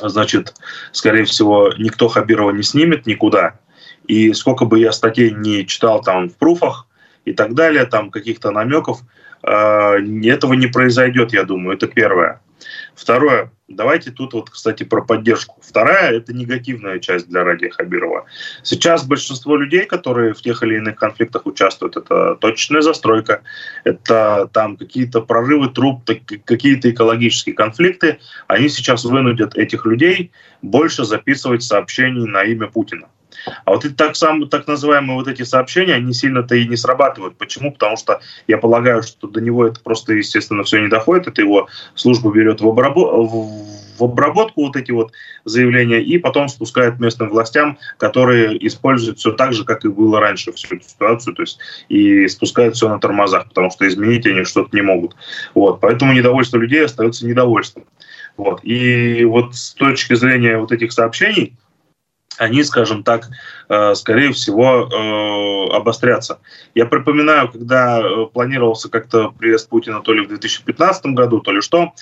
значит, 0.00 0.54
скорее 0.92 1.24
всего, 1.24 1.72
никто 1.78 2.08
Хабирова 2.08 2.50
не 2.50 2.62
снимет 2.62 3.06
никуда. 3.06 3.58
И 4.06 4.32
сколько 4.34 4.64
бы 4.64 4.78
я 4.78 4.92
статей 4.92 5.30
не 5.30 5.66
читал 5.66 6.02
там 6.02 6.28
в 6.28 6.36
пруфах 6.36 6.86
и 7.24 7.32
так 7.32 7.54
далее, 7.54 7.86
там 7.86 8.10
каких-то 8.10 8.50
намеков, 8.50 9.00
э, 9.42 9.50
этого 10.24 10.52
не 10.52 10.66
произойдет, 10.66 11.32
я 11.32 11.44
думаю, 11.44 11.76
это 11.76 11.86
первое. 11.86 12.40
Второе, 12.98 13.52
давайте 13.68 14.10
тут 14.10 14.32
вот, 14.32 14.50
кстати, 14.50 14.82
про 14.82 15.02
поддержку. 15.02 15.56
Вторая– 15.62 16.12
это 16.16 16.32
негативная 16.32 16.98
часть 16.98 17.28
для 17.28 17.44
Ради 17.44 17.68
Хабирова. 17.68 18.24
Сейчас 18.64 19.06
большинство 19.06 19.56
людей, 19.56 19.84
которые 19.84 20.34
в 20.34 20.42
тех 20.42 20.64
или 20.64 20.78
иных 20.78 20.96
конфликтах 20.96 21.46
участвуют, 21.46 21.96
это 21.96 22.34
точечная 22.34 22.80
застройка, 22.80 23.42
это 23.84 24.50
там 24.52 24.76
какие-то 24.76 25.20
прорывы 25.20 25.68
труб, 25.68 26.02
какие-то 26.44 26.90
экологические 26.90 27.54
конфликты. 27.54 28.18
Они 28.48 28.68
сейчас 28.68 29.04
вынудят 29.04 29.56
этих 29.56 29.86
людей 29.86 30.32
больше 30.60 31.04
записывать 31.04 31.62
сообщений 31.62 32.26
на 32.26 32.42
имя 32.42 32.66
Путина. 32.66 33.06
А 33.64 33.72
вот 33.72 33.84
эти 33.84 33.92
так, 33.92 34.16
сам, 34.16 34.48
так 34.48 34.66
называемые 34.66 35.16
вот 35.16 35.28
эти 35.28 35.42
сообщения, 35.42 35.94
они 35.94 36.12
сильно-то 36.12 36.54
и 36.54 36.66
не 36.66 36.76
срабатывают. 36.76 37.36
Почему? 37.36 37.72
Потому 37.72 37.96
что 37.96 38.20
я 38.46 38.58
полагаю, 38.58 39.02
что 39.02 39.28
до 39.28 39.40
него 39.40 39.66
это 39.66 39.80
просто, 39.80 40.14
естественно, 40.14 40.64
все 40.64 40.80
не 40.80 40.88
доходит. 40.88 41.28
Это 41.28 41.42
его 41.42 41.68
служба 41.94 42.32
берет 42.32 42.60
в, 42.60 42.66
обрабо- 42.66 43.26
в 43.98 44.04
обработку 44.04 44.66
вот 44.66 44.76
эти 44.76 44.90
вот 44.90 45.12
заявления 45.44 46.02
и 46.02 46.18
потом 46.18 46.48
спускает 46.48 46.98
местным 46.98 47.30
властям, 47.30 47.78
которые 47.98 48.66
используют 48.66 49.18
все 49.18 49.32
так 49.32 49.52
же, 49.52 49.64
как 49.64 49.84
и 49.84 49.88
было 49.88 50.20
раньше 50.20 50.52
всю 50.52 50.76
эту 50.76 50.88
ситуацию, 50.88 51.34
то 51.34 51.42
есть 51.42 51.58
и 51.88 52.26
спускают 52.28 52.76
все 52.76 52.88
на 52.88 53.00
тормозах, 53.00 53.48
потому 53.48 53.70
что 53.70 53.86
изменить 53.86 54.26
они 54.26 54.44
что-то 54.44 54.74
не 54.74 54.82
могут. 54.82 55.16
Вот, 55.54 55.80
поэтому 55.80 56.12
недовольство 56.12 56.58
людей 56.58 56.84
остается 56.84 57.26
недовольством. 57.26 57.84
Вот. 58.36 58.60
И 58.62 59.24
вот 59.24 59.54
с 59.56 59.74
точки 59.74 60.14
зрения 60.14 60.58
вот 60.58 60.70
этих 60.70 60.92
сообщений, 60.92 61.56
они, 62.38 62.62
скажем 62.62 63.02
так, 63.02 63.28
э, 63.68 63.94
скорее 63.94 64.32
всего, 64.32 64.88
э, 64.88 65.76
обострятся. 65.76 66.38
Я 66.74 66.86
припоминаю, 66.86 67.50
когда 67.50 68.00
э, 68.00 68.26
планировался 68.32 68.88
как-то 68.88 69.30
приезд 69.30 69.68
Путина 69.68 70.00
то 70.00 70.12
ли 70.12 70.24
в 70.24 70.28
2015 70.28 71.06
году, 71.06 71.40
то 71.40 71.52
ли 71.52 71.60
что, 71.60 71.92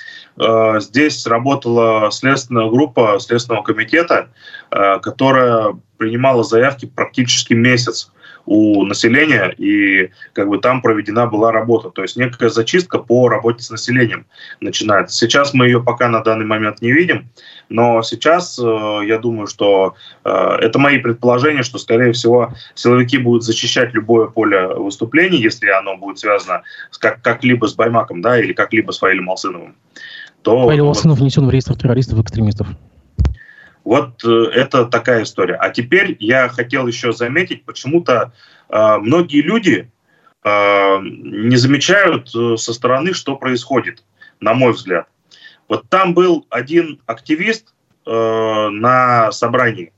здесь 0.78 1.26
работала 1.26 2.10
следственная 2.10 2.68
группа 2.68 3.18
Следственного 3.18 3.62
комитета, 3.62 4.28
которая 4.70 5.78
принимала 5.96 6.44
заявки 6.44 6.84
практически 6.84 7.54
месяц 7.54 8.12
у 8.46 8.84
населения, 8.84 9.52
и 9.58 10.10
как 10.32 10.48
бы 10.48 10.58
там 10.58 10.80
проведена 10.80 11.26
была 11.26 11.52
работа. 11.52 11.90
То 11.90 12.02
есть 12.02 12.16
некая 12.16 12.48
зачистка 12.48 12.98
по 12.98 13.28
работе 13.28 13.62
с 13.62 13.70
населением 13.70 14.26
начинается. 14.60 15.16
Сейчас 15.16 15.52
мы 15.52 15.66
ее 15.66 15.82
пока 15.82 16.08
на 16.08 16.20
данный 16.20 16.46
момент 16.46 16.80
не 16.80 16.92
видим, 16.92 17.28
но 17.68 18.02
сейчас 18.02 18.58
э, 18.58 18.62
я 19.06 19.18
думаю, 19.18 19.48
что 19.48 19.94
э, 20.24 20.30
это 20.30 20.78
мои 20.78 20.98
предположения, 20.98 21.64
что, 21.64 21.78
скорее 21.78 22.12
всего, 22.12 22.54
силовики 22.74 23.18
будут 23.18 23.42
защищать 23.42 23.92
любое 23.94 24.28
поле 24.28 24.68
выступлений, 24.68 25.38
если 25.38 25.68
оно 25.68 25.96
будет 25.96 26.18
связано 26.18 26.62
с 26.90 26.98
как, 26.98 27.20
как-либо 27.22 27.66
с 27.66 27.74
Баймаком, 27.74 28.22
да, 28.22 28.38
или 28.38 28.52
как-либо 28.52 28.92
с 28.92 28.98
Фаилем 28.98 29.28
Алсыновым 29.28 29.74
то... 30.46 30.64
Павел 30.64 30.86
Васынов 30.86 31.18
внесен 31.18 31.44
в 31.44 31.50
реестр 31.50 31.74
террористов 31.76 32.20
и 32.20 32.22
экстремистов. 32.22 32.68
Вот 33.86 34.24
э, 34.24 34.50
это 34.52 34.84
такая 34.86 35.22
история. 35.22 35.54
А 35.54 35.70
теперь 35.70 36.16
я 36.18 36.48
хотел 36.48 36.88
еще 36.88 37.12
заметить, 37.12 37.64
почему-то 37.64 38.32
э, 38.68 38.96
многие 38.96 39.42
люди 39.42 39.88
э, 40.44 40.98
не 41.00 41.54
замечают 41.56 42.28
со 42.28 42.74
стороны, 42.74 43.14
что 43.14 43.36
происходит, 43.36 44.02
на 44.40 44.54
мой 44.54 44.72
взгляд. 44.72 45.06
Вот 45.68 45.88
там 45.88 46.14
был 46.14 46.46
один 46.50 47.00
активист 47.06 47.74
э, 48.06 48.10
на 48.10 49.30
собрании, 49.30 49.92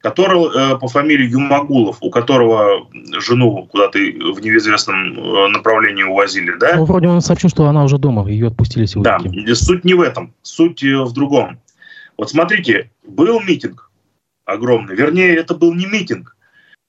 который 0.00 0.74
э, 0.74 0.78
по 0.78 0.88
фамилии 0.88 1.30
Юмагулов, 1.30 1.98
у 2.00 2.10
которого 2.10 2.88
жену 3.20 3.68
куда-то 3.70 4.00
в 4.00 4.40
неизвестном 4.40 5.52
направлении 5.52 6.02
увозили, 6.02 6.56
да? 6.58 6.74
Ну, 6.74 6.84
вроде 6.84 7.06
он 7.06 7.20
сообщил, 7.20 7.48
что 7.48 7.66
она 7.66 7.84
уже 7.84 7.96
дома, 7.96 8.28
ее 8.28 8.48
отпустили 8.48 8.86
сегодня. 8.86 9.46
Да, 9.46 9.54
суть 9.54 9.84
не 9.84 9.94
в 9.94 10.00
этом, 10.00 10.34
суть 10.42 10.82
в 10.82 11.12
другом. 11.12 11.60
Вот 12.20 12.28
смотрите, 12.28 12.90
был 13.02 13.40
митинг 13.40 13.90
огромный, 14.44 14.94
вернее, 14.94 15.34
это 15.36 15.54
был 15.54 15.72
не 15.72 15.86
митинг. 15.86 16.36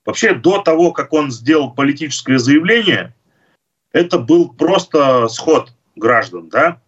Вообще, 0.05 0.33
до 0.33 0.61
того, 0.61 0.91
как 0.91 1.13
он 1.13 1.31
сделал 1.31 1.71
политическое 1.71 2.37
заявление, 2.37 3.15
это 3.93 4.19
был 4.19 4.49
просто 4.49 5.29
сход 5.29 5.73
граждан, 5.95 6.49
да? 6.49 6.81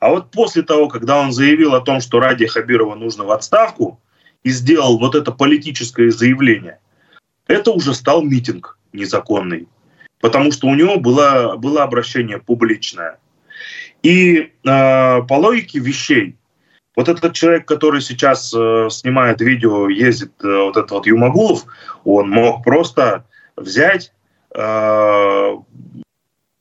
А 0.00 0.10
вот 0.10 0.30
после 0.30 0.60
того, 0.60 0.88
когда 0.88 1.18
он 1.18 1.32
заявил 1.32 1.74
о 1.74 1.80
том, 1.80 2.02
что 2.02 2.20
Ради 2.20 2.46
Хабирова 2.46 2.94
нужно 2.94 3.24
в 3.24 3.30
отставку, 3.30 3.98
и 4.42 4.50
сделал 4.50 4.98
вот 4.98 5.14
это 5.14 5.32
политическое 5.32 6.10
заявление, 6.10 6.80
это 7.46 7.70
уже 7.70 7.94
стал 7.94 8.20
митинг 8.20 8.78
незаконный, 8.92 9.66
потому 10.20 10.52
что 10.52 10.66
у 10.66 10.74
него 10.74 11.00
было, 11.00 11.56
было 11.56 11.84
обращение 11.84 12.36
публичное. 12.36 13.18
И 14.02 14.40
э, 14.40 14.50
по 14.62 15.34
логике 15.38 15.78
вещей, 15.78 16.36
вот 16.98 17.08
этот 17.08 17.32
человек, 17.32 17.64
который 17.64 18.00
сейчас 18.00 18.52
э, 18.52 18.88
снимает 18.90 19.40
видео, 19.40 19.88
ездит, 19.88 20.32
э, 20.42 20.48
вот 20.48 20.76
этот 20.76 20.90
вот 20.90 21.06
Юмагулов, 21.06 21.64
он 22.02 22.28
мог 22.28 22.64
просто 22.64 23.24
взять, 23.56 24.12
э, 24.52 24.58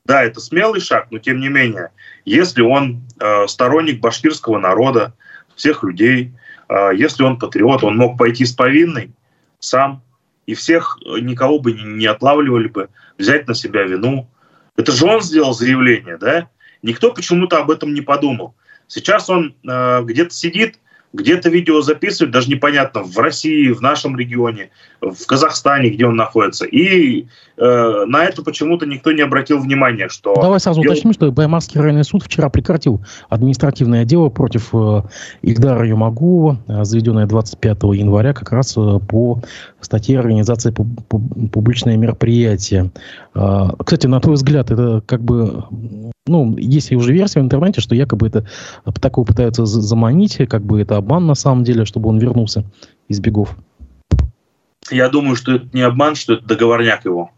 да, 0.05 0.23
это 0.23 0.39
смелый 0.39 0.79
шаг, 0.79 1.07
но 1.09 1.17
тем 1.17 1.39
не 1.39 1.49
менее, 1.49 1.89
если 2.23 2.61
он 2.61 3.01
э, 3.19 3.47
сторонник 3.47 3.99
башкирского 3.99 4.59
народа, 4.59 5.15
всех 5.55 5.81
людей, 5.81 6.35
э, 6.69 6.91
если 6.93 7.23
он 7.23 7.39
патриот, 7.39 7.83
он 7.83 7.97
мог 7.97 8.19
пойти 8.19 8.45
с 8.45 8.53
повинной 8.53 9.09
сам, 9.57 10.03
и 10.45 10.53
всех, 10.53 10.99
э, 11.03 11.17
никого 11.19 11.57
бы 11.57 11.73
не, 11.73 11.83
не 11.83 12.05
отлавливали 12.05 12.67
бы, 12.67 12.89
взять 13.17 13.47
на 13.47 13.55
себя 13.55 13.85
вину. 13.85 14.29
Это 14.75 14.91
же 14.91 15.07
он 15.07 15.19
сделал 15.19 15.55
заявление, 15.55 16.17
да? 16.17 16.47
Никто 16.83 17.11
почему-то 17.11 17.57
об 17.57 17.71
этом 17.71 17.95
не 17.95 18.01
подумал. 18.01 18.53
Сейчас 18.87 19.29
он 19.29 19.55
э, 19.67 20.03
где-то 20.03 20.33
сидит, 20.33 20.79
где-то 21.17 21.49
видео 21.49 21.81
записывает, 21.81 22.31
даже 22.31 22.49
непонятно, 22.49 23.03
в 23.03 23.17
России, 23.17 23.71
в 23.71 23.81
нашем 23.81 24.17
регионе, 24.17 24.69
в 25.01 25.25
Казахстане, 25.25 25.89
где 25.89 26.05
он 26.05 26.15
находится. 26.15 26.65
И 26.65 27.27
э, 27.57 28.05
на 28.05 28.23
это 28.23 28.43
почему-то 28.43 28.85
никто 28.85 29.11
не 29.11 29.21
обратил 29.21 29.59
внимания, 29.59 30.07
что... 30.09 30.35
Давай 30.35 30.59
сразу 30.59 30.81
дел... 30.81 30.91
уточним, 30.91 31.13
что 31.13 31.31
Баймакский 31.31 31.81
районный 31.81 32.03
суд 32.03 32.23
вчера 32.23 32.49
прекратил 32.49 33.01
административное 33.29 34.05
дело 34.05 34.29
против 34.29 34.69
э, 34.73 35.01
Ильдара 35.41 35.87
Юмагулова, 35.87 36.59
э, 36.67 36.83
заведенное 36.83 37.25
25 37.25 37.83
января 37.93 38.33
как 38.33 38.51
раз 38.51 38.75
э, 38.77 38.99
по 39.07 39.41
статье 39.81 40.19
организации 40.19 40.71
публичное 40.71 41.97
мероприятие. 41.97 42.91
Э, 43.35 43.69
кстати, 43.83 44.07
на 44.07 44.19
твой 44.19 44.35
взгляд, 44.35 44.71
это 44.71 45.01
как 45.05 45.21
бы 45.21 45.63
ну, 46.27 46.57
есть 46.57 46.91
уже 46.91 47.13
версия 47.13 47.39
в 47.39 47.43
интернете, 47.43 47.81
что 47.81 47.95
якобы 47.95 48.27
это 48.27 48.45
такого 49.01 49.25
пытаются 49.25 49.65
заманить, 49.65 50.37
как 50.49 50.63
бы 50.63 50.81
это 50.81 50.97
обман 51.07 51.25
на 51.25 51.35
самом 51.35 51.63
деле, 51.63 51.85
чтобы 51.85 52.09
он 52.09 52.19
вернулся 52.19 52.65
из 53.07 53.19
бегов. 53.19 53.55
Я 54.91 55.09
думаю, 55.09 55.35
что 55.35 55.55
это 55.55 55.67
не 55.73 55.81
обман, 55.81 56.15
что 56.15 56.33
это 56.33 56.45
договорняк 56.45 57.05
его. 57.05 57.31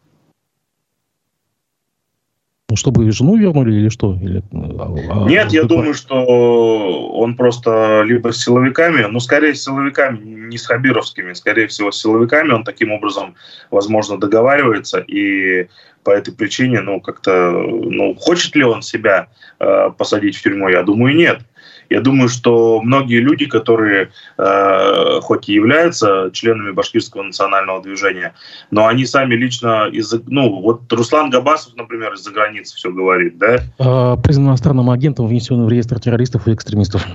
Ну, 2.70 2.76
чтобы 2.76 3.12
жену 3.12 3.36
вернули 3.36 3.74
или 3.74 3.90
что? 3.90 4.16
Или, 4.22 4.44
а, 4.54 5.26
а 5.26 5.28
Нет, 5.28 5.48
а, 5.50 5.56
я 5.56 5.64
думаю, 5.64 5.96
что 5.96 6.16
он 6.16 7.36
просто 7.36 8.04
либо 8.06 8.32
с 8.32 8.44
силовиками, 8.44 9.08
ну, 9.10 9.20
скорее 9.20 9.56
с 9.56 9.64
силовиками, 9.64 10.20
не 10.24 10.58
с 10.58 10.68
хабировскими, 10.68 11.34
скорее 11.34 11.68
всего, 11.68 11.92
с 11.92 12.00
силовиками 12.00 12.52
он 12.52 12.64
таким 12.64 12.92
образом, 12.92 13.34
возможно, 13.72 14.20
договаривается, 14.20 15.00
и 15.00 15.68
по 16.04 16.12
этой 16.12 16.32
причине, 16.32 16.82
ну, 16.82 17.02
как-то, 17.02 17.52
ну, 17.52 18.14
хочет 18.14 18.56
ли 18.56 18.64
он 18.64 18.84
себя 18.84 19.30
э, 19.60 19.90
посадить 19.98 20.38
в 20.38 20.44
тюрьму, 20.44 20.70
я 20.70 20.84
думаю, 20.84 21.16
нет. 21.16 21.42
Я 21.90 22.02
думаю, 22.02 22.30
что 22.30 22.82
многие 22.82 23.20
люди, 23.20 23.46
которые 23.46 24.12
э, 24.38 25.20
хоть 25.22 25.50
и 25.50 25.54
являются 25.54 26.30
членами 26.32 26.72
башкирского 26.72 27.24
национального 27.24 27.82
движения, 27.82 28.36
но 28.70 28.86
они 28.86 29.06
сами 29.06 29.34
лично 29.34 29.90
из 29.92 30.14
ну 30.28 30.62
вот 30.62 30.92
Руслан 30.94 31.32
Габасов, 31.32 31.76
например, 31.76 32.14
из-за 32.14 32.32
границы 32.32 32.76
все 32.76 32.92
говорит, 32.92 33.38
да? 33.40 33.60
А, 33.80 34.18
признан 34.18 34.50
иностранным 34.50 34.90
агентом, 34.92 35.28
внесенным 35.28 35.66
в 35.66 35.70
реестр 35.70 36.00
террористов 36.00 36.48
и 36.48 36.54
экстремистов. 36.54 37.06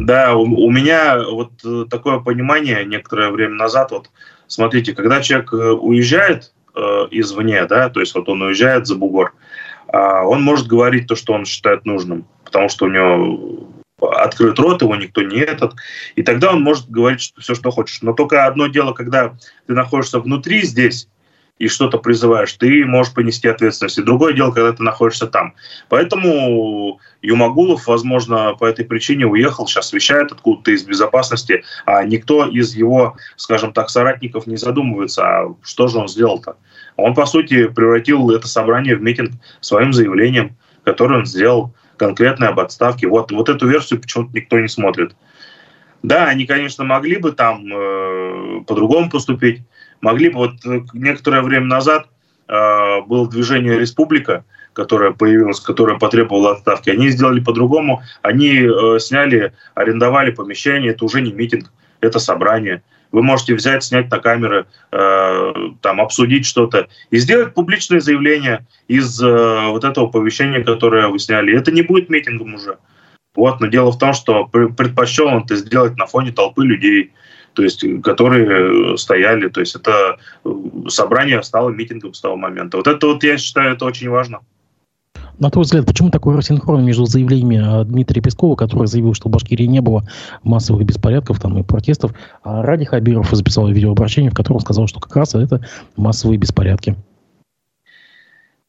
Да, 0.00 0.34
у, 0.34 0.42
у 0.42 0.70
меня 0.70 1.22
вот 1.28 1.50
э, 1.64 1.84
такое 1.90 2.20
понимание 2.20 2.84
некоторое 2.84 3.30
время 3.30 3.56
назад, 3.56 3.90
вот 3.90 4.10
смотрите, 4.46 4.94
когда 4.94 5.20
человек 5.20 5.52
э, 5.52 5.56
уезжает 5.56 6.52
э, 6.74 6.80
извне, 7.10 7.66
да, 7.66 7.88
то 7.88 8.00
есть 8.00 8.14
вот 8.14 8.28
он 8.28 8.42
уезжает 8.42 8.86
за 8.86 8.94
бугор, 8.94 9.34
э, 9.92 9.98
он 9.98 10.42
может 10.42 10.66
говорить 10.66 11.08
то, 11.08 11.16
что 11.16 11.32
он 11.32 11.44
считает 11.44 11.84
нужным, 11.84 12.24
потому 12.44 12.68
что 12.68 12.86
у 12.86 12.88
него 12.88 13.68
открыт 14.10 14.58
рот, 14.58 14.82
его 14.82 14.96
никто 14.96 15.22
не 15.22 15.38
этот. 15.38 15.74
И 16.16 16.22
тогда 16.22 16.52
он 16.52 16.62
может 16.62 16.90
говорить 16.90 17.20
что, 17.20 17.40
все, 17.40 17.54
что 17.54 17.70
хочешь. 17.70 18.02
Но 18.02 18.12
только 18.12 18.46
одно 18.46 18.66
дело, 18.66 18.92
когда 18.92 19.34
ты 19.66 19.72
находишься 19.72 20.20
внутри 20.20 20.62
здесь, 20.62 21.08
и 21.58 21.68
что-то 21.68 21.98
призываешь, 21.98 22.52
ты 22.54 22.84
можешь 22.84 23.14
понести 23.14 23.46
ответственность. 23.46 23.96
И 23.96 24.02
другое 24.02 24.32
дело, 24.32 24.50
когда 24.50 24.72
ты 24.72 24.82
находишься 24.82 25.28
там. 25.28 25.54
Поэтому 25.88 27.00
Юмагулов, 27.20 27.86
возможно, 27.86 28.54
по 28.58 28.64
этой 28.64 28.84
причине 28.84 29.26
уехал, 29.26 29.68
сейчас 29.68 29.92
вещает 29.92 30.32
откуда-то 30.32 30.72
из 30.72 30.82
безопасности, 30.82 31.62
а 31.86 32.02
никто 32.02 32.46
из 32.46 32.74
его, 32.74 33.16
скажем 33.36 33.72
так, 33.72 33.90
соратников 33.90 34.48
не 34.48 34.56
задумывается, 34.56 35.22
а 35.22 35.54
что 35.62 35.86
же 35.86 35.98
он 35.98 36.08
сделал-то. 36.08 36.56
Он, 36.96 37.14
по 37.14 37.26
сути, 37.26 37.68
превратил 37.68 38.30
это 38.30 38.48
собрание 38.48 38.96
в 38.96 39.02
митинг 39.02 39.30
своим 39.60 39.92
заявлением, 39.92 40.56
которое 40.84 41.20
он 41.20 41.26
сделал 41.26 41.72
конкретной 42.02 42.48
об 42.48 42.58
отставке. 42.58 43.06
Вот, 43.06 43.30
вот 43.30 43.48
эту 43.48 43.68
версию 43.68 44.00
почему-то 44.00 44.34
никто 44.34 44.58
не 44.58 44.66
смотрит. 44.66 45.14
Да, 46.02 46.26
они, 46.26 46.46
конечно, 46.46 46.82
могли 46.82 47.16
бы 47.16 47.30
там 47.30 47.64
э, 47.72 48.64
по-другому 48.66 49.08
поступить. 49.08 49.62
Могли 50.00 50.30
бы, 50.30 50.38
вот 50.38 50.54
э, 50.66 50.80
некоторое 50.94 51.42
время 51.42 51.66
назад 51.66 52.08
э, 52.48 53.00
было 53.06 53.30
движение 53.30 53.78
«Республика», 53.78 54.44
которое 54.72 55.12
появилось, 55.12 55.60
которое 55.60 55.96
потребовало 55.96 56.54
отставки. 56.54 56.90
Они 56.90 57.08
сделали 57.08 57.38
по-другому. 57.38 58.02
Они 58.22 58.62
э, 58.64 58.98
сняли, 58.98 59.52
арендовали 59.74 60.32
помещение. 60.32 60.90
Это 60.90 61.04
уже 61.04 61.20
не 61.20 61.32
митинг, 61.32 61.70
это 62.00 62.18
собрание. 62.18 62.82
Вы 63.12 63.22
можете 63.22 63.54
взять, 63.54 63.84
снять 63.84 64.10
на 64.10 64.18
камеры, 64.18 64.66
э, 64.90 65.52
там, 65.80 66.00
обсудить 66.00 66.46
что-то 66.46 66.88
и 67.10 67.18
сделать 67.18 67.54
публичное 67.54 68.00
заявление 68.00 68.66
из 68.88 69.22
э, 69.22 69.66
вот 69.68 69.84
этого 69.84 70.08
оповещения, 70.08 70.64
которое 70.64 71.08
вы 71.08 71.18
сняли. 71.18 71.56
Это 71.56 71.70
не 71.70 71.82
будет 71.82 72.08
митингом 72.08 72.54
уже. 72.54 72.78
Вот, 73.34 73.60
но 73.60 73.66
дело 73.66 73.92
в 73.92 73.98
том, 73.98 74.12
что 74.14 74.46
предпочел 74.46 75.26
он 75.28 75.44
это 75.44 75.56
сделать 75.56 75.96
на 75.96 76.06
фоне 76.06 76.32
толпы 76.32 76.64
людей, 76.64 77.12
то 77.54 77.62
есть, 77.62 77.84
которые 78.02 78.96
стояли. 78.96 79.48
То 79.48 79.60
есть 79.60 79.76
это 79.76 80.18
э, 80.44 80.50
собрание 80.88 81.42
стало 81.42 81.70
митингом 81.70 82.14
с 82.14 82.20
того 82.20 82.36
момента. 82.36 82.78
Вот 82.78 82.86
это 82.86 83.06
вот, 83.06 83.22
я 83.24 83.36
считаю, 83.36 83.74
это 83.74 83.84
очень 83.84 84.08
важно. 84.08 84.40
На 85.38 85.50
твой 85.50 85.64
взгляд, 85.64 85.86
почему 85.86 86.10
такой 86.10 86.36
рассинхрон 86.36 86.84
между 86.84 87.04
заявлениями 87.04 87.84
Дмитрия 87.84 88.20
Пескова, 88.20 88.54
который 88.54 88.86
заявил, 88.86 89.14
что 89.14 89.28
в 89.28 89.32
Башкирии 89.32 89.66
не 89.66 89.80
было 89.80 90.04
массовых 90.42 90.84
беспорядков 90.84 91.40
там, 91.40 91.58
и 91.58 91.62
протестов, 91.62 92.12
а 92.42 92.62
Ради 92.62 92.84
Хабиров 92.84 93.30
записал 93.30 93.68
видеообращение, 93.68 94.30
в 94.30 94.34
котором 94.34 94.60
сказал, 94.60 94.86
что 94.86 95.00
как 95.00 95.16
раз 95.16 95.34
это 95.34 95.64
массовые 95.96 96.38
беспорядки? 96.38 96.96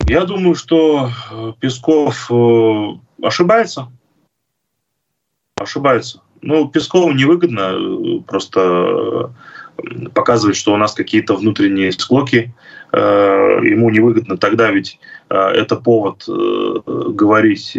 Я 0.08 0.26
думаю, 0.26 0.56
что 0.56 1.10
э, 1.32 1.54
Песков 1.60 2.30
э, 2.30 2.88
ошибается. 3.21 3.89
Ошибается. 5.56 6.21
Ну, 6.41 6.67
Пескову 6.67 7.13
невыгодно 7.13 7.73
э, 7.73 8.19
просто 8.28 9.34
показывать, 10.13 10.56
что 10.56 10.73
у 10.73 10.78
нас 10.78 10.93
какие-то 10.93 11.36
внутренние 11.36 11.91
склоки. 11.91 12.54
Ему 12.91 13.89
невыгодно 13.89 14.38
тогда, 14.38 14.69
ведь 14.69 14.99
это 15.34 15.76
повод 15.78 16.24
говорить, 16.28 17.78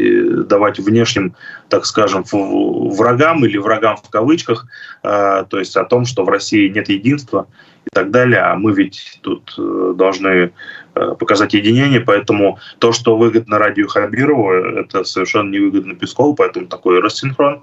давать 0.49 0.79
внешним, 0.79 1.35
так 1.69 1.87
скажем, 1.87 2.25
врагам 2.33 3.45
или 3.45 3.59
врагам 3.59 3.97
в 3.97 4.11
кавычках, 4.11 4.67
то 5.03 5.47
есть 5.53 5.77
о 5.77 5.85
том, 5.85 6.05
что 6.05 6.25
в 6.25 6.29
России 6.29 6.69
нет 6.69 6.88
единства 6.88 7.47
и 7.87 7.90
так 7.93 8.11
далее, 8.11 8.40
а 8.40 8.57
мы 8.57 8.73
ведь 8.73 9.19
тут 9.23 9.55
э, 9.59 9.95
должны 9.97 10.53
э, 10.95 11.14
показать 11.19 11.55
единение, 11.55 12.01
поэтому 12.01 12.59
то, 12.79 12.93
что 12.93 13.17
выгодно 13.17 13.59
радио 13.59 13.87
Хабирову, 13.87 14.53
это 14.53 15.05
совершенно 15.05 15.51
невыгодно 15.51 15.95
Пескову, 15.95 16.35
поэтому 16.35 16.67
такой 16.67 17.01
рассинхрон. 17.01 17.62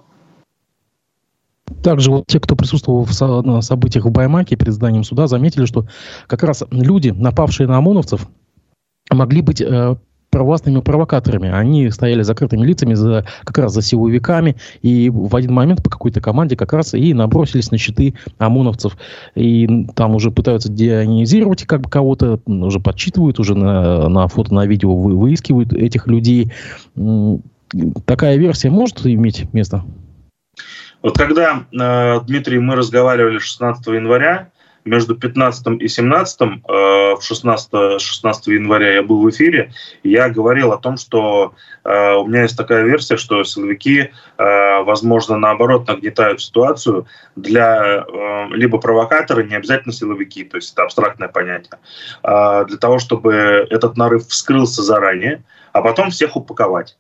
Также 1.84 2.12
вот 2.12 2.26
те, 2.28 2.40
кто 2.40 2.56
присутствовал 2.56 3.04
в 3.04 3.42
на 3.44 3.62
событиях 3.62 4.06
в 4.06 4.12
Баймаке 4.12 4.56
перед 4.56 4.74
зданием 4.74 5.04
суда, 5.04 5.28
заметили, 5.28 5.66
что 5.66 5.88
как 6.28 6.44
раз 6.44 6.64
люди, 6.70 7.10
напавшие 7.10 7.68
на 7.68 7.78
ОМОНовцев, 7.78 8.28
могли 9.16 9.42
быть 9.42 9.62
э, 9.62 9.96
провластными 10.32 10.80
провокаторами. 10.80 11.50
Они 11.50 11.92
стояли 11.92 12.24
закрытыми 12.24 12.66
лицами 12.66 12.96
за, 12.96 13.26
как 13.44 13.58
раз 13.60 13.74
за 13.74 13.82
силовиками, 13.82 14.56
и 14.82 15.10
в 15.10 15.36
один 15.36 15.54
момент 15.54 15.84
по 15.84 15.90
какой-то 15.90 16.22
команде 16.22 16.56
как 16.56 16.74
раз 16.74 16.94
и 16.94 17.14
набросились 17.14 17.70
на 17.70 17.78
щиты 17.78 18.16
ОМОНовцев. 18.40 18.98
И 19.36 19.86
там 19.96 20.16
уже 20.16 20.32
пытаются 20.32 20.70
деонизировать 20.70 21.66
как 21.66 21.82
бы 21.82 21.90
кого-то, 21.90 22.40
уже 22.46 22.80
подсчитывают, 22.80 23.40
уже 23.40 23.56
на, 23.56 24.08
на 24.10 24.28
фото, 24.28 24.54
на 24.54 24.66
видео 24.66 24.96
вы, 24.96 25.16
выискивают 25.16 25.74
этих 25.74 26.08
людей. 26.08 26.52
Такая 28.06 28.38
версия 28.38 28.70
может 28.70 29.06
иметь 29.06 29.54
место? 29.54 29.84
Вот 31.02 31.18
когда, 31.18 31.64
э, 31.72 32.20
Дмитрий, 32.28 32.60
мы 32.60 32.76
разговаривали 32.76 33.40
16 33.40 33.86
января, 33.88 34.51
между 34.86 35.16
15 35.16 35.82
и 35.82 35.88
17, 35.88 36.42
э, 36.42 36.52
в 37.16 37.22
16, 37.22 38.02
16 38.02 38.48
января 38.48 38.94
я 38.94 39.04
был 39.04 39.22
в 39.22 39.30
эфире, 39.30 39.72
я 40.04 40.30
говорил 40.30 40.72
о 40.72 40.78
том, 40.78 40.98
что 40.98 41.54
э, 41.84 42.14
у 42.16 42.28
меня 42.28 42.44
есть 42.44 42.58
такая 42.58 42.84
версия, 42.84 43.18
что 43.18 43.44
силовики, 43.44 44.12
э, 44.38 44.84
возможно, 44.84 45.38
наоборот, 45.38 45.88
нагнетают 45.88 46.42
ситуацию 46.42 47.06
для 47.36 48.06
либо 48.52 48.78
провокаторы, 48.80 49.44
не 49.44 49.56
обязательно 49.56 49.94
силовики, 49.94 50.44
то 50.44 50.58
есть 50.58 50.74
это 50.74 50.84
абстрактное 50.84 51.28
понятие, 51.28 51.80
для 52.24 52.78
того, 52.78 53.00
чтобы 53.00 53.68
этот 53.70 53.98
нарыв 53.98 54.28
вскрылся 54.28 54.82
заранее, 54.82 55.44
а 55.74 55.82
потом 55.82 56.10
всех 56.10 56.36
упаковать. 56.36 56.98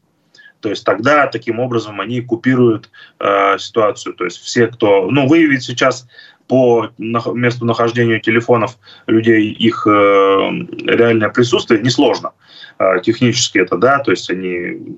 То 0.62 0.70
есть 0.70 0.86
тогда 0.86 1.28
таким 1.28 1.60
образом 1.60 2.00
они 2.00 2.22
купируют 2.22 2.90
э, 3.20 3.58
ситуацию. 3.58 4.14
То 4.14 4.26
есть 4.26 4.38
все, 4.38 4.68
кто... 4.68 5.10
Ну, 5.10 5.28
выявить 5.28 5.64
сейчас 5.64 6.08
по 6.52 6.90
месту 6.98 7.64
нахождения 7.66 8.20
телефонов 8.20 8.78
людей 9.08 9.52
их 9.52 9.88
э, 9.88 9.90
реальное 9.90 11.30
присутствие 11.30 11.82
несложно. 11.82 12.34
Э, 12.78 13.00
технически 13.02 13.60
это, 13.60 13.78
да, 13.78 14.00
то 14.00 14.12
есть 14.12 14.30
они 14.30 14.98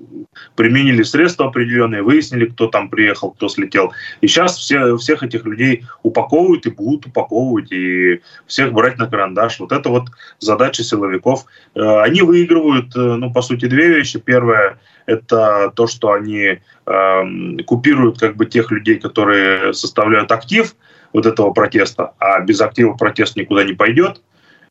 применили 0.56 1.04
средства 1.04 1.46
определенные, 1.46 2.02
выяснили, 2.02 2.46
кто 2.46 2.66
там 2.66 2.88
приехал, 2.88 3.30
кто 3.30 3.48
слетел. 3.48 3.92
И 4.20 4.26
сейчас 4.26 4.58
все, 4.58 4.96
всех 4.96 5.22
этих 5.22 5.44
людей 5.44 5.84
упаковывают 6.02 6.66
и 6.66 6.70
будут 6.70 7.06
упаковывать, 7.06 7.70
и 7.70 8.20
всех 8.48 8.72
брать 8.72 8.98
на 8.98 9.06
карандаш. 9.06 9.60
Вот 9.60 9.70
это 9.70 9.90
вот 9.90 10.08
задача 10.40 10.82
силовиков. 10.82 11.44
Э, 11.76 12.00
они 12.00 12.22
выигрывают, 12.22 12.96
ну, 12.96 13.32
по 13.32 13.42
сути, 13.42 13.66
две 13.66 13.86
вещи. 13.90 14.18
Первое– 14.18 14.80
это 15.06 15.72
то, 15.76 15.86
что 15.86 16.10
они 16.10 16.58
э, 16.86 17.62
купируют 17.64 18.18
как 18.18 18.34
бы 18.34 18.46
тех 18.46 18.72
людей, 18.72 18.98
которые 18.98 19.72
составляют 19.72 20.32
актив– 20.32 20.74
вот 21.14 21.24
этого 21.24 21.52
протеста, 21.52 22.12
а 22.18 22.40
без 22.40 22.60
актива 22.60 22.92
протест 22.92 23.36
никуда 23.36 23.64
не 23.64 23.72
пойдет. 23.72 24.20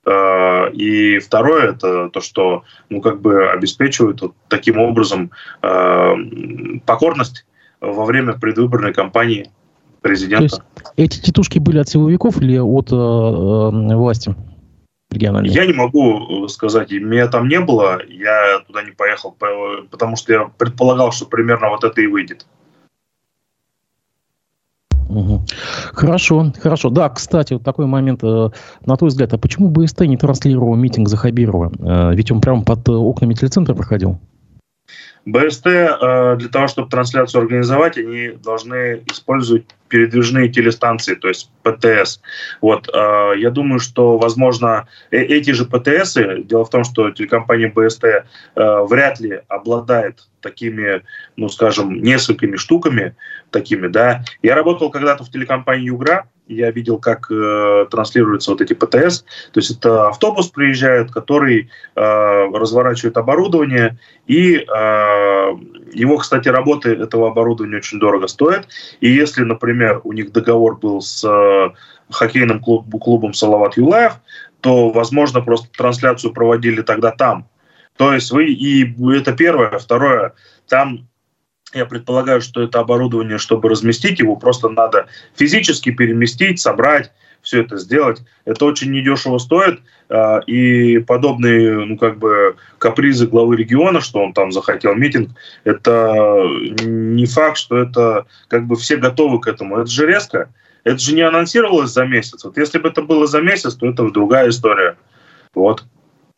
Э, 0.06 0.70
и 0.72 1.18
второе 1.20 1.72
это 1.72 2.10
то, 2.10 2.22
что 2.22 2.64
ну 2.90 3.02
как 3.02 3.22
бы 3.22 3.50
обеспечивают 3.50 4.22
вот 4.22 4.34
таким 4.50 4.78
образом 4.78 5.32
э, 5.64 6.16
покорность 6.86 7.46
во 7.80 8.06
время 8.06 8.34
предвыборной 8.34 8.94
кампании 8.94 9.50
президента. 10.02 10.58
То 10.58 10.62
есть 10.62 10.62
эти 10.98 11.22
титушки 11.22 11.60
были 11.60 11.80
от 11.80 11.90
силовиков 11.90 12.40
или 12.42 12.58
от 12.60 12.92
э, 12.92 12.96
э, 12.96 13.96
власти? 13.96 14.36
Я 15.50 15.66
не 15.66 15.74
могу 15.74 16.48
сказать, 16.48 16.92
меня 16.92 17.28
там 17.28 17.48
не 17.48 17.60
было, 17.60 18.02
я 18.08 18.60
туда 18.68 18.82
не 18.82 18.92
поехал, 18.92 19.36
потому 19.92 20.16
что 20.16 20.34
я 20.34 20.46
предполагал, 20.58 21.12
что 21.12 21.26
примерно 21.26 21.70
вот 21.70 21.84
это 21.84 22.02
и 22.02 22.08
выйдет. 22.08 22.48
Хорошо, 25.94 26.52
хорошо. 26.60 26.90
Да, 26.90 27.10
кстати, 27.10 27.54
вот 27.54 27.64
такой 27.64 27.86
момент, 27.86 28.24
э, 28.24 28.50
на 28.86 28.98
твой 28.98 29.10
взгляд, 29.10 29.34
а 29.34 29.38
почему 29.38 29.70
БСТ 29.70 30.02
не 30.02 30.18
транслировал 30.18 30.76
митинг 30.76 31.10
Захабирова? 31.10 31.72
Э, 31.80 32.16
ведь 32.16 32.32
он 32.32 32.42
прямо 32.42 32.64
под 32.64 32.88
окнами 32.90 33.34
телецентра 33.34 33.74
проходил. 33.76 34.20
БСТ 35.26 35.68
э, 35.68 36.36
для 36.38 36.50
того, 36.50 36.68
чтобы 36.68 36.90
трансляцию 36.90 37.42
организовать, 37.42 37.98
они 37.98 38.32
должны 38.44 39.04
использовать 39.10 39.66
передвижные 39.88 40.50
телестанции, 40.50 41.16
то 41.16 41.30
есть 41.30 41.50
ПТС. 41.62 42.20
Вот, 42.62 42.90
э, 42.94 43.34
я 43.38 43.50
думаю, 43.50 43.80
что, 43.80 44.18
возможно, 44.18 44.88
э, 45.12 45.20
эти 45.20 45.52
же 45.52 45.66
ПТС, 45.66 46.18
дело 46.44 46.66
в 46.66 46.70
том, 46.70 46.84
что 46.84 47.12
телекомпания 47.12 47.72
БСТ 47.74 48.26
вряд 48.56 49.20
ли 49.20 49.42
обладает 49.48 50.28
такими, 50.42 51.04
ну, 51.38 51.48
скажем, 51.48 52.02
несколькими 52.02 52.58
штуками 52.58 53.16
такими, 53.50 53.88
да. 53.88 54.24
Я 54.42 54.56
работал 54.56 54.90
когда-то 54.92 55.24
в 55.24 55.32
телекомпании 55.32 55.86
«Югра», 55.86 56.28
я 56.48 56.72
видел, 56.72 57.00
как 57.00 57.32
э, 57.32 57.86
транслируются 57.90 58.52
вот 58.52 58.62
эти 58.62 58.74
ПТС. 58.74 59.22
То 59.52 59.60
есть 59.60 59.72
это 59.78 60.08
автобус 60.10 60.50
приезжает, 60.50 61.12
который 61.12 61.70
э, 61.96 62.02
разворачивает 62.02 63.18
оборудование, 63.18 63.98
и 64.28 64.58
э, 64.58 64.64
его, 65.94 66.18
кстати, 66.18 66.50
работы 66.50 66.92
этого 66.92 67.30
оборудования 67.30 67.78
очень 67.78 68.00
дорого 68.00 68.28
стоят. 68.28 68.68
И 69.00 69.10
если, 69.10 69.44
например, 69.44 70.02
у 70.04 70.14
них 70.14 70.32
договор 70.32 70.78
был 70.78 71.02
с 71.02 71.24
э, 71.24 71.70
хоккейным 72.12 72.60
клуб, 72.60 72.86
клубом 73.02 73.34
Салават 73.34 73.78
Юлаев, 73.78 74.14
то, 74.62 74.90
возможно, 74.90 75.42
просто 75.42 75.68
трансляцию 75.78 76.34
проводили 76.34 76.82
тогда 76.82 77.12
там. 77.12 77.48
То 77.98 78.14
есть 78.14 78.32
вы, 78.32 78.48
и 78.48 78.96
это 79.14 79.34
первое. 79.34 79.78
Второе, 79.78 80.34
там 80.68 81.08
я 81.74 81.86
предполагаю, 81.86 82.42
что 82.42 82.62
это 82.62 82.80
оборудование, 82.80 83.38
чтобы 83.38 83.70
разместить 83.70 84.20
его, 84.20 84.36
просто 84.36 84.70
надо 84.70 85.08
физически 85.36 85.92
переместить, 85.92 86.60
собрать, 86.60 87.12
все 87.44 87.62
это 87.62 87.78
сделать. 87.78 88.22
Это 88.46 88.66
очень 88.66 88.92
недешево 88.92 89.38
стоит, 89.38 89.82
а, 90.10 90.40
и 90.48 91.00
подобные, 91.00 91.86
ну, 91.86 91.98
как 91.98 92.18
бы, 92.18 92.56
капризы 92.80 93.28
главы 93.28 93.58
региона, 93.58 94.02
что 94.02 94.20
он 94.20 94.34
там 94.34 94.52
захотел 94.52 94.96
митинг, 94.96 95.32
это 95.64 96.42
не 96.84 97.26
факт, 97.26 97.58
что 97.58 97.78
это, 97.78 98.26
как 98.48 98.66
бы, 98.66 98.76
все 98.76 98.98
готовы 98.98 99.40
к 99.42 99.48
этому. 99.48 99.78
Это 99.78 99.92
же 99.92 100.08
резко. 100.08 100.50
Это 100.84 100.98
же 100.98 101.14
не 101.14 101.22
анонсировалось 101.22 101.92
за 101.92 102.06
месяц. 102.06 102.44
Вот 102.44 102.58
если 102.58 102.78
бы 102.78 102.90
это 102.90 103.02
было 103.02 103.28
за 103.28 103.42
месяц, 103.42 103.76
то 103.76 103.88
это 103.88 104.10
другая 104.10 104.50
история. 104.50 104.98
Вот. 105.54 105.84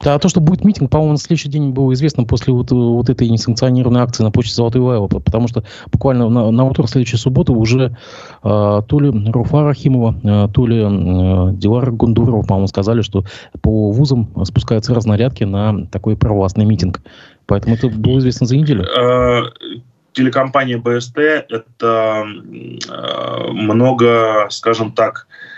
А 0.03 0.19
то, 0.19 0.27
что 0.27 0.41
будет 0.41 0.65
митинг, 0.65 0.91
по-моему, 0.91 1.13
на 1.13 1.17
следующий 1.17 1.47
день 1.47 1.71
было 1.71 1.93
известно 1.93 2.25
после 2.25 2.53
вот, 2.53 2.69
вот 2.71 3.09
этой 3.09 3.29
несанкционированной 3.29 4.01
акции 4.01 4.23
на 4.23 4.31
почте 4.31 4.53
Золотой 4.53 4.81
Лайва, 4.81 5.07
потому 5.07 5.47
что 5.47 5.63
буквально 5.91 6.27
на, 6.27 6.51
на 6.51 6.63
утро 6.65 6.85
следующей 6.85 7.15
субботы 7.15 7.53
уже 7.53 7.95
э, 8.43 8.81
то 8.87 8.99
ли 8.99 9.31
Руфа 9.31 9.63
Рахимова, 9.63 10.19
э, 10.21 10.53
то 10.53 10.67
ли 10.67 10.79
э, 10.79 11.53
Дилара 11.53 11.91
Гундурова, 11.91 12.43
по-моему, 12.43 12.67
сказали, 12.67 13.01
что 13.01 13.23
по 13.61 13.91
вузам 13.91 14.29
спускаются 14.43 14.93
разнарядки 14.93 15.45
на 15.45 15.87
такой 15.87 16.17
провластный 16.17 16.65
митинг. 16.65 17.01
Поэтому 17.45 17.75
это 17.75 17.87
было 17.87 18.19
известно 18.19 18.47
за 18.47 18.57
неделю. 18.57 18.85
Телекомпания 20.11 20.77
БСТ– 20.77 21.17
это 21.49 22.25
много, 23.51 24.47
скажем 24.49 24.91
так, 24.91 25.27
Э, 25.27 25.51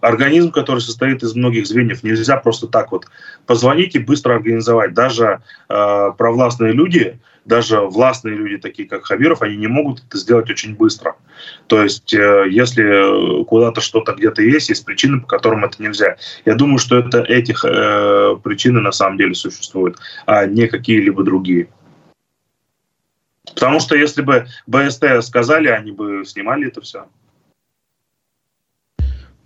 организм, 0.00 0.50
который 0.52 0.80
состоит 0.80 1.22
из 1.22 1.34
многих 1.34 1.66
звеньев. 1.66 2.02
Нельзя 2.02 2.36
просто 2.36 2.66
так 2.66 2.92
вот 2.92 3.06
позвонить 3.46 3.94
и 3.94 3.98
быстро 3.98 4.34
организовать. 4.34 4.94
Даже 4.94 5.40
э, 5.68 6.12
провластные 6.16 6.72
люди, 6.72 7.18
даже 7.44 7.80
властные 7.80 8.34
люди, 8.34 8.58
такие 8.58 8.88
как 8.88 9.06
Хабиров, 9.06 9.42
они 9.42 9.56
не 9.56 9.68
могут 9.68 10.02
это 10.06 10.18
сделать 10.18 10.50
очень 10.50 10.74
быстро. 10.74 11.16
То 11.68 11.82
есть, 11.82 12.12
э, 12.12 12.46
если 12.50 13.44
куда-то 13.44 13.80
что-то 13.80 14.12
где-то 14.12 14.42
есть, 14.42 14.68
есть 14.68 14.84
причины, 14.84 15.20
по 15.20 15.26
которым 15.26 15.64
это 15.64 15.82
нельзя. 15.82 16.16
Я 16.44 16.54
думаю, 16.54 16.78
что 16.78 16.98
это 16.98 17.20
этих 17.22 17.64
э, 17.64 18.36
причины 18.42 18.80
на 18.80 18.92
самом 18.92 19.18
деле 19.18 19.34
существуют, 19.34 19.98
а 20.26 20.46
не 20.46 20.66
какие-либо 20.66 21.22
другие. 21.22 21.68
Потому 23.54 23.80
что 23.80 23.96
если 23.96 24.22
бы 24.22 24.46
БСТ 24.66 25.22
сказали, 25.22 25.68
они 25.68 25.92
бы 25.92 26.24
снимали 26.26 26.66
это 26.66 26.80
все. 26.80 27.06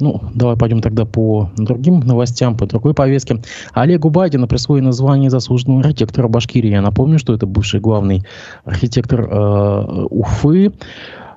Ну, 0.00 0.22
давай 0.34 0.56
пойдем 0.56 0.80
тогда 0.80 1.04
по 1.04 1.50
другим 1.56 2.00
новостям, 2.00 2.56
по 2.56 2.66
другой 2.66 2.94
повестке. 2.94 3.42
Олегу 3.72 4.10
Байдину 4.10 4.48
присвоено 4.48 4.92
звание 4.92 5.30
заслуженного 5.30 5.80
архитектора 5.80 6.28
Башкирии. 6.28 6.70
Я 6.70 6.80
напомню, 6.80 7.18
что 7.18 7.34
это 7.34 7.46
бывший 7.46 7.80
главный 7.80 8.24
архитектор 8.64 9.28
э, 9.30 10.06
Уфы. 10.10 10.72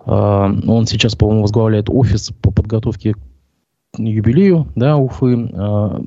Э, 0.06 0.52
он 0.68 0.86
сейчас, 0.88 1.16
по-моему, 1.16 1.42
возглавляет 1.42 1.90
офис 1.90 2.32
по 2.42 2.52
подготовке 2.52 3.16
юбилею 3.98 4.68
да, 4.76 4.98
Уфы. 4.98 5.34
Э, 5.34 6.00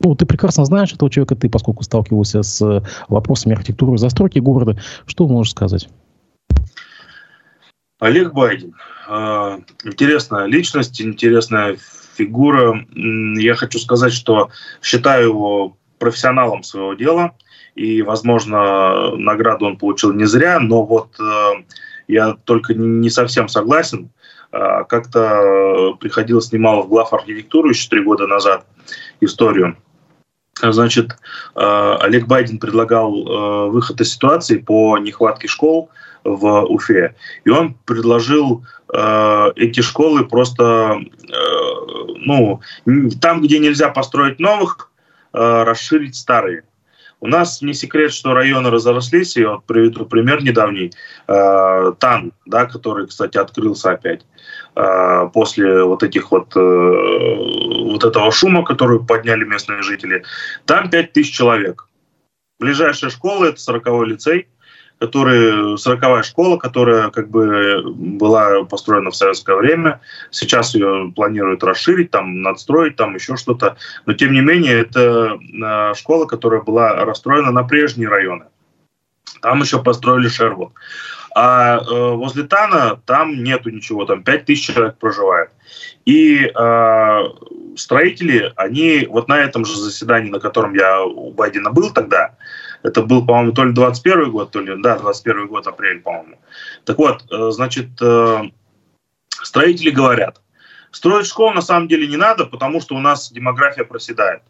ну, 0.00 0.14
ты 0.14 0.24
прекрасно 0.24 0.64
знаешь 0.64 0.92
этого 0.92 1.10
человека, 1.10 1.34
ты, 1.34 1.50
поскольку 1.50 1.82
сталкивался 1.82 2.42
с 2.42 2.82
вопросами 3.08 3.54
архитектуры 3.54 3.98
застройки 3.98 4.38
города. 4.38 4.78
Что 5.06 5.26
можешь 5.26 5.52
сказать? 5.52 5.88
Олег 7.98 8.32
Байден. 8.32 8.74
Э, 9.08 9.58
интересная 9.84 10.46
личность, 10.46 11.00
интересная 11.00 11.76
фигура, 12.16 12.84
я 12.94 13.54
хочу 13.54 13.78
сказать, 13.78 14.12
что 14.12 14.50
считаю 14.82 15.28
его 15.28 15.76
профессионалом 15.98 16.62
своего 16.62 16.94
дела, 16.94 17.32
и, 17.74 18.02
возможно, 18.02 19.16
награду 19.16 19.66
он 19.66 19.76
получил 19.76 20.12
не 20.12 20.26
зря, 20.26 20.60
но 20.60 20.84
вот 20.84 21.18
э, 21.18 21.50
я 22.08 22.36
только 22.44 22.74
не 22.74 23.10
совсем 23.10 23.48
согласен. 23.48 24.10
Э, 24.52 24.84
как-то 24.88 25.96
приходилось 25.98 26.52
немало 26.52 26.82
в 26.82 26.88
глав 26.88 27.12
архитектуру 27.12 27.70
еще 27.70 27.88
три 27.88 28.02
года 28.02 28.26
назад 28.26 28.66
историю. 29.20 29.76
Значит, 30.60 31.12
э, 31.56 31.96
Олег 32.00 32.26
Байден 32.26 32.58
предлагал 32.58 33.14
э, 33.14 33.70
выход 33.70 34.00
из 34.00 34.12
ситуации 34.12 34.58
по 34.58 34.98
нехватке 34.98 35.48
школ 35.48 35.90
в 36.22 36.62
Уфе. 36.66 37.14
И 37.44 37.50
он 37.50 37.74
предложил 37.84 38.64
э, 38.92 39.52
эти 39.56 39.80
школы 39.80 40.24
просто, 40.24 41.00
ну, 42.06 42.60
там, 43.20 43.42
где 43.42 43.58
нельзя 43.58 43.88
построить 43.90 44.38
новых, 44.38 44.90
расширить 45.32 46.16
старые. 46.16 46.64
У 47.24 47.26
нас 47.26 47.62
не 47.62 47.72
секрет, 47.72 48.12
что 48.12 48.34
районы 48.34 48.68
разрослись, 48.68 49.38
и 49.38 49.44
вот 49.46 49.64
приведу 49.64 50.04
пример 50.04 50.42
недавний. 50.42 50.92
Э, 51.26 51.94
Тан, 51.98 52.32
да, 52.44 52.66
который, 52.66 53.06
кстати, 53.06 53.38
открылся 53.38 53.92
опять 53.92 54.26
э, 54.76 55.28
после 55.32 55.84
вот 55.84 56.02
этих 56.02 56.30
вот, 56.30 56.54
э, 56.54 56.60
вот 56.60 58.04
этого 58.04 58.30
шума, 58.30 58.62
который 58.62 59.02
подняли 59.02 59.44
местные 59.44 59.80
жители. 59.80 60.22
Там 60.66 60.90
5000 60.90 61.32
человек. 61.32 61.88
Ближайшая 62.60 63.10
школа– 63.10 63.44
это 63.46 63.56
40-й 63.56 64.06
лицей 64.06 64.48
который, 64.98 65.76
40-я 65.76 66.22
школа, 66.22 66.56
которая 66.56 67.10
как 67.10 67.28
бы 67.28 67.82
была 67.84 68.64
построена 68.64 69.10
в 69.10 69.16
советское 69.16 69.56
время. 69.56 70.00
Сейчас 70.30 70.74
ее 70.74 71.12
планируют 71.14 71.62
расширить, 71.62 72.10
там, 72.10 72.42
надстроить, 72.42 72.96
там 72.96 73.14
еще 73.14 73.36
что-то. 73.36 73.76
Но, 74.06 74.14
тем 74.14 74.32
не 74.32 74.40
менее, 74.40 74.80
это 74.80 75.38
а, 75.62 75.94
школа, 75.94 76.26
которая 76.26 76.62
была 76.62 77.04
расстроена 77.04 77.50
на 77.50 77.64
прежние 77.64 78.08
районы. 78.08 78.46
Там 79.40 79.60
еще 79.60 79.82
построили 79.82 80.28
Шервуд. 80.28 80.72
А 81.36 81.78
э, 81.78 82.14
возле 82.14 82.44
Тана 82.44 83.00
там 83.06 83.42
нету 83.42 83.70
ничего, 83.70 84.04
там 84.04 84.22
5 84.22 84.44
тысяч 84.44 84.72
человек 84.72 84.98
проживает. 84.98 85.50
И 86.04 86.44
э, 86.44 87.22
строители, 87.76 88.52
они 88.54 89.06
вот 89.10 89.26
на 89.28 89.38
этом 89.40 89.64
же 89.64 89.76
заседании, 89.76 90.30
на 90.30 90.38
котором 90.38 90.74
я 90.74 91.02
у 91.02 91.32
Байдена 91.32 91.70
был 91.70 91.90
тогда, 91.90 92.36
это 92.84 93.02
был, 93.02 93.26
по-моему, 93.26 93.52
то 93.52 93.64
ли 93.64 93.72
21 93.72 94.30
год, 94.30 94.50
то 94.50 94.60
ли, 94.60 94.74
да, 94.80 94.98
21 94.98 95.48
год, 95.48 95.66
апрель, 95.66 96.00
по-моему. 96.00 96.36
Так 96.84 96.98
вот, 96.98 97.24
э, 97.32 97.50
значит, 97.50 97.88
э, 98.00 98.42
строители 99.30 99.90
говорят, 99.90 100.42
строить 100.90 101.26
школу 101.26 101.52
на 101.52 101.62
самом 101.62 101.88
деле 101.88 102.06
не 102.06 102.18
надо, 102.18 102.44
потому 102.44 102.82
что 102.82 102.94
у 102.94 103.00
нас 103.00 103.32
демография 103.32 103.84
проседает. 103.84 104.42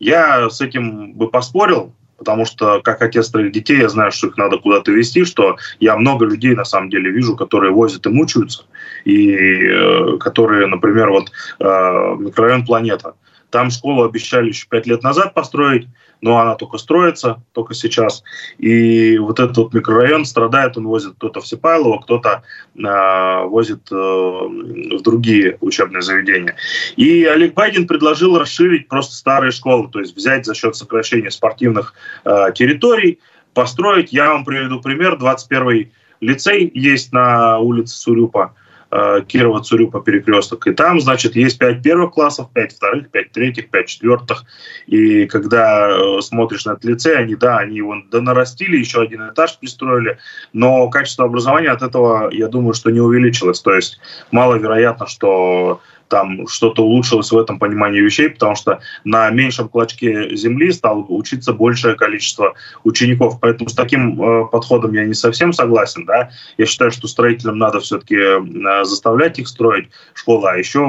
Я 0.00 0.50
с 0.50 0.60
этим 0.60 1.12
бы 1.12 1.30
поспорил, 1.30 1.94
потому 2.16 2.44
что 2.44 2.80
как 2.82 3.02
отец 3.02 3.28
троих 3.28 3.52
детей 3.52 3.78
я 3.78 3.88
знаю, 3.88 4.10
что 4.10 4.26
их 4.26 4.36
надо 4.36 4.58
куда-то 4.58 4.90
везти, 4.90 5.24
что 5.24 5.56
я 5.78 5.96
много 5.96 6.26
людей 6.26 6.56
на 6.56 6.64
самом 6.64 6.90
деле 6.90 7.12
вижу, 7.12 7.36
которые 7.36 7.70
возят 7.70 8.04
и 8.06 8.08
мучаются, 8.08 8.64
и 9.04 9.32
э, 9.32 10.18
которые, 10.18 10.66
например, 10.66 11.10
вот 11.10 11.30
э, 11.60 12.16
микрорайон 12.18 12.66
«Планета», 12.66 13.14
там 13.50 13.70
школу 13.70 14.04
обещали 14.04 14.48
еще 14.48 14.66
пять 14.68 14.86
лет 14.86 15.02
назад 15.02 15.34
построить, 15.34 15.86
но 16.20 16.38
она 16.38 16.54
только 16.54 16.78
строится, 16.78 17.42
только 17.52 17.74
сейчас. 17.74 18.22
И 18.58 19.18
вот 19.18 19.38
этот 19.40 19.56
вот 19.56 19.74
микрорайон 19.74 20.24
страдает, 20.24 20.76
он 20.76 20.86
возит 20.86 21.14
кто-то 21.14 21.40
в 21.40 21.46
Сипайлово, 21.46 22.00
кто-то 22.00 22.42
э, 22.76 23.44
возит 23.44 23.90
э, 23.90 23.94
в 23.94 25.02
другие 25.02 25.58
учебные 25.60 26.02
заведения. 26.02 26.56
И 26.96 27.24
Олег 27.24 27.54
Байден 27.54 27.86
предложил 27.86 28.38
расширить 28.38 28.88
просто 28.88 29.14
старые 29.14 29.52
школы, 29.52 29.88
то 29.90 30.00
есть 30.00 30.16
взять 30.16 30.46
за 30.46 30.54
счет 30.54 30.76
сокращения 30.76 31.30
спортивных 31.30 31.94
э, 32.24 32.52
территорий, 32.54 33.20
построить. 33.54 34.12
Я 34.12 34.32
вам 34.32 34.44
приведу 34.44 34.80
пример. 34.80 35.14
21-й 35.14 35.92
лицей 36.20 36.70
есть 36.74 37.12
на 37.12 37.58
улице 37.58 37.96
Сурюпа. 37.96 38.54
Э, 38.90 39.20
Кирова 39.26 39.62
Цурюпа 39.62 40.00
перекресток. 40.00 40.66
И 40.66 40.72
там, 40.72 40.98
значит, 41.00 41.36
есть 41.36 41.58
пять 41.58 41.82
первых 41.82 42.12
классов, 42.12 42.48
пять 42.54 42.74
вторых, 42.74 43.10
пять 43.10 43.32
третьих, 43.32 43.68
пять 43.68 43.88
четвертых. 43.88 44.44
И 44.86 45.26
когда 45.26 45.90
э, 45.90 46.20
смотришь 46.22 46.64
на 46.64 46.72
этот 46.72 46.84
лицей, 46.84 47.18
они, 47.18 47.34
да, 47.34 47.58
они 47.58 47.76
его 47.76 47.96
донарастили, 48.10 48.78
еще 48.78 49.02
один 49.02 49.28
этаж 49.28 49.58
пристроили, 49.58 50.18
но 50.54 50.88
качество 50.88 51.26
образования 51.26 51.70
от 51.70 51.82
этого, 51.82 52.30
я 52.30 52.48
думаю, 52.48 52.72
что 52.72 52.90
не 52.90 53.00
увеличилось. 53.00 53.60
То 53.60 53.74
есть 53.74 54.00
маловероятно, 54.30 55.06
что 55.06 55.82
там 56.08 56.46
что-то 56.48 56.84
улучшилось 56.84 57.30
в 57.30 57.38
этом 57.38 57.58
понимании 57.58 58.00
вещей, 58.00 58.30
потому 58.30 58.54
что 58.54 58.80
на 59.04 59.30
меньшем 59.30 59.68
клочке 59.68 60.34
земли 60.36 60.72
стало 60.72 61.04
учиться 61.08 61.52
большее 61.52 61.94
количество 61.94 62.54
учеников. 62.84 63.38
Поэтому 63.40 63.68
с 63.68 63.74
таким 63.74 64.20
э, 64.20 64.46
подходом 64.46 64.92
я 64.92 65.04
не 65.04 65.14
совсем 65.14 65.52
согласен. 65.52 66.04
Да? 66.04 66.30
Я 66.56 66.66
считаю, 66.66 66.90
что 66.90 67.08
строителям 67.08 67.58
надо 67.58 67.80
все-таки 67.80 68.16
э, 68.16 68.84
заставлять 68.84 69.38
их 69.38 69.48
строить 69.48 69.88
школы, 70.14 70.50
а 70.50 70.56
еще 70.56 70.86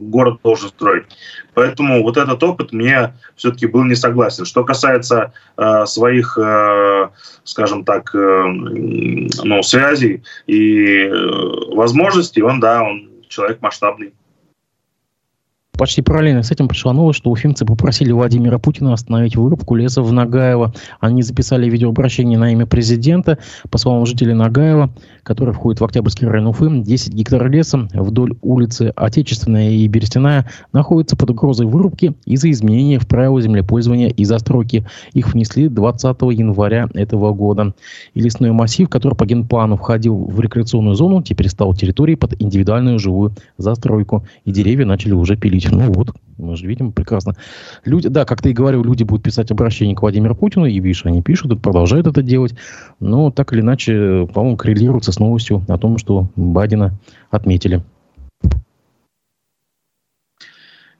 город 0.00 0.40
должен 0.42 0.68
строить. 0.68 1.04
Поэтому 1.54 2.02
вот 2.02 2.16
этот 2.16 2.42
опыт 2.42 2.72
мне 2.72 3.14
все-таки 3.36 3.66
был 3.66 3.84
не 3.84 3.94
согласен. 3.94 4.44
Что 4.44 4.64
касается 4.64 5.32
э, 5.56 5.86
своих, 5.86 6.38
э, 6.38 7.08
скажем 7.44 7.84
так, 7.84 8.14
э, 8.14 8.44
ну, 8.46 9.62
связей 9.62 10.22
и 10.46 11.04
э, 11.04 11.74
возможностей, 11.74 12.42
он, 12.42 12.60
да, 12.60 12.82
он 12.82 13.10
человек 13.28 13.60
масштабный. 13.60 14.12
Почти 15.80 16.02
параллельно 16.02 16.42
с 16.42 16.50
этим 16.50 16.68
пришла 16.68 16.92
новость, 16.92 17.20
что 17.20 17.30
уфимцы 17.30 17.64
попросили 17.64 18.12
Владимира 18.12 18.58
Путина 18.58 18.92
остановить 18.92 19.34
вырубку 19.34 19.74
леса 19.74 20.02
в 20.02 20.12
Нагаево. 20.12 20.74
Они 21.00 21.22
записали 21.22 21.70
видеообращение 21.70 22.38
на 22.38 22.52
имя 22.52 22.66
президента. 22.66 23.38
По 23.70 23.78
словам 23.78 24.04
жителей 24.04 24.34
Нагаева, 24.34 24.90
который 25.22 25.54
входит 25.54 25.80
в 25.80 25.84
Октябрьский 25.86 26.28
район 26.28 26.48
Уфы, 26.48 26.82
10 26.82 27.14
гектар 27.14 27.50
леса 27.50 27.88
вдоль 27.94 28.36
улицы 28.42 28.92
Отечественная 28.94 29.70
и 29.70 29.88
Берестяная 29.88 30.50
находятся 30.74 31.16
под 31.16 31.30
угрозой 31.30 31.66
вырубки 31.66 32.12
из-за 32.26 32.50
изменения 32.50 32.98
в 32.98 33.08
правила 33.08 33.40
землепользования 33.40 34.10
и 34.10 34.26
застройки. 34.26 34.86
Их 35.14 35.32
внесли 35.32 35.68
20 35.68 36.04
января 36.32 36.90
этого 36.92 37.32
года. 37.32 37.72
И 38.12 38.20
лесной 38.20 38.52
массив, 38.52 38.86
который 38.90 39.14
по 39.14 39.24
генплану 39.24 39.78
входил 39.78 40.26
в 40.26 40.38
рекреационную 40.40 40.94
зону, 40.94 41.22
теперь 41.22 41.48
стал 41.48 41.72
территорией 41.72 42.18
под 42.18 42.34
индивидуальную 42.38 42.98
живую 42.98 43.34
застройку. 43.56 44.26
И 44.44 44.52
деревья 44.52 44.84
начали 44.84 45.12
уже 45.12 45.36
пилить. 45.36 45.69
Ну 45.70 45.92
вот, 45.92 46.10
мы 46.36 46.56
же 46.56 46.66
видим 46.66 46.92
прекрасно. 46.92 47.34
Люди, 47.84 48.08
да, 48.08 48.24
как 48.24 48.42
ты 48.42 48.50
и 48.50 48.52
говорил, 48.52 48.82
люди 48.82 49.04
будут 49.04 49.22
писать 49.22 49.50
обращение 49.50 49.94
к 49.94 50.02
Владимиру 50.02 50.34
Путину, 50.34 50.66
и 50.66 50.80
видишь, 50.80 51.06
они 51.06 51.22
пишут 51.22 51.60
продолжают 51.62 52.06
это 52.06 52.22
делать. 52.22 52.54
Но 52.98 53.30
так 53.30 53.52
или 53.52 53.60
иначе, 53.60 54.28
по-моему, 54.32 54.56
коррелируется 54.56 55.12
с 55.12 55.18
новостью 55.18 55.62
о 55.68 55.78
том, 55.78 55.98
что 55.98 56.28
Байдена 56.36 56.98
отметили. 57.30 57.82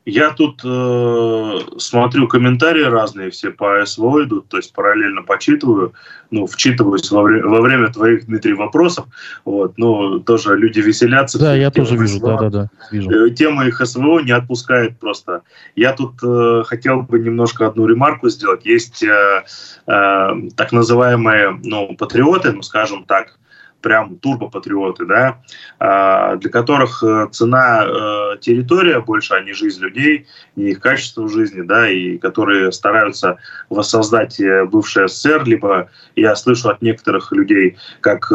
Я 0.06 0.30
тут 0.30 0.62
э, 0.64 1.58
смотрю 1.76 2.26
комментарии 2.26 2.84
разные, 2.84 3.30
все 3.30 3.50
по 3.50 3.84
СВО 3.84 4.24
идут, 4.24 4.48
то 4.48 4.56
есть 4.56 4.72
параллельно 4.72 5.22
почитываю, 5.22 5.92
ну, 6.30 6.46
вчитываюсь 6.46 7.10
во, 7.10 7.22
вре- 7.22 7.42
во 7.42 7.60
время 7.60 7.92
твоих, 7.92 8.24
Дмитрий, 8.24 8.54
вопросов. 8.54 9.06
Вот, 9.44 9.76
ну, 9.76 10.18
тоже 10.20 10.56
люди 10.56 10.80
веселятся. 10.80 11.38
Да, 11.38 11.54
я 11.54 11.70
тоже 11.70 11.96
вижу, 11.96 12.16
СВО. 12.16 12.38
да, 12.38 12.38
да, 12.38 12.50
да. 12.50 12.70
Вижу. 12.90 13.30
Тема 13.30 13.66
их 13.66 13.84
СВО 13.86 14.20
не 14.20 14.32
отпускает 14.32 14.98
просто. 14.98 15.42
Я 15.76 15.92
тут 15.92 16.14
э, 16.22 16.62
хотел 16.66 17.02
бы 17.02 17.18
немножко 17.18 17.66
одну 17.66 17.86
ремарку 17.86 18.30
сделать. 18.30 18.64
Есть 18.64 19.02
э, 19.02 19.44
э, 19.86 20.28
так 20.56 20.72
называемые, 20.72 21.60
ну, 21.62 21.94
патриоты, 21.94 22.52
ну, 22.52 22.62
скажем 22.62 23.04
так, 23.04 23.38
прям 23.80 24.18
турбопатриоты, 24.18 25.06
да, 25.06 25.42
а, 25.78 26.36
для 26.36 26.50
которых 26.50 27.02
э, 27.02 27.28
цена 27.32 27.84
э, 27.84 28.36
территория 28.40 29.00
больше, 29.00 29.34
а 29.34 29.40
не 29.40 29.52
жизнь 29.52 29.80
людей, 29.80 30.26
не 30.56 30.70
их 30.70 30.80
качество 30.80 31.28
жизни, 31.28 31.62
да, 31.62 31.88
и 31.88 32.18
которые 32.18 32.72
стараются 32.72 33.38
воссоздать 33.68 34.40
э, 34.40 34.64
бывший 34.66 35.08
СССР, 35.08 35.44
либо 35.44 35.90
я 36.16 36.36
слышу 36.36 36.68
от 36.68 36.82
некоторых 36.82 37.32
людей, 37.32 37.76
как 38.00 38.30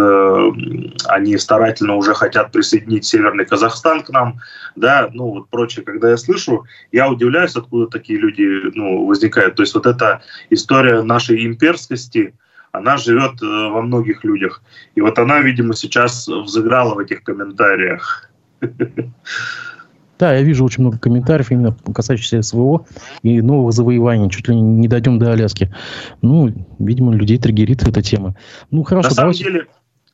они 1.08 1.38
старательно 1.38 1.96
уже 1.96 2.14
хотят 2.14 2.52
присоединить 2.52 3.06
Северный 3.06 3.46
Казахстан 3.46 4.02
к 4.02 4.10
нам, 4.10 4.40
да, 4.76 5.10
ну 5.14 5.30
вот 5.32 5.50
прочее, 5.50 5.86
когда 5.86 6.10
я 6.10 6.18
слышу, 6.18 6.66
я 6.92 7.10
удивляюсь, 7.10 7.56
откуда 7.56 7.88
такие 7.88 8.20
люди, 8.20 8.72
ну, 8.74 9.06
возникают. 9.06 9.56
То 9.56 9.64
есть 9.64 9.74
вот 9.74 9.86
эта 9.86 10.22
история 10.50 11.02
нашей 11.02 11.46
имперскости, 11.46 12.34
она 12.78 12.98
живет 12.98 13.42
э, 13.42 13.46
во 13.46 13.82
многих 13.82 14.24
людях. 14.24 14.62
И 14.96 15.02
вот 15.02 15.18
она, 15.20 15.40
видимо, 15.40 15.74
сейчас 15.74 16.28
взыграла 16.28 16.96
в 16.96 17.00
этих 17.00 17.24
комментариях. 17.24 18.30
Да, 20.18 20.34
я 20.34 20.44
вижу 20.44 20.64
очень 20.64 20.82
много 20.82 20.98
комментариев 20.98 21.52
именно 21.52 21.76
касающихся 21.94 22.42
СВО 22.42 22.86
и 23.22 23.42
новых 23.42 23.74
завоеваний. 23.74 24.30
Чуть 24.30 24.48
ли 24.48 24.56
не 24.56 24.88
дойдем 24.88 25.20
до 25.20 25.34
Аляски. 25.34 25.74
Ну, 26.22 26.54
видимо, 26.80 27.14
людей 27.14 27.38
триггерит 27.38 27.86
эта 27.86 28.02
тема. 28.02 28.34
Ну, 28.72 28.84
хорошо, 28.84 29.10
На 29.10 29.16
самом 29.16 29.34
давайте... 29.34 29.44
деле, 29.44 29.68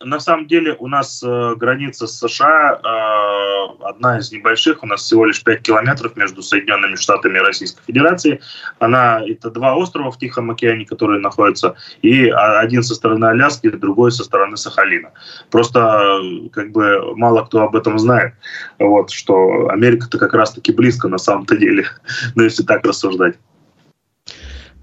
на 0.04 0.20
самом 0.20 0.48
деле 0.48 0.76
у 0.80 0.88
нас 0.88 1.22
э, 1.24 1.56
граница 1.56 2.08
с 2.08 2.20
США 2.20 2.80
э, 2.84 3.84
одна 3.84 4.20
из 4.20 4.32
небольших, 4.32 4.84
у 4.84 4.88
нас 4.88 5.02
всего 5.02 5.26
лишь 5.26 5.44
5 5.44 5.62
километров 5.62 6.16
между 6.16 6.42
Соединенными 6.42 6.96
Штатами 6.96 7.38
и 7.38 7.42
Российской 7.42 7.84
Федерацией. 7.86 8.42
Она, 8.80 9.22
это 9.26 9.50
два 9.50 9.76
острова 9.76 10.12
в 10.12 10.18
Тихом 10.18 10.52
океане, 10.52 10.86
которые 10.86 11.20
находятся, 11.20 11.76
и 12.02 12.30
один 12.30 12.84
со 12.84 12.96
стороны 12.96 13.26
Аляски, 13.26 13.70
другой 13.70 14.12
со 14.12 14.24
стороны 14.24 14.58
Сахалина. 14.58 15.12
Просто 15.50 16.22
как 16.52 16.72
бы 16.72 17.16
мало 17.16 17.44
кто 17.46 17.62
об 17.62 17.76
этом 17.76 18.00
знает, 18.00 18.34
вот, 18.80 19.12
что 19.12 19.70
Америка-то 19.70 20.18
как 20.18 20.34
раз-таки 20.34 20.72
близко 20.72 21.08
на 21.08 21.18
самом-то 21.18 21.58
деле, 21.58 21.86
ну 22.36 22.44
если 22.44 22.64
так 22.64 22.86
рассуждать. 22.86 23.36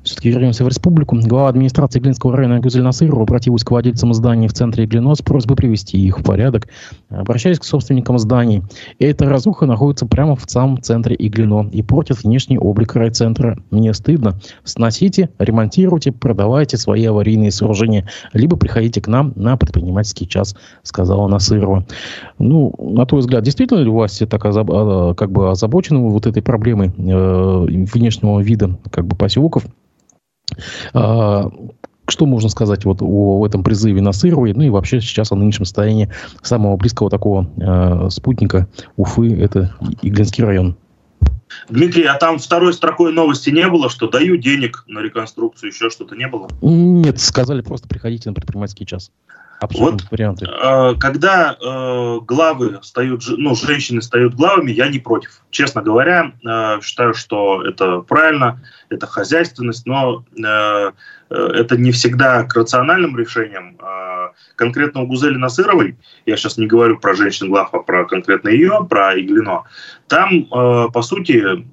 Все-таки 0.09 0.31
вернемся 0.31 0.65
в 0.65 0.69
республику. 0.69 1.19
Глава 1.21 1.51
администрации 1.51 2.01
Глинского 2.01 2.35
района 2.35 2.61
Гюзель 2.61 2.81
Насырова 2.81 3.25
обратилась 3.25 3.63
к 3.63 3.71
владельцам 3.71 4.15
зданий 4.15 4.49
в 4.49 4.55
центре 4.55 4.87
Глино 4.87 5.15
с 5.15 5.21
просьбой 5.21 5.55
привести 5.55 5.99
их 5.99 6.21
в 6.21 6.23
порядок, 6.23 6.69
обращаясь 7.11 7.59
к 7.59 7.65
собственникам 7.65 8.19
зданий. 8.19 8.63
Эта 8.99 9.29
разруха 9.29 9.67
находится 9.67 10.07
прямо 10.07 10.35
в 10.35 10.51
самом 10.51 10.81
центре 10.81 11.15
Иглино 11.19 11.69
и 11.71 11.83
портит 11.83 12.25
внешний 12.25 12.57
облик 12.57 12.97
райцентра. 12.97 13.59
Мне 13.71 13.93
стыдно. 13.93 14.41
Сносите, 14.65 15.29
ремонтируйте, 15.39 16.11
продавайте 16.11 16.79
свои 16.79 17.05
аварийные 17.05 17.51
сооружения, 17.51 18.09
либо 18.33 18.57
приходите 18.57 19.03
к 19.03 19.09
нам 19.09 19.35
на 19.37 19.59
предпринимательский 19.59 20.27
час, 20.27 20.57
сказала 20.85 21.29
Насырова. 21.29 21.85
Ну, 22.39 22.75
на 22.79 23.05
твой 23.05 23.21
взгляд, 23.21 23.43
действительно 23.43 23.81
ли 23.81 23.91
власти 23.91 24.25
так 24.25 24.47
озаб... 24.47 24.71
А, 24.71 25.13
как 25.13 25.31
бы 25.31 25.51
озабочены 25.51 25.99
вот 26.09 26.27
этой 26.27 26.41
проблемой 26.43 26.95
э, 26.97 27.67
внешнего 27.93 28.41
вида 28.41 28.79
как 28.91 29.07
бы 29.07 29.15
поселков? 29.15 29.67
А, 30.95 31.51
что 32.09 32.27
можно 32.27 32.49
сказать 32.49 32.85
вот 32.85 32.99
о 33.01 33.47
этом 33.47 33.63
призыве 33.63 34.01
Насыровой, 34.01 34.55
ну 34.55 34.63
и 34.63 34.71
вообще 34.71 35.01
сейчас 35.01 35.31
о 35.33 35.37
нынешнем 35.37 35.67
состоянии 35.67 36.11
самого 36.43 36.77
близкого 36.77 37.11
такого 37.11 37.51
э, 37.59 38.11
спутника 38.11 38.69
Уфы, 38.97 39.39
это 39.39 39.75
Иглинский 40.03 40.43
район? 40.45 40.77
Дмитрий, 41.69 42.05
а 42.05 42.15
там 42.15 42.39
второй 42.39 42.73
строкой 42.73 43.13
новости 43.13 43.51
не 43.51 43.67
было, 43.69 43.91
что 43.91 44.09
даю 44.09 44.37
денег 44.37 44.85
на 44.87 45.01
реконструкцию, 45.01 45.71
еще 45.71 45.91
что-то 45.91 46.15
не 46.15 46.29
было? 46.29 46.49
Нет, 46.63 47.21
сказали 47.21 47.63
просто 47.63 47.89
приходите 47.89 48.29
на 48.29 48.35
предпринимательский 48.35 48.87
час. 48.87 49.11
Вот, 49.61 50.05
варианты. 50.11 50.47
Э, 50.47 50.95
когда 50.95 51.57
э, 51.61 52.19
главы 52.23 52.79
стают, 52.83 53.25
ну, 53.29 53.55
женщины 53.55 54.01
стают 54.03 54.35
главами, 54.35 54.71
я 54.71 54.89
не 54.89 54.99
против. 54.99 55.43
Честно 55.51 55.83
говоря, 55.83 56.33
э, 56.45 56.81
считаю, 56.83 57.15
что 57.15 57.63
это 57.63 58.01
правильно, 58.01 58.61
это 58.89 59.07
хозяйственность, 59.07 59.87
но 59.87 60.25
э 60.43 60.93
это 61.31 61.77
не 61.77 61.93
всегда 61.93 62.45
к 62.45 62.55
рациональным 62.55 63.17
решениям. 63.17 63.77
Э, 63.81 64.29
конкретно 64.57 65.03
у 65.03 65.07
Гузели 65.07 65.37
Насыровой, 65.37 65.97
я 66.27 66.37
сейчас 66.37 66.57
не 66.57 66.67
говорю 66.67 66.99
про 66.99 67.15
женщин 67.15 67.49
глав, 67.49 67.69
а 67.73 67.81
про 67.81 68.07
конкретно 68.07 68.49
ее, 68.49 68.87
про 68.89 69.19
Иглино, 69.19 69.65
там, 70.07 70.45
э, 70.45 70.89
по 70.91 71.03
сути, 71.03 71.67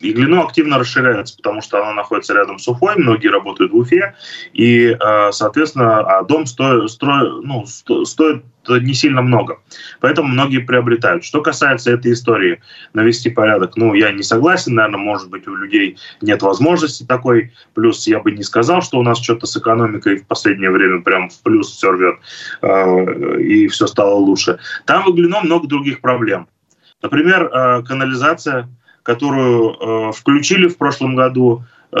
Иглино 0.00 0.42
активно 0.42 0.78
расширяется, 0.78 1.36
потому 1.36 1.60
что 1.60 1.82
она 1.82 1.92
находится 1.92 2.32
рядом 2.32 2.58
с 2.58 2.66
Уфой, 2.66 2.96
многие 2.96 3.28
работают 3.28 3.72
в 3.72 3.76
Уфе, 3.76 4.14
и, 4.54 4.96
э, 4.98 5.32
соответственно, 5.32 6.00
а 6.00 6.22
дом 6.24 6.46
стоит, 6.46 6.90
стро, 6.90 7.42
ну, 7.42 7.66
стоит 7.66 8.42
не 8.66 8.94
сильно 8.94 9.20
много. 9.20 9.58
Поэтому 10.00 10.28
многие 10.28 10.58
приобретают. 10.58 11.24
Что 11.24 11.42
касается 11.42 11.90
этой 11.92 12.12
истории, 12.12 12.60
навести 12.94 13.28
порядок, 13.28 13.76
ну, 13.76 13.92
я 13.94 14.10
не 14.12 14.22
согласен, 14.22 14.74
наверное, 14.74 15.00
может 15.00 15.28
быть, 15.28 15.46
у 15.46 15.54
людей 15.54 15.98
нет 16.22 16.40
возможности 16.42 17.04
такой. 17.04 17.52
Плюс 17.74 18.06
я 18.06 18.20
бы 18.20 18.32
не 18.32 18.42
сказал, 18.42 18.80
что 18.80 18.98
у 18.98 19.02
нас 19.02 19.20
что-то 19.20 19.46
с 19.46 19.56
экономикой 19.56 20.16
в 20.16 20.26
последнее 20.26 20.70
время 20.70 21.02
прям 21.02 21.28
в 21.28 21.42
плюс 21.42 21.70
все 21.70 21.90
рвет, 21.90 22.16
э, 22.62 23.40
и 23.40 23.68
все 23.68 23.86
стало 23.86 24.14
лучше. 24.14 24.58
Там 24.86 25.04
в 25.04 25.10
Иглино 25.10 25.40
много 25.42 25.66
других 25.66 26.00
проблем. 26.00 26.48
Например, 27.02 27.44
э, 27.44 27.82
канализация– 27.82 28.68
которую 29.02 29.70
э, 29.72 30.12
включили 30.12 30.68
в 30.68 30.76
прошлом 30.76 31.16
году, 31.16 31.64
э, 31.92 31.96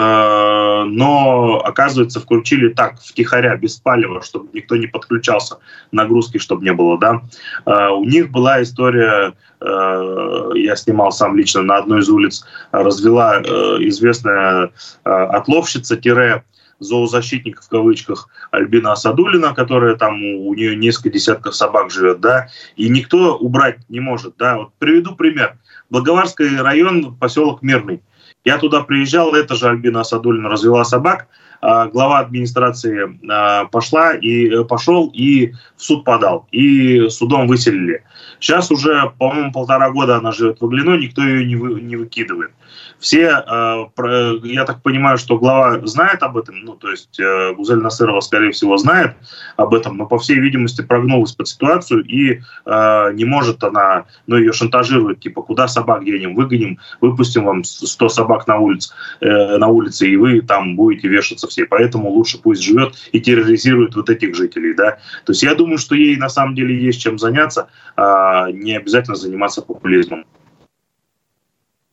но, 0.86 1.60
оказывается, 1.64 2.20
включили 2.20 2.68
так, 2.68 3.00
втихаря, 3.00 3.56
без 3.56 3.76
палева, 3.76 4.22
чтобы 4.22 4.48
никто 4.52 4.76
не 4.76 4.86
подключался, 4.86 5.58
нагрузки, 5.92 6.38
чтобы 6.38 6.64
не 6.64 6.72
было, 6.72 6.98
да. 6.98 7.22
Э, 7.66 7.88
у 7.88 8.04
них 8.04 8.30
была 8.30 8.62
история, 8.62 9.34
э, 9.60 10.50
я 10.54 10.76
снимал 10.76 11.12
сам 11.12 11.36
лично 11.36 11.62
на 11.62 11.78
одной 11.78 12.00
из 12.00 12.08
улиц, 12.08 12.44
развела 12.72 13.40
э, 13.40 13.42
известная 13.80 14.70
э, 15.04 15.10
отловщица, 15.10 15.96
тире, 15.96 16.44
зоозащитник 16.80 17.62
в 17.62 17.68
кавычках 17.68 18.28
Альбина 18.50 18.92
Асадулина, 18.92 19.54
которая 19.54 19.94
там 19.96 20.14
у 20.14 20.54
нее 20.54 20.74
несколько 20.74 21.10
десятков 21.10 21.54
собак 21.54 21.90
живет, 21.90 22.20
да, 22.20 22.48
и 22.76 22.88
никто 22.88 23.36
убрать 23.36 23.78
не 23.88 24.00
может, 24.00 24.34
да. 24.38 24.56
Вот 24.56 24.70
приведу 24.78 25.14
пример. 25.14 25.56
Благоварский 25.90 26.56
район, 26.56 27.16
поселок 27.16 27.62
Мирный. 27.62 28.00
Я 28.44 28.58
туда 28.58 28.82
приезжал, 28.82 29.34
это 29.34 29.54
же 29.54 29.68
Альбина 29.68 30.00
Асадулина 30.00 30.48
развела 30.48 30.84
собак, 30.84 31.26
а, 31.60 31.88
глава 31.88 32.20
администрации 32.20 33.18
а, 33.28 33.66
пошла 33.66 34.14
и 34.14 34.48
э, 34.48 34.64
пошел 34.64 35.10
и 35.12 35.52
в 35.76 35.82
суд 35.82 36.04
подал, 36.04 36.46
и 36.50 37.08
судом 37.10 37.46
выселили. 37.48 38.02
Сейчас 38.38 38.70
уже, 38.70 39.12
по-моему, 39.18 39.52
полтора 39.52 39.90
года 39.90 40.16
она 40.16 40.32
живет 40.32 40.60
в 40.60 40.64
Оглино, 40.64 40.96
никто 40.96 41.22
ее 41.22 41.44
не, 41.44 41.54
не 41.82 41.96
выкидывает. 41.96 42.52
Все, 43.00 43.28
э, 43.28 44.38
я 44.44 44.64
так 44.66 44.82
понимаю, 44.82 45.16
что 45.16 45.38
глава 45.38 45.80
знает 45.86 46.22
об 46.22 46.36
этом, 46.36 46.60
ну, 46.60 46.74
то 46.74 46.90
есть 46.90 47.18
э, 47.18 47.54
Гузель 47.54 47.78
Насырова, 47.78 48.20
скорее 48.20 48.52
всего, 48.52 48.76
знает 48.76 49.16
об 49.56 49.74
этом, 49.74 49.96
но, 49.96 50.06
по 50.06 50.18
всей 50.18 50.38
видимости, 50.38 50.82
прогнулась 50.82 51.32
под 51.32 51.48
ситуацию 51.48 52.04
и 52.04 52.42
э, 52.66 53.12
не 53.14 53.24
может 53.24 53.64
она, 53.64 54.04
ну, 54.26 54.36
ее 54.36 54.52
шантажируют, 54.52 55.20
типа, 55.20 55.40
куда 55.40 55.66
собак 55.66 56.04
денем, 56.04 56.34
выгоним, 56.34 56.78
выпустим 57.00 57.44
вам 57.44 57.64
100 57.64 58.08
собак 58.10 58.46
на 58.46 58.58
улице, 58.58 58.92
на 59.20 59.68
улице, 59.68 60.06
и 60.06 60.16
вы 60.16 60.42
там 60.42 60.76
будете 60.76 61.08
вешаться 61.08 61.48
все. 61.48 61.64
Поэтому 61.64 62.10
лучше 62.10 62.38
пусть 62.38 62.62
живет 62.62 62.94
и 63.12 63.20
терроризирует 63.20 63.96
вот 63.96 64.10
этих 64.10 64.34
жителей, 64.34 64.74
да. 64.74 64.98
То 65.24 65.32
есть 65.32 65.42
я 65.42 65.54
думаю, 65.54 65.78
что 65.78 65.94
ей 65.94 66.16
на 66.16 66.28
самом 66.28 66.54
деле 66.54 66.78
есть 66.78 67.00
чем 67.00 67.18
заняться, 67.18 67.68
а 67.96 68.50
не 68.50 68.76
обязательно 68.76 69.16
заниматься 69.16 69.62
популизмом. 69.62 70.26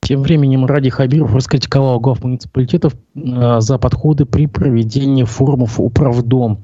Тем 0.07 0.21
временем 0.21 0.65
Ради 0.65 0.89
Хабиров 0.89 1.35
раскритиковал 1.35 1.99
глав 1.99 2.23
муниципалитетов 2.23 2.95
э, 3.13 3.59
за 3.59 3.77
подходы 3.77 4.25
при 4.25 4.45
проведении 4.45 5.25
форумов 5.25 5.81
«Управдом». 5.81 6.59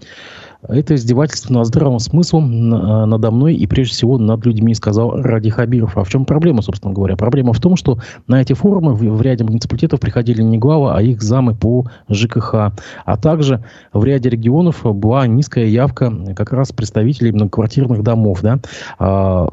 Это 0.65 0.95
издевательство 0.95 1.53
над 1.53 1.67
здравым 1.67 1.99
смыслом 1.99 2.73
э, 2.73 3.05
надо 3.05 3.31
мной 3.31 3.55
и 3.55 3.67
прежде 3.67 3.95
всего 3.95 4.17
над 4.17 4.45
людьми, 4.45 4.73
сказал 4.73 5.21
Ради 5.21 5.49
Хабиров. 5.49 5.97
А 5.97 6.05
в 6.05 6.09
чем 6.09 6.23
проблема, 6.23 6.61
собственно 6.61 6.93
говоря? 6.93 7.17
Проблема 7.17 7.51
в 7.51 7.59
том, 7.59 7.75
что 7.75 7.97
на 8.27 8.41
эти 8.41 8.53
форумы 8.53 8.93
в, 8.93 9.01
в 9.01 9.21
ряде 9.21 9.43
муниципалитетов 9.43 9.99
приходили 9.99 10.41
не 10.41 10.57
главы, 10.57 10.93
а 10.93 11.01
их 11.01 11.21
замы 11.21 11.53
по 11.53 11.87
ЖКХ. 12.07 12.71
А 13.03 13.17
также 13.17 13.61
в 13.91 14.05
ряде 14.05 14.29
регионов 14.29 14.83
была 14.85 15.27
низкая 15.27 15.65
явка 15.65 16.33
как 16.33 16.53
раз 16.53 16.71
представителей 16.71 17.33
многоквартирных 17.33 18.03
домов. 18.03 18.39
Да? 18.41 19.49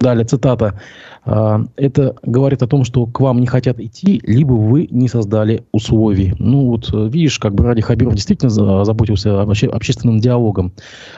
Далее 0.00 0.24
цитата. 0.24 0.80
А, 1.24 1.60
это 1.76 2.14
говорит 2.22 2.62
о 2.62 2.68
том, 2.68 2.84
что 2.84 3.06
к 3.06 3.18
вам 3.18 3.40
не 3.40 3.48
хотят 3.48 3.80
идти, 3.80 4.20
либо 4.24 4.52
вы 4.52 4.86
не 4.90 5.08
создали 5.08 5.64
условий. 5.72 6.34
Ну 6.38 6.66
вот 6.66 6.88
э, 6.92 7.08
видишь, 7.08 7.40
как 7.40 7.54
бы 7.54 7.64
Ради 7.64 7.82
Хабиров 7.82 8.14
действительно 8.14 8.84
заботился 8.84 9.42
обще, 9.42 9.66
общественным 9.66 10.20
диалогом. 10.20 10.72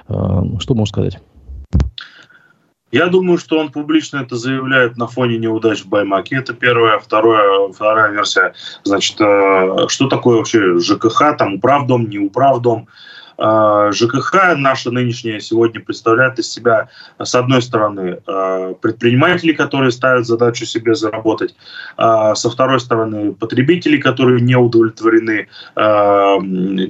А, 0.08 0.44
что 0.60 0.74
можешь 0.74 0.92
сказать? 0.92 1.18
Я 2.90 3.08
думаю, 3.08 3.36
что 3.36 3.58
он 3.58 3.70
публично 3.70 4.18
это 4.18 4.36
заявляет 4.36 4.96
на 4.96 5.06
фоне 5.06 5.36
неудач 5.36 5.82
в 5.82 5.88
Баймаке. 5.88 6.36
Это 6.36 6.54
первая. 6.54 6.98
Второе, 6.98 7.70
вторая 7.72 8.12
версия. 8.12 8.54
Значит, 8.84 9.20
э, 9.20 9.88
что 9.88 10.08
такое 10.08 10.38
вообще 10.38 10.78
ЖКХ, 10.78 11.36
там 11.36 11.54
управдом, 11.56 12.08
не 12.08 12.18
управдом. 12.18 12.88
А, 13.42 13.90
ЖКХ 13.90 14.54
наша 14.56 14.90
нынешняя 14.90 15.40
сегодня 15.40 15.80
представляет 15.80 16.38
из 16.38 16.52
себя, 16.52 16.90
с 17.18 17.34
одной 17.34 17.62
стороны, 17.62 18.18
а, 18.26 18.74
предпринимателей, 18.74 19.54
которые 19.54 19.92
ставят 19.92 20.26
задачу 20.26 20.66
себе 20.66 20.94
заработать, 20.94 21.54
а, 21.96 22.34
со 22.34 22.50
второй 22.50 22.80
стороны, 22.80 23.32
потребителей, 23.32 23.98
которые 23.98 24.42
не 24.42 24.56
удовлетворены 24.56 25.48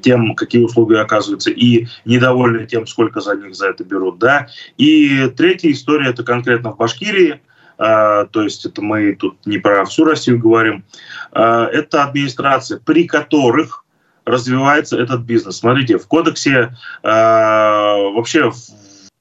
тем, 0.01 0.35
какие 0.35 0.65
услуги 0.65 0.95
оказываются, 0.95 1.51
и 1.51 1.87
недовольны 2.05 2.67
тем, 2.67 2.87
сколько 2.87 3.21
за 3.21 3.37
них 3.37 3.55
за 3.55 3.69
это 3.69 3.85
берут. 3.85 4.19
Да? 4.19 4.49
И 4.77 5.29
третья 5.37 5.71
история, 5.71 6.11
это 6.11 6.25
конкретно 6.25 6.73
в 6.73 6.77
Башкирии, 6.77 7.41
то 7.77 8.29
есть 8.35 8.65
это 8.67 8.83
мы 8.83 9.15
тут 9.15 9.37
не 9.47 9.59
про 9.59 9.85
всю 9.85 10.05
Россию 10.05 10.41
говорим, 10.41 10.85
это 11.33 12.05
администрация, 12.05 12.81
при 12.85 13.07
которых 13.07 13.85
развивается 14.25 14.99
этот 14.99 15.23
бизнес. 15.23 15.59
Смотрите, 15.59 15.99
в 15.99 16.07
кодексе 16.07 16.77
э, 17.03 17.09
вообще 17.09 18.51
в, 18.51 18.57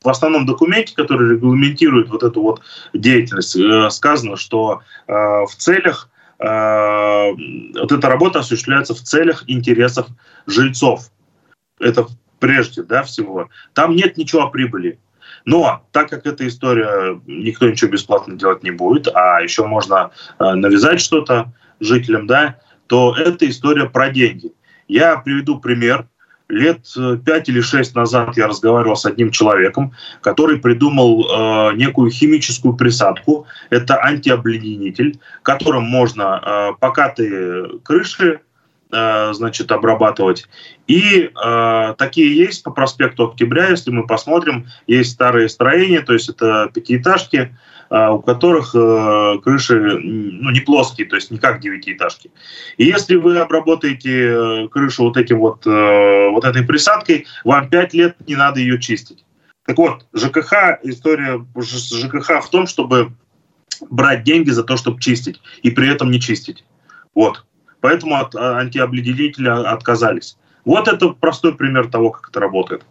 в 0.03 0.09
основном 0.09 0.45
документе, 0.45 0.93
который 0.95 1.31
регламентирует 1.31 2.09
вот 2.09 2.23
эту 2.23 2.41
вот 2.41 2.61
деятельность, 2.93 3.55
э, 3.55 3.89
сказано, 3.89 4.37
что 4.37 4.81
э, 5.07 5.13
в 5.13 5.51
целях 5.57 6.09
э, 6.39 7.31
вот 7.79 7.91
эта 7.91 8.07
работа 8.07 8.39
осуществляется 8.39 8.93
в 8.93 9.01
целях 9.01 9.43
интересов 9.47 10.07
жильцов. 10.47 11.09
Это 11.79 12.07
прежде 12.39 12.83
да, 12.83 13.03
всего, 13.03 13.49
там 13.73 13.95
нет 13.95 14.17
ничего 14.17 14.43
о 14.43 14.49
прибыли. 14.49 14.99
Но 15.45 15.83
так 15.91 16.09
как 16.09 16.25
эта 16.25 16.47
история, 16.47 17.19
никто 17.25 17.69
ничего 17.69 17.91
бесплатно 17.91 18.37
делать 18.37 18.63
не 18.63 18.71
будет, 18.71 19.07
а 19.13 19.41
еще 19.41 19.65
можно 19.65 20.11
э, 20.39 20.53
навязать 20.53 21.01
что-то 21.01 21.53
жителям, 21.79 22.27
да, 22.27 22.59
то 22.87 23.15
это 23.15 23.47
история 23.49 23.89
про 23.89 24.09
деньги. 24.09 24.51
Я 24.89 25.17
приведу 25.17 25.59
пример. 25.59 26.07
Лет 26.49 26.79
э, 26.97 27.17
пять 27.23 27.47
или 27.47 27.61
шесть 27.61 27.93
назад 27.93 28.35
я 28.35 28.47
разговаривал 28.47 28.95
с 28.95 29.05
одним 29.05 29.29
человеком, 29.29 29.93
который 30.21 30.57
придумал 30.57 31.21
э, 31.21 31.75
некую 31.75 32.09
химическую 32.09 32.75
присадку. 32.75 33.45
Это 33.69 34.03
антиобледенитель, 34.03 35.19
которым 35.43 35.83
можно 35.83 36.41
э, 36.43 36.69
покатые 36.79 37.79
крыши 37.83 38.41
Э, 38.91 39.33
значит, 39.33 39.71
обрабатывать. 39.71 40.47
И 40.87 41.29
э, 41.29 41.95
такие 41.95 42.35
есть 42.35 42.63
по 42.63 42.71
проспекту 42.71 43.25
Октября, 43.25 43.67
если 43.67 43.91
мы 43.91 44.07
посмотрим, 44.07 44.67
есть 44.87 45.11
старые 45.11 45.47
строения, 45.47 46.01
то 46.01 46.13
есть 46.13 46.27
это 46.29 46.71
пятиэтажки, 46.73 47.37
э, 47.37 47.49
у 47.89 48.21
которых 48.21 48.75
э, 48.75 49.39
крыши 49.43 49.79
ну, 49.79 50.51
не 50.51 50.59
плоские, 50.59 51.07
то 51.07 51.15
есть 51.15 51.31
не 51.31 51.39
как 51.39 51.59
девятиэтажки. 51.59 52.31
И 52.77 52.85
если 52.85 53.15
вы 53.15 53.39
обработаете 53.39 54.29
э, 54.29 54.67
крышу 54.69 55.03
вот 55.05 55.17
этим 55.17 55.39
вот, 55.39 55.65
э, 55.65 56.29
вот 56.29 56.45
этой 56.45 56.63
присадкой, 56.63 57.25
вам 57.43 57.69
пять 57.69 57.93
лет 57.93 58.15
не 58.27 58.35
надо 58.35 58.59
ее 58.59 58.79
чистить. 58.79 59.25
Так 59.65 59.77
вот, 59.77 60.05
ЖКХ, 60.13 60.79
история 60.83 61.45
ЖКХ 61.57 62.43
в 62.43 62.49
том, 62.49 62.67
чтобы 62.67 63.11
брать 63.89 64.23
деньги 64.23 64.49
за 64.49 64.63
то, 64.63 64.77
чтобы 64.77 65.01
чистить, 65.01 65.39
и 65.63 65.71
при 65.71 65.89
этом 65.89 66.11
не 66.11 66.19
чистить. 66.19 66.63
Вот. 67.15 67.45
Поэтому 67.81 68.15
от 68.15 68.35
а, 68.35 68.57
антиобледенителя 68.57 69.71
отказались. 69.71 70.37
Вот 70.65 70.87
это 70.87 71.09
простой 71.09 71.55
пример 71.55 71.87
того, 71.87 72.11
как 72.11 72.29
это 72.29 72.39
работает. 72.39 72.83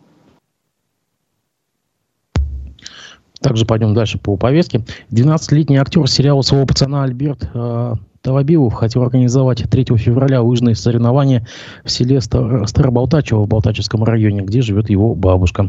Также 3.40 3.64
пойдем 3.64 3.94
дальше 3.94 4.18
по 4.18 4.36
повестке. 4.36 4.84
12-летний 5.10 5.76
актер 5.76 6.08
сериала 6.08 6.42
«Своего 6.42 6.66
пацана» 6.66 7.04
Альберт 7.04 7.48
э, 7.54 7.94
Талабилов 8.22 8.74
хотел 8.74 9.02
организовать 9.02 9.62
3 9.70 9.84
февраля 9.96 10.42
лыжные 10.42 10.74
соревнования 10.74 11.46
в 11.84 11.90
селе 11.90 12.20
Стар, 12.20 12.66
Старобалтачево 12.66 13.44
в 13.44 13.48
Балтачевском 13.48 14.02
районе, 14.02 14.42
где 14.42 14.60
живет 14.60 14.90
его 14.90 15.14
бабушка. 15.14 15.68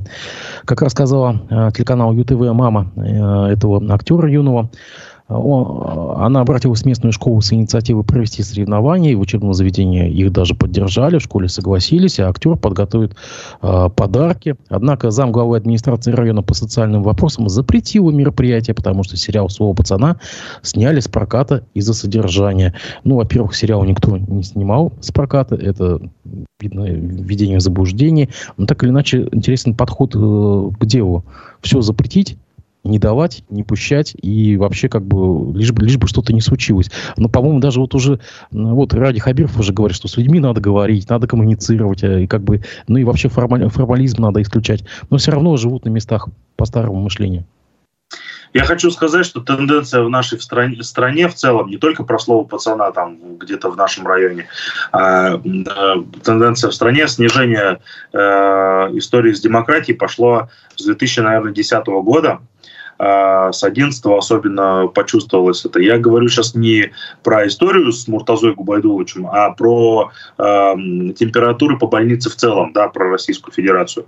Как 0.66 0.82
рассказала 0.82 1.42
э, 1.50 1.70
телеканал 1.76 2.14
ЮТВ 2.14 2.52
мама 2.54 2.92
э, 2.96 3.54
этого 3.54 3.82
актера 3.94 4.30
юного, 4.30 4.72
он, 5.30 6.22
она 6.22 6.42
обратилась 6.42 6.82
в 6.82 6.86
местную 6.86 7.14
школу 7.14 7.40
с 7.42 7.54
инициативой 7.54 8.04
провести 8.04 8.42
соревнования, 8.42 9.12
и 9.12 9.16
в 9.16 9.22
учебном 9.22 9.54
заведении 9.54 10.12
их 10.12 10.32
даже 10.32 10.56
поддержали, 10.56 11.20
в 11.20 11.22
школе 11.22 11.48
согласились, 11.48 12.20
а 12.20 12.30
актер 12.30 12.56
подготовит 12.56 13.16
э, 13.62 13.90
подарки. 13.96 14.56
Однако 14.70 15.12
зам 15.12 15.32
главы 15.32 15.58
администрации 15.58 16.12
района 16.12 16.42
по 16.42 16.54
социальным 16.54 17.04
вопросам 17.04 17.48
запретил 17.48 18.10
мероприятие, 18.10 18.74
потому 18.74 19.04
что 19.04 19.18
сериал 19.18 19.50
«Слово 19.50 19.76
пацана» 19.76 20.20
сняли 20.64 21.00
с 21.00 21.08
проката 21.08 21.64
из-за 21.76 21.94
содержания. 21.94 22.74
Ну, 23.04 23.16
во-первых, 23.18 23.56
сериал 23.56 23.84
никто 23.84 24.18
не 24.18 24.44
снимал 24.44 24.94
с 25.00 25.12
проката, 25.12 25.56
это 25.56 26.02
видно 26.60 26.86
введение 26.86 27.60
в 27.60 27.62
заблуждение. 27.62 28.30
Но 28.58 28.66
так 28.66 28.84
или 28.84 28.90
иначе, 28.90 29.28
интересный 29.32 29.76
подход 29.76 30.16
э, 30.16 30.72
к 30.80 30.86
делу. 30.86 31.24
Все 31.62 31.82
запретить, 31.82 32.38
не 32.84 33.00
давать, 33.00 33.44
не 33.50 33.64
пущать 33.64 34.16
и 34.22 34.58
вообще 34.58 34.90
как 34.90 35.04
бы 35.06 35.58
лишь 35.58 35.72
бы, 35.72 35.84
лишь 35.84 35.98
бы 35.98 36.08
что-то 36.08 36.34
не 36.34 36.42
случилось. 36.42 36.90
Но, 37.18 37.30
по-моему, 37.30 37.60
даже 37.60 37.80
вот 37.80 37.94
уже 37.96 38.20
вот 38.52 38.94
Ради 38.94 39.20
Хабиров 39.20 39.60
уже 39.60 39.74
говорит, 39.74 39.96
что 39.96 40.08
с 40.08 40.18
людьми 40.18 40.40
надо 40.40 40.62
говорить, 40.62 41.10
надо 41.10 41.28
коммуницировать, 41.28 42.04
э, 42.04 42.24
и 42.24 42.28
как 42.28 42.42
бы, 42.42 42.64
ну 42.88 42.98
и 42.98 43.04
вообще 43.04 43.30
формаль, 43.30 43.68
формализм 43.70 44.22
надо 44.22 44.42
исключать. 44.42 44.84
Но 45.10 45.18
все 45.18 45.32
равно 45.32 45.58
живут 45.58 45.86
на 45.86 45.90
местах 45.90 46.30
по 46.56 46.66
старому 46.66 47.02
мышлению. 47.02 47.46
Я 48.54 48.64
хочу 48.64 48.90
сказать, 48.90 49.26
что 49.26 49.42
тенденция 49.42 50.02
в 50.02 50.10
нашей 50.10 50.40
стране, 50.42 50.82
стране 50.84 51.28
в 51.28 51.36
целом, 51.36 51.68
не 51.68 51.78
только 51.78 52.04
про 52.04 52.18
слово 52.18 52.46
пацана 52.46 52.92
там 52.92 53.38
где-то 53.38 53.70
в 53.70 53.78
нашем 53.78 54.08
rайоне, 54.08 54.48
а, 54.92 55.36
а 55.36 56.04
тенденция 56.24 56.72
в 56.72 56.74
стране 56.74 57.08
снижения 57.08 57.80
э, 58.12 58.18
истории 58.98 59.34
с 59.34 59.42
демократией 59.42 59.96
пошло 59.96 60.50
с 60.76 60.84
2010 60.84 61.86
года. 61.86 62.40
А, 63.02 63.54
с 63.54 63.64
11 63.64 64.06
особенно 64.08 64.88
почувствовалось 64.88 65.64
это. 65.64 65.80
Я 65.80 65.98
говорю 65.98 66.28
сейчас 66.28 66.54
не 66.54 66.92
про 67.24 67.48
историю 67.48 67.94
с 67.94 68.10
Муртазой 68.10 68.54
Губайдуловичем, 68.54 69.26
а 69.26 69.52
про 69.52 70.12
э, 70.38 70.44
температуры 71.18 71.80
по 71.80 71.88
больнице 71.88 72.30
в 72.30 72.36
целом, 72.36 72.74
да, 72.74 72.90
про 72.90 73.10
Российскую 73.10 73.54
Федерацию. 73.54 74.06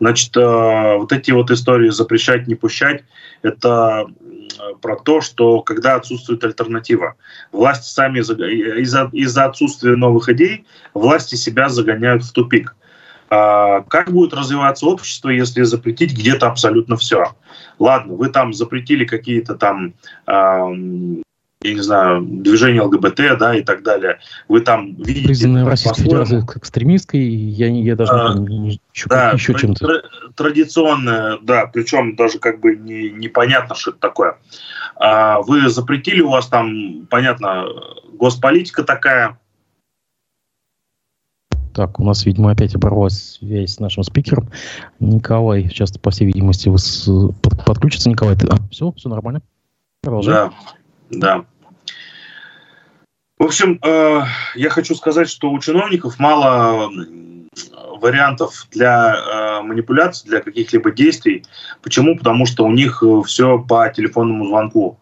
Значит, 0.00 0.36
э, 0.36 0.96
вот 0.98 1.12
эти 1.12 1.30
вот 1.30 1.50
истории 1.50 1.88
запрещать, 1.88 2.46
не 2.46 2.54
пущать, 2.54 3.04
это 3.40 4.06
про 4.82 4.96
то, 4.96 5.22
что 5.22 5.62
когда 5.62 5.94
отсутствует 5.94 6.44
альтернатива, 6.44 7.14
власти 7.52 7.88
сами 7.88 8.18
из-за 8.18 9.10
из 9.12 9.38
отсутствия 9.38 9.96
новых 9.96 10.28
идей 10.28 10.66
власти 10.92 11.36
себя 11.36 11.70
загоняют 11.70 12.22
в 12.22 12.32
тупик. 12.32 12.76
А, 13.28 13.82
как 13.82 14.12
будет 14.12 14.34
развиваться 14.34 14.86
общество, 14.86 15.30
если 15.30 15.62
запретить 15.62 16.12
где-то 16.12 16.46
абсолютно 16.46 16.96
все? 16.96 17.34
Ладно, 17.78 18.14
вы 18.14 18.28
там 18.28 18.52
запретили 18.52 19.04
какие-то 19.04 19.54
там 19.54 19.94
я 21.62 21.74
не 21.74 21.80
знаю, 21.80 22.22
движение 22.22 22.82
ЛГБТ, 22.82 23.38
да, 23.38 23.56
и 23.56 23.62
так 23.62 23.82
далее. 23.82 24.18
Вы 24.48 24.60
там 24.60 24.94
видите... 24.96 25.26
Признанная 25.26 25.64
Российской 25.64 26.02
Федерации 26.02 26.44
экстремистской, 26.54 27.20
я, 27.20 27.68
я 27.68 27.96
даже 27.96 28.12
а, 28.12 28.34
не, 28.34 28.80
еще, 28.94 29.08
да, 29.08 29.30
еще 29.30 29.54
чем-то. 29.54 30.02
Традиционная, 30.36 31.38
да, 31.42 31.66
причем 31.66 32.14
даже 32.14 32.38
как 32.38 32.60
бы 32.60 32.76
не, 32.76 33.10
непонятно, 33.10 33.74
что 33.74 33.90
это 33.90 34.00
такое. 34.00 34.38
А, 34.96 35.40
вы 35.40 35.68
запретили, 35.68 36.20
у 36.20 36.30
вас 36.30 36.46
там, 36.46 37.06
понятно, 37.08 37.66
госполитика 38.12 38.84
такая, 38.84 39.38
так, 41.76 42.00
у 42.00 42.04
нас, 42.04 42.24
видимо, 42.24 42.50
опять 42.50 42.74
оборвалась 42.74 43.34
связь 43.34 43.74
с 43.74 43.80
нашим 43.80 44.02
спикером. 44.02 44.48
Николай, 44.98 45.68
сейчас, 45.68 45.90
по 45.98 46.10
всей 46.10 46.24
видимости, 46.24 46.70
вы 46.70 46.78
подключится. 47.66 48.08
Николай, 48.08 48.34
ты... 48.34 48.46
а, 48.46 48.56
все, 48.70 48.92
все 48.92 49.10
нормально? 49.10 49.42
Продолжаем. 50.00 50.54
Да, 51.10 51.18
да. 51.18 51.44
В 53.38 53.44
общем, 53.44 53.78
э, 53.84 54.22
я 54.54 54.70
хочу 54.70 54.94
сказать, 54.94 55.28
что 55.28 55.50
у 55.50 55.58
чиновников 55.58 56.18
мало 56.18 56.90
вариантов 58.00 58.66
для 58.70 59.14
э, 59.14 59.62
манипуляций, 59.62 60.30
для 60.30 60.40
каких-либо 60.40 60.90
действий. 60.92 61.44
Почему? 61.82 62.16
Потому 62.16 62.46
что 62.46 62.64
у 62.64 62.70
них 62.70 63.02
э, 63.02 63.22
все 63.26 63.58
по 63.58 63.86
телефонному 63.90 64.46
звонку. 64.46 64.98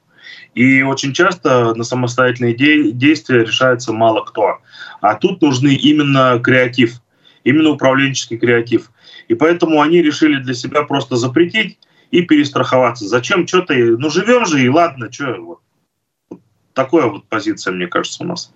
И 0.55 0.83
очень 0.83 1.13
часто 1.13 1.75
на 1.75 1.85
самостоятельные 1.85 2.55
де- 2.55 2.93
действия 2.93 3.41
решается 3.41 3.93
мало 3.93 4.25
кто. 4.25 4.59
А 5.01 5.15
тут 5.17 5.43
нужны 5.43 5.75
именно 5.75 6.39
креатив, 6.43 7.01
именно 7.43 7.71
управленческий 7.71 8.39
креатив. 8.39 8.91
И 9.29 9.35
поэтому 9.35 9.81
они 9.81 10.03
решили 10.03 10.41
для 10.41 10.55
себя 10.55 10.83
просто 10.83 11.17
запретить 11.17 11.79
и 12.11 12.23
перестраховаться. 12.23 13.07
Зачем 13.07 13.47
что-то? 13.47 13.75
Ну, 13.75 14.11
живем 14.11 14.47
же, 14.47 14.63
и 14.63 14.69
ладно, 14.69 15.11
что. 15.11 15.35
Вот. 15.41 16.41
Такая 16.73 17.07
вот 17.07 17.25
позиция, 17.29 17.73
мне 17.73 17.87
кажется, 17.87 18.23
у 18.23 18.27
нас. 18.27 18.53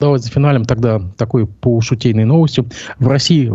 Давайте 0.00 0.24
за 0.24 0.32
финалем 0.32 0.64
тогда 0.64 0.98
такой 1.18 1.46
полушутейной 1.46 2.24
новостью. 2.24 2.66
В 2.98 3.06
России 3.06 3.46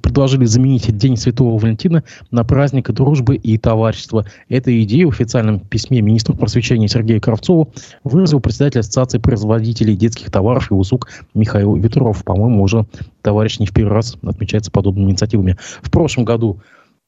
предложили 0.00 0.46
заменить 0.46 0.96
День 0.96 1.18
Святого 1.18 1.58
Валентина 1.58 2.04
на 2.30 2.42
праздник 2.42 2.90
дружбы 2.90 3.36
и 3.36 3.58
товарищества. 3.58 4.24
Эту 4.48 4.70
идею 4.82 5.10
в 5.10 5.14
официальном 5.14 5.60
письме 5.60 6.00
министру 6.00 6.34
просвещения 6.34 6.88
Сергею 6.88 7.20
Кравцову 7.20 7.70
выразил 8.02 8.40
председатель 8.40 8.80
Ассоциации 8.80 9.18
производителей 9.18 9.94
детских 9.94 10.30
товаров 10.30 10.70
и 10.70 10.74
услуг 10.74 11.08
Михаил 11.34 11.76
Ветров. 11.76 12.24
По-моему, 12.24 12.62
уже 12.62 12.86
товарищ 13.20 13.58
не 13.58 13.66
в 13.66 13.72
первый 13.74 13.92
раз 13.92 14.16
отмечается 14.22 14.70
подобными 14.70 15.10
инициативами. 15.10 15.58
В 15.82 15.90
прошлом 15.90 16.24
году 16.24 16.60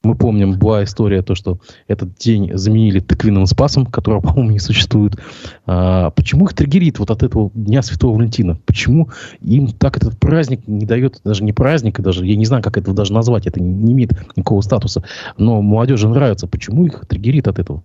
мы 0.03 0.15
помним, 0.15 0.59
была 0.59 0.83
история, 0.83 1.21
то, 1.21 1.33
что 1.33 1.59
этот 1.87 2.15
день 2.15 2.51
заменили 2.53 2.99
тыквенным 2.99 3.45
спасом, 3.45 3.85
которого, 3.85 4.19
по-моему, 4.21 4.51
не 4.51 4.59
существует. 4.59 5.15
А, 5.65 6.11
почему 6.11 6.45
их 6.45 6.53
триггерит 6.53 6.99
вот 6.99 7.09
от 7.09 7.23
этого 7.23 7.51
Дня 7.53 7.81
Святого 7.81 8.17
Валентина? 8.17 8.57
Почему 8.65 9.09
им 9.41 9.67
так 9.67 9.97
этот 9.97 10.19
праздник 10.19 10.67
не 10.67 10.85
дает, 10.85 11.21
даже 11.23 11.43
не 11.43 11.53
праздник, 11.53 12.01
даже, 12.01 12.25
я 12.25 12.35
не 12.35 12.45
знаю, 12.45 12.61
как 12.61 12.77
это 12.77 12.93
даже 12.93 13.13
назвать, 13.13 13.47
это 13.47 13.61
не 13.61 13.93
имеет 13.93 14.11
никакого 14.35 14.61
статуса, 14.61 15.03
но 15.37 15.61
молодежи 15.61 16.09
нравится. 16.09 16.47
Почему 16.47 16.85
их 16.85 17.05
триггерит 17.07 17.47
от 17.47 17.59
этого? 17.59 17.81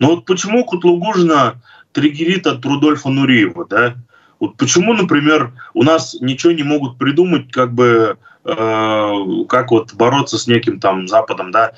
Ну 0.00 0.14
вот 0.14 0.24
почему 0.24 0.64
Кутлугужина 0.64 1.60
триггерит 1.92 2.46
от 2.46 2.64
Рудольфа 2.64 3.08
Нуриева, 3.08 3.66
да? 3.68 3.94
Вот 4.40 4.56
почему, 4.56 4.94
например, 4.94 5.52
у 5.74 5.82
нас 5.82 6.16
ничего 6.20 6.52
не 6.52 6.62
могут 6.62 6.96
придумать, 6.98 7.50
как 7.50 7.72
бы 7.72 8.18
как 8.48 9.70
вот 9.70 9.94
бороться 9.94 10.38
с 10.38 10.46
неким 10.46 10.80
там 10.80 11.08
Западом, 11.08 11.50
да. 11.50 11.72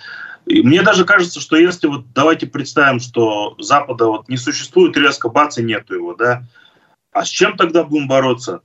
И 0.46 0.62
мне 0.62 0.82
даже 0.82 1.04
кажется, 1.04 1.40
что 1.40 1.56
если 1.56 1.86
вот 1.86 2.12
давайте 2.14 2.46
представим, 2.46 3.00
что 3.00 3.54
Запада 3.58 4.06
вот 4.06 4.28
не 4.28 4.36
существует 4.36 4.96
резко, 4.96 5.28
бац, 5.28 5.58
и 5.58 5.62
нету 5.62 5.94
его, 5.94 6.14
да, 6.14 6.44
а 7.12 7.24
с 7.24 7.28
чем 7.28 7.56
тогда 7.56 7.84
будем 7.84 8.08
бороться? 8.08 8.62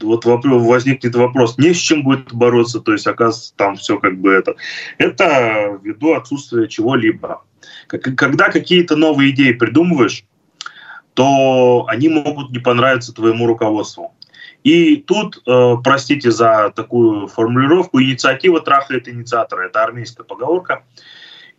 вот 0.00 0.24
возникнет 0.24 1.14
вопрос, 1.16 1.58
не 1.58 1.72
с 1.72 1.76
чем 1.76 2.02
будет 2.02 2.32
бороться, 2.32 2.80
то 2.80 2.92
есть, 2.92 3.06
оказывается, 3.06 3.54
там 3.56 3.76
все 3.76 3.98
как 3.98 4.20
бы 4.20 4.32
это. 4.32 4.54
Это 4.98 5.78
ввиду 5.82 6.14
отсутствия 6.14 6.68
чего-либо. 6.68 7.42
Когда 7.88 8.50
какие-то 8.50 8.96
новые 8.96 9.30
идеи 9.30 9.52
придумываешь, 9.52 10.24
то 11.14 11.84
они 11.88 12.08
могут 12.08 12.50
не 12.50 12.58
понравиться 12.58 13.12
твоему 13.12 13.46
руководству. 13.46 14.14
И 14.62 14.96
тут, 14.96 15.42
э, 15.46 15.76
простите 15.82 16.30
за 16.30 16.72
такую 16.74 17.26
формулировку, 17.26 18.00
инициатива 18.00 18.60
трахает 18.60 19.08
инициатора. 19.08 19.66
Это 19.66 19.82
армейская 19.82 20.24
поговорка. 20.24 20.84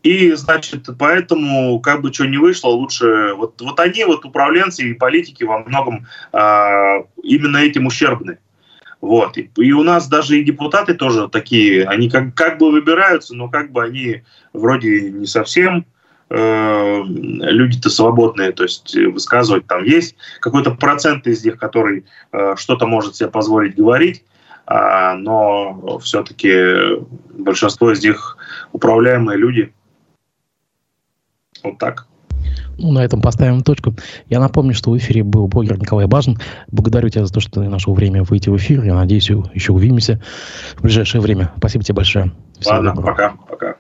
И, 0.04 0.32
значит, 0.34 0.88
поэтому, 1.00 1.80
как 1.80 2.02
бы 2.02 2.14
что 2.14 2.26
ни 2.26 2.38
вышло, 2.38 2.70
лучше... 2.70 3.34
Вот, 3.36 3.60
вот 3.62 3.80
они, 3.80 4.04
вот 4.04 4.26
управленцы 4.26 4.84
и 4.84 4.94
политики 4.94 5.44
во 5.44 5.60
многом 5.60 6.06
э, 6.32 7.04
именно 7.24 7.58
этим 7.58 7.88
ущербны. 7.88 8.38
Вот. 9.00 9.38
И, 9.38 9.50
и 9.58 9.72
у 9.74 9.84
нас 9.84 10.08
даже 10.08 10.40
и 10.40 10.44
депутаты 10.44 10.94
тоже 10.94 11.28
такие, 11.28 11.86
они 11.86 12.10
как, 12.10 12.34
как 12.36 12.58
бы 12.58 12.72
выбираются, 12.72 13.36
но 13.36 13.50
как 13.50 13.72
бы 13.72 13.84
они 13.84 14.24
вроде 14.54 15.12
не 15.12 15.26
совсем 15.26 15.86
э, 16.30 17.04
люди-то 17.06 17.90
свободные, 17.90 18.52
то 18.52 18.64
есть 18.64 18.96
высказывать 18.96 19.68
там 19.68 19.84
есть 19.84 20.16
какой-то 20.40 20.72
процент 20.72 21.28
из 21.28 21.44
них, 21.44 21.58
который 21.58 22.06
э, 22.32 22.56
что-то 22.58 22.88
может 22.88 23.16
себе 23.16 23.30
позволить 23.30 23.76
говорить, 23.76 24.24
э, 24.68 25.14
но 25.16 26.00
все-таки 26.00 27.04
большинство 27.38 27.92
из 27.92 28.04
них 28.04 28.38
управляемые 28.72 29.38
люди. 29.38 29.74
Вот 31.64 31.78
так. 31.78 32.08
Ну, 32.78 32.92
на 32.92 33.04
этом 33.04 33.22
поставим 33.22 33.62
точку. 33.62 33.96
Я 34.28 34.40
напомню, 34.40 34.74
что 34.74 34.92
в 34.92 34.98
эфире 34.98 35.24
был 35.24 35.48
блогер 35.48 35.78
Николай 35.78 36.08
Бажин. 36.08 36.40
Благодарю 36.72 37.10
тебя 37.10 37.26
за 37.26 37.34
то, 37.34 37.40
что 37.40 37.62
ты 37.62 37.70
нашел 37.70 37.94
время 37.94 38.24
выйти 38.24 38.50
в 38.50 38.58
эфир. 38.58 38.84
Я 38.84 38.96
надеюсь, 38.96 39.30
еще 39.30 39.74
увидимся 39.74 40.22
в 40.76 40.82
ближайшее 40.82 41.22
время. 41.22 41.52
Спасибо 41.58 41.84
тебе 41.84 41.96
большое. 41.96 42.32
Всего 42.60 42.76
Ладно, 42.76 42.94
доброго. 42.96 43.12
пока. 43.12 43.34
пока. 43.50 43.76